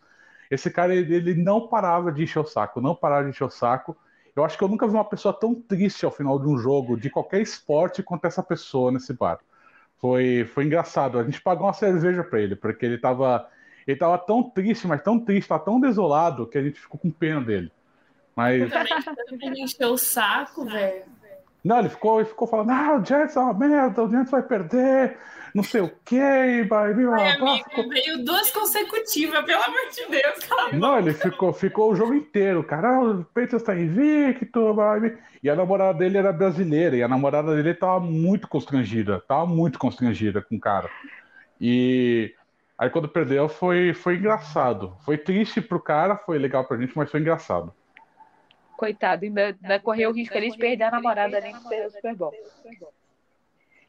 Esse 0.52 0.70
cara, 0.70 0.94
ele, 0.94 1.16
ele 1.16 1.34
não 1.34 1.68
parava 1.70 2.12
de 2.12 2.24
encher 2.24 2.40
o 2.40 2.46
saco, 2.46 2.82
não 2.82 2.94
parava 2.94 3.24
de 3.24 3.30
encher 3.30 3.46
o 3.46 3.50
saco. 3.50 3.96
Eu 4.36 4.44
acho 4.44 4.58
que 4.58 4.64
eu 4.64 4.68
nunca 4.68 4.86
vi 4.86 4.94
uma 4.94 5.06
pessoa 5.06 5.34
tão 5.34 5.56
triste 5.56 6.04
ao 6.04 6.12
final 6.12 6.38
de 6.38 6.48
um 6.48 6.58
jogo, 6.58 7.00
de 7.00 7.10
qualquer 7.10 7.42
esporte, 7.42 8.04
quanto 8.04 8.26
essa 8.26 8.44
pessoa 8.44 8.92
nesse 8.92 9.14
bar. 9.14 9.40
Foi, 9.98 10.44
foi 10.54 10.66
engraçado. 10.66 11.18
A 11.18 11.24
gente 11.24 11.42
pagou 11.42 11.68
uma 11.68 11.74
cerveja 11.74 12.22
para 12.22 12.42
ele, 12.42 12.58
porque 12.58 12.86
ele 12.86 12.98
tava, 12.98 13.48
ele 13.88 13.98
tava 13.98 14.18
tão 14.18 14.44
triste, 14.44 14.88
mas 14.88 15.02
tão 15.02 15.18
triste, 15.18 15.48
tava 15.48 15.64
tão 15.64 15.80
desolado, 15.80 16.46
que 16.46 16.58
a 16.58 16.64
gente 16.64 16.82
ficou 16.82 17.00
com 17.00 17.10
pena 17.10 17.40
dele. 17.40 17.72
Mas. 18.36 18.70
Encheu 19.42 19.94
o 19.94 19.98
saco, 19.98 20.66
velho. 20.66 21.06
Não, 21.64 21.80
ele 21.80 21.90
ficou, 21.90 22.20
ele 22.20 22.30
ficou 22.30 22.48
falando, 22.48 22.72
ah, 22.72 22.98
o 22.98 23.06
Jets 23.06 23.36
é 23.36 23.40
uma 23.40 23.54
merda, 23.54 24.04
o 24.04 24.10
Jets 24.10 24.32
vai 24.32 24.42
perder, 24.42 25.18
não 25.54 25.64
sei 25.64 25.82
o 25.82 25.92
quê, 26.04 26.66
vai, 26.68 26.92
Ai, 26.92 27.36
amigo, 27.36 27.70
ficou... 27.70 27.88
veio 27.88 28.26
duas 28.26 28.50
consecutivas, 28.50 29.46
pelo 29.46 29.64
amor 29.64 29.80
de 29.92 30.10
Deus, 30.10 30.40
cala 30.48 30.72
Não, 30.74 30.98
ele 30.98 31.14
ficou, 31.14 31.54
ficou 31.54 31.92
o 31.92 31.96
jogo 31.96 32.16
inteiro, 32.16 32.64
cara, 32.64 32.96
ah, 32.96 33.04
o 33.04 33.24
Patriots 33.26 33.62
tá 33.62 33.76
invicto, 33.76 34.74
vai, 34.74 35.16
e 35.44 35.50
a 35.52 35.56
namorada 35.56 36.00
dele 36.00 36.18
era 36.18 36.34
brasileira, 36.34 36.96
e 36.96 37.04
a 37.04 37.08
namorada 37.08 37.56
dele 37.56 37.76
tava 37.76 38.00
muito 38.00 38.48
constrangida, 38.48 39.24
tava 39.28 39.46
muito 39.46 39.78
constrangida 39.78 40.42
com 40.42 40.56
o 40.56 40.60
cara. 40.60 40.90
E 41.60 42.34
aí 42.76 42.90
quando 42.90 43.08
perdeu 43.08 43.48
foi, 43.48 43.94
foi 43.94 44.16
engraçado, 44.16 44.98
foi 45.06 45.16
triste 45.16 45.62
pro 45.62 45.80
cara, 45.80 46.18
foi 46.18 46.40
legal 46.40 46.66
pra 46.66 46.78
gente, 46.78 46.98
mas 46.98 47.12
foi 47.12 47.20
engraçado 47.20 47.72
coitado, 48.82 49.24
ainda, 49.24 49.56
ainda 49.62 49.80
correu 49.80 50.10
o 50.10 50.14
risco 50.14 50.36
ali 50.36 50.50
de 50.50 50.58
perder 50.58 50.86
a 50.86 50.92
namorada 50.92 51.38
além 51.38 51.56
de 51.56 51.70
perder 51.70 51.86
o 51.86 51.92
Super 51.92 52.16
Bowl. 52.16 52.34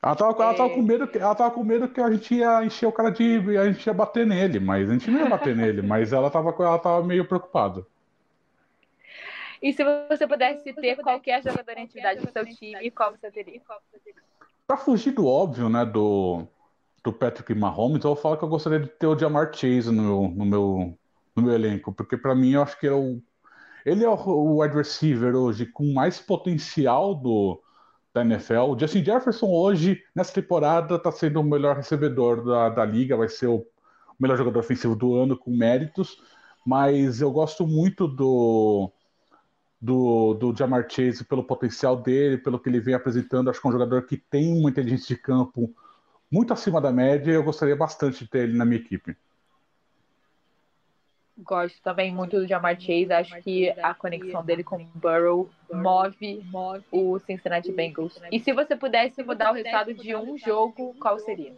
Ela 0.02 0.16
tava, 0.16 0.42
ela, 0.42 0.54
tava 0.54 0.70
com 0.70 0.82
medo, 0.82 1.08
ela 1.14 1.34
tava 1.34 1.50
com 1.50 1.64
medo 1.64 1.88
que 1.88 2.00
a 2.00 2.10
gente 2.10 2.34
ia 2.34 2.62
encher 2.62 2.86
o 2.86 2.92
cara 2.92 3.10
de. 3.10 3.56
A 3.56 3.72
gente 3.72 3.86
ia 3.86 3.94
bater 3.94 4.26
nele, 4.26 4.60
mas 4.60 4.90
a 4.90 4.92
gente 4.92 5.10
não 5.10 5.20
ia 5.20 5.28
bater 5.30 5.56
nele, 5.56 5.80
mas 5.80 6.12
ela 6.12 6.28
tava, 6.30 6.54
ela 6.58 6.78
tava 6.78 7.06
meio 7.06 7.26
preocupada. 7.26 7.86
E 9.62 9.72
se 9.72 9.82
você 9.82 10.26
pudesse 10.26 10.74
ter 10.74 10.96
qualquer 10.96 11.42
jogador 11.42 11.78
em 11.78 11.84
atividade 11.84 12.20
do 12.20 12.30
seu 12.30 12.44
time, 12.44 12.90
qual 12.90 13.12
você 13.12 13.30
teria? 13.30 13.62
Pra 14.66 14.76
fugir 14.76 15.12
do 15.12 15.26
óbvio, 15.26 15.68
né, 15.68 15.86
do, 15.86 16.44
do 17.02 17.12
Patrick 17.12 17.54
Mahomes, 17.54 18.04
eu 18.04 18.14
vou 18.14 18.16
falar 18.16 18.36
que 18.36 18.42
eu 18.42 18.48
gostaria 18.48 18.80
de 18.80 18.88
ter 18.88 19.06
o 19.06 19.18
Jamar 19.18 19.54
Chase 19.54 19.90
no 19.90 20.02
meu, 20.02 20.34
no 20.36 20.44
meu, 20.44 20.98
no 21.36 21.42
meu 21.44 21.54
elenco, 21.54 21.92
porque 21.92 22.16
para 22.16 22.34
mim 22.34 22.54
eu 22.54 22.62
acho 22.62 22.78
que 22.78 22.88
é 22.88 22.92
o 22.92 23.22
ele 23.84 24.04
é 24.04 24.08
o 24.08 24.60
wide 24.60 24.76
receiver 24.76 25.34
hoje 25.34 25.66
com 25.66 25.92
mais 25.92 26.20
potencial 26.20 27.14
do, 27.14 27.60
da 28.12 28.22
NFL. 28.22 28.70
O 28.70 28.78
Justin 28.78 29.04
Jefferson 29.04 29.48
hoje, 29.48 30.02
nessa 30.14 30.32
temporada, 30.32 30.96
está 30.96 31.10
sendo 31.10 31.40
o 31.40 31.44
melhor 31.44 31.76
recebedor 31.76 32.44
da, 32.44 32.68
da 32.68 32.84
liga, 32.84 33.16
vai 33.16 33.28
ser 33.28 33.46
o 33.46 33.66
melhor 34.18 34.36
jogador 34.36 34.60
ofensivo 34.60 34.94
do 34.94 35.14
ano 35.14 35.36
com 35.36 35.50
méritos. 35.50 36.22
Mas 36.64 37.20
eu 37.20 37.30
gosto 37.30 37.66
muito 37.66 38.06
do, 38.06 38.92
do, 39.80 40.34
do 40.34 40.56
Jamar 40.56 40.86
Chase 40.88 41.24
pelo 41.24 41.42
potencial 41.42 41.96
dele, 41.96 42.38
pelo 42.38 42.58
que 42.58 42.68
ele 42.68 42.80
vem 42.80 42.94
apresentando. 42.94 43.50
Acho 43.50 43.60
que 43.60 43.66
é 43.66 43.70
um 43.70 43.72
jogador 43.72 44.02
que 44.02 44.16
tem 44.16 44.56
uma 44.56 44.70
inteligência 44.70 45.16
de 45.16 45.20
campo 45.20 45.74
muito 46.30 46.52
acima 46.52 46.80
da 46.80 46.92
média. 46.92 47.32
Eu 47.32 47.42
gostaria 47.42 47.74
bastante 47.74 48.24
de 48.24 48.30
ter 48.30 48.44
ele 48.44 48.56
na 48.56 48.64
minha 48.64 48.80
equipe. 48.80 49.16
Gosto 51.38 51.80
também 51.82 52.14
muito 52.14 52.38
do 52.38 52.46
Jamar 52.46 52.78
Chase. 52.78 53.12
Acho 53.12 53.40
que 53.42 53.70
a 53.70 53.94
conexão 53.94 54.44
dele 54.44 54.62
com 54.62 54.76
o 54.76 54.86
Burrow 54.94 55.48
move 55.72 56.44
o 56.90 57.18
Cincinnati 57.20 57.72
Bengals. 57.72 58.20
E 58.30 58.38
se 58.38 58.52
você 58.52 58.76
pudesse 58.76 59.22
mudar 59.22 59.50
o 59.50 59.54
resultado 59.54 59.94
de 59.94 60.14
um 60.14 60.36
jogo, 60.36 60.94
qual 61.00 61.18
seria? 61.18 61.54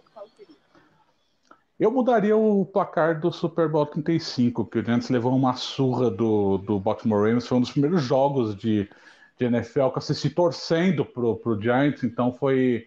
Eu 1.79 1.91
mudaria 1.91 2.37
o 2.37 2.65
placar 2.65 3.21
do 3.21 3.33
Super 3.33 3.69
Bowl 3.69 3.85
35, 3.85 4.65
que 4.67 4.79
o 4.79 4.85
Giants 4.85 5.11
levou 5.11 5.35
uma 5.35 5.55
surra 5.55 6.09
do, 6.09 6.59
do 6.59 6.79
Baltimore 6.79 7.25
Ravens. 7.25 7.49
Foi 7.49 7.59
um 7.59 7.61
dos 7.61 7.73
primeiros 7.73 8.01
jogos 8.03 8.55
de, 8.55 8.89
de 9.37 9.45
NFL 9.45 9.89
que 9.89 9.97
eu 9.97 9.99
assisti 9.99 10.31
torcendo 10.31 11.05
pro, 11.05 11.37
pro 11.37 11.61
Giants, 11.61 12.05
então 12.05 12.33
foi, 12.33 12.87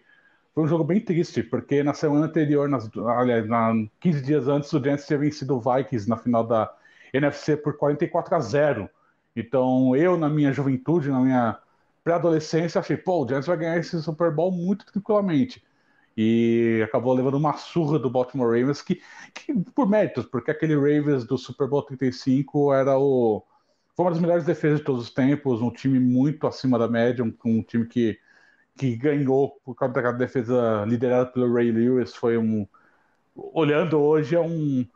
foi 0.58 0.64
um 0.64 0.68
jogo 0.68 0.82
bem 0.82 0.98
triste, 0.98 1.40
porque 1.40 1.84
na 1.84 1.94
semana 1.94 2.26
anterior, 2.26 2.68
nas, 2.68 2.90
aliás, 3.16 3.46
na, 3.46 3.72
15 4.00 4.22
dias 4.22 4.48
antes, 4.48 4.72
o 4.72 4.82
Giants 4.82 5.06
tinha 5.06 5.16
vencido 5.16 5.56
o 5.56 5.60
Vikings 5.60 6.08
na 6.08 6.16
final 6.16 6.44
da, 6.44 6.74
NFC 7.12 7.56
por 7.56 7.76
44 7.76 8.34
a 8.34 8.40
0. 8.40 8.90
Então, 9.36 9.94
eu, 9.94 10.16
na 10.18 10.28
minha 10.28 10.52
juventude, 10.52 11.10
na 11.10 11.20
minha 11.20 11.58
pré-adolescência, 12.02 12.80
achei, 12.80 12.96
pô, 12.96 13.24
o 13.24 13.28
Giants 13.28 13.46
vai 13.46 13.56
ganhar 13.56 13.78
esse 13.78 14.02
Super 14.02 14.32
Bowl 14.32 14.50
muito 14.50 14.84
tranquilamente. 14.84 15.64
E 16.16 16.82
acabou 16.84 17.14
levando 17.14 17.36
uma 17.36 17.56
surra 17.56 17.96
do 17.96 18.10
Baltimore 18.10 18.48
Ravens, 18.58 18.82
que, 18.82 19.00
que 19.32 19.54
por 19.54 19.88
méritos, 19.88 20.26
porque 20.26 20.50
aquele 20.50 20.74
Ravens 20.74 21.24
do 21.24 21.38
Super 21.38 21.68
Bowl 21.68 21.84
35 21.84 22.74
era 22.74 22.98
o. 22.98 23.44
Foi 23.94 24.06
uma 24.06 24.10
das 24.10 24.20
melhores 24.20 24.44
defesas 24.44 24.80
de 24.80 24.84
todos 24.84 25.04
os 25.04 25.10
tempos, 25.14 25.62
um 25.62 25.70
time 25.70 26.00
muito 26.00 26.48
acima 26.48 26.76
da 26.80 26.88
média, 26.88 27.24
um, 27.24 27.32
um 27.44 27.62
time 27.62 27.86
que, 27.86 28.18
que 28.78 28.96
ganhou 28.96 29.60
por 29.64 29.74
causa 29.74 29.94
da 29.94 30.12
defesa 30.12 30.84
liderada 30.86 31.26
pelo 31.26 31.52
Ray 31.52 31.70
Lewis. 31.72 32.14
Foi 32.14 32.38
um. 32.38 32.66
Olhando 33.36 34.00
hoje, 34.00 34.34
é 34.34 34.40
um 34.40 34.86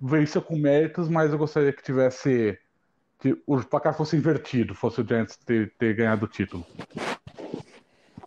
venceu 0.00 0.42
com 0.42 0.56
méritos, 0.56 1.08
mas 1.08 1.32
eu 1.32 1.38
gostaria 1.38 1.72
que 1.72 1.82
tivesse. 1.82 2.58
que 3.18 3.36
o 3.46 3.62
placar 3.64 3.96
fosse 3.96 4.16
invertido, 4.16 4.74
fosse 4.74 5.00
o 5.00 5.06
Giants 5.06 5.36
ter, 5.36 5.72
ter 5.78 5.94
ganhado 5.94 6.26
o 6.26 6.28
título. 6.28 6.66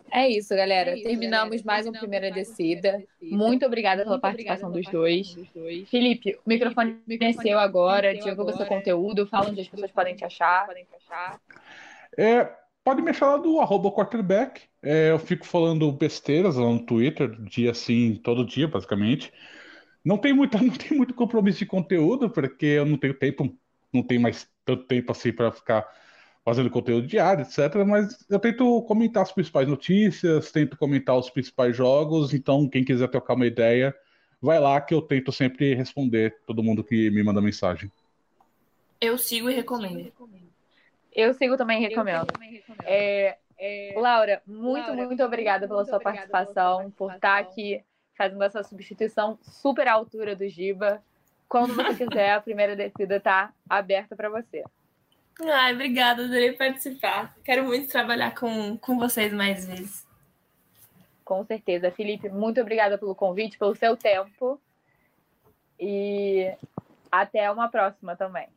É 0.10 0.28
isso, 0.28 0.56
galera. 0.56 0.92
É 0.92 0.96
isso, 0.96 1.04
Terminamos 1.04 1.62
galera. 1.62 1.64
mais 1.66 1.86
uma 1.86 2.00
primeira 2.00 2.32
descida. 2.32 3.04
Muito 3.22 3.66
obrigada 3.66 4.02
pela 4.02 4.14
Muito 4.14 4.22
participação, 4.22 4.72
dos, 4.72 4.88
dois. 4.88 5.36
dos, 5.36 5.48
dois. 5.54 5.88
Felipe, 5.90 6.40
o 6.44 6.50
microfone, 6.50 6.98
é 7.22 7.34
seu 7.34 7.60
agora. 7.60 8.16
Divulga 8.18 8.54
seu 8.54 8.66
conteúdo. 8.66 9.28
Fala 9.28 9.50
onde 9.50 9.62
as 9.62 9.68
pessoas 9.68 9.92
podem 9.92 10.16
te 10.16 10.26
achar. 10.26 10.68
É, 12.18 12.50
pode 12.88 13.02
me 13.02 13.12
lá 13.12 13.36
do 13.36 13.60
arroba 13.60 13.92
quarterback. 13.92 14.62
É, 14.82 15.12
eu 15.12 15.20
fico 15.20 15.46
falando 15.46 15.92
besteiras 15.92 16.56
lá 16.56 16.70
no 16.70 16.80
Twitter, 16.80 17.30
dia 17.42 17.74
sim, 17.74 18.16
todo 18.24 18.46
dia, 18.46 18.66
basicamente. 18.66 19.30
Não 20.06 20.18
tem, 20.18 20.32
muita, 20.32 20.58
não 20.64 20.74
tem 20.74 20.98
muito 20.98 21.14
compromisso 21.14 21.60
de 21.60 21.66
conteúdo, 21.66 22.30
porque 22.30 22.66
eu 22.66 22.86
não 22.86 22.98
tenho 22.98 23.14
tempo, 23.14 23.54
não 23.92 24.02
tenho 24.02 24.22
mais 24.22 24.50
tanto 24.64 24.86
tempo 24.86 25.12
assim 25.12 25.34
para 25.34 25.52
ficar 25.52 25.86
fazendo 26.46 26.70
conteúdo 26.70 27.06
diário, 27.06 27.42
etc. 27.42 27.76
Mas 27.86 28.26
eu 28.30 28.40
tento 28.40 28.82
comentar 28.84 29.24
as 29.24 29.34
principais 29.34 29.68
notícias, 29.68 30.50
tento 30.54 30.78
comentar 30.78 31.18
os 31.18 31.30
principais 31.30 31.76
jogos. 31.76 32.34
Então, 32.34 32.70
quem 32.70 32.86
quiser 32.86 33.10
trocar 33.10 33.34
uma 33.34 33.48
ideia, 33.48 33.94
vai 34.42 34.62
lá 34.62 34.80
que 34.80 34.94
eu 34.94 35.02
tento 35.02 35.34
sempre 35.34 35.74
responder 35.74 36.38
todo 36.48 36.64
mundo 36.64 36.86
que 36.86 37.12
me 37.12 37.22
manda 37.22 37.42
mensagem. 37.42 37.92
Eu 39.02 39.18
sigo 39.18 39.50
e 39.50 39.56
recomendo. 39.56 40.00
Eu 40.00 40.47
sigo 41.34 41.58
também 41.58 41.84
e 41.84 41.88
recomendo. 41.88 42.28
É, 42.84 43.38
é, 43.58 43.94
Laura, 43.98 44.42
muito, 44.46 44.88
Laura, 44.88 45.06
muito 45.06 45.24
obrigada 45.24 45.68
pela 45.68 45.84
sua 45.84 46.00
participação, 46.00 46.78
participação, 46.78 46.92
por 46.92 47.14
estar 47.14 47.40
aqui 47.40 47.84
fazendo 48.16 48.44
essa 48.44 48.64
substituição 48.64 49.38
super 49.42 49.88
à 49.88 49.94
altura 49.94 50.36
do 50.36 50.48
Giba. 50.48 51.02
Quando 51.50 51.74
você 51.74 52.06
quiser, 52.06 52.34
a 52.34 52.42
primeira 52.42 52.76
descida 52.76 53.18
está 53.18 53.52
aberta 53.68 54.16
para 54.16 54.30
você. 54.30 54.64
Ai, 55.42 55.74
obrigada, 55.74 56.24
adorei 56.24 56.54
participar. 56.54 57.36
Quero 57.44 57.64
muito 57.64 57.88
trabalhar 57.90 58.34
com, 58.34 58.78
com 58.78 58.98
vocês 58.98 59.32
mais 59.32 59.66
vezes. 59.66 60.06
Com 61.24 61.44
certeza. 61.46 61.92
Felipe, 61.92 62.30
muito 62.30 62.60
obrigada 62.60 62.98
pelo 62.98 63.16
convite, 63.16 63.58
pelo 63.58 63.76
seu 63.76 63.96
tempo. 63.96 64.60
E 65.80 66.52
até 67.12 67.50
uma 67.52 67.70
próxima 67.70 68.16
também. 68.16 68.48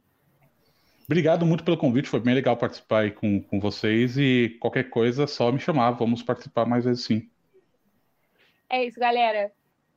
Obrigado 1.11 1.45
muito 1.45 1.65
pelo 1.65 1.77
convite, 1.77 2.09
foi 2.09 2.21
bem 2.21 2.35
legal 2.35 2.57
participar 2.57 3.01
aí 3.01 3.11
com, 3.11 3.43
com 3.43 3.59
vocês. 3.59 4.17
E 4.17 4.57
qualquer 4.61 4.91
coisa, 4.91 5.27
só 5.27 5.51
me 5.51 5.59
chamar, 5.59 5.91
vamos 5.91 6.23
participar 6.23 6.65
mais 6.65 6.85
vezes 6.85 7.05
sim. 7.05 7.29
É 8.69 8.85
isso, 8.85 9.01
galera. 9.01 9.51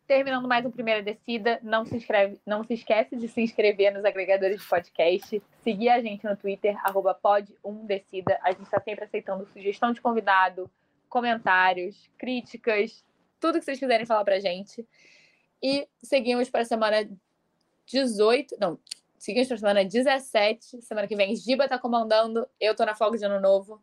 Terminando 0.08 0.48
mais 0.48 0.66
uma 0.66 0.72
primeira 0.72 1.04
descida, 1.04 1.60
não 1.62 1.86
se 1.86 1.96
inscreve, 1.96 2.40
não 2.44 2.64
se 2.64 2.74
esquece 2.74 3.16
de 3.16 3.28
se 3.28 3.42
inscrever 3.42 3.94
nos 3.94 4.04
agregadores 4.04 4.60
de 4.60 4.68
podcast, 4.68 5.40
seguir 5.62 5.90
a 5.90 6.02
gente 6.02 6.26
no 6.26 6.36
Twitter 6.36 6.76
pod1decida. 6.84 8.40
A 8.42 8.52
gente 8.52 8.64
está 8.64 8.82
sempre 8.82 9.06
aceitando 9.06 9.48
sugestão 9.54 9.94
de 9.94 10.02
convidado, 10.02 10.68
comentários, 11.10 12.10
críticas, 12.18 13.06
tudo 13.40 13.60
que 13.60 13.66
vocês 13.66 13.78
quiserem 13.78 14.08
falar 14.08 14.26
pra 14.26 14.40
gente. 14.40 14.84
E 15.62 15.88
seguimos 16.02 16.50
para 16.50 16.62
a 16.62 16.66
semana 16.66 17.08
18. 17.86 18.56
Não, 18.60 18.80
seguimos 19.24 19.48
para 19.48 19.56
a 19.56 19.60
semana 19.60 19.86
17. 19.86 20.82
Semana 20.82 21.08
que 21.08 21.16
vem, 21.16 21.34
Giba 21.34 21.66
tá 21.68 21.80
comandando. 21.80 22.46
Eu 22.60 22.76
tô 22.76 22.86
na 22.86 22.94
folga 22.94 23.18
de 23.18 23.24
ano 23.24 23.40
novo. 23.40 23.82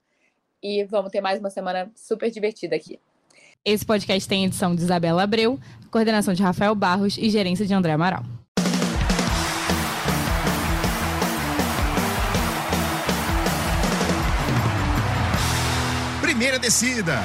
E 0.62 0.84
vamos 0.84 1.11
ter 1.11 1.22
mais 1.22 1.41
uma 1.41 1.49
semana 1.49 1.91
super 1.97 2.30
divertida 2.30 2.76
aqui. 2.76 3.01
Esse 3.64 3.84
podcast 3.84 4.28
tem 4.28 4.45
edição 4.45 4.74
de 4.74 4.82
Isabela 4.82 5.22
Abreu, 5.22 5.59
coordenação 5.91 6.34
de 6.34 6.43
Rafael 6.43 6.74
Barros 6.74 7.16
e 7.16 7.30
gerência 7.30 7.66
de 7.66 7.72
André 7.72 7.93
Amaral. 7.93 8.22
Primeira 16.20 16.59
descida. 16.59 17.18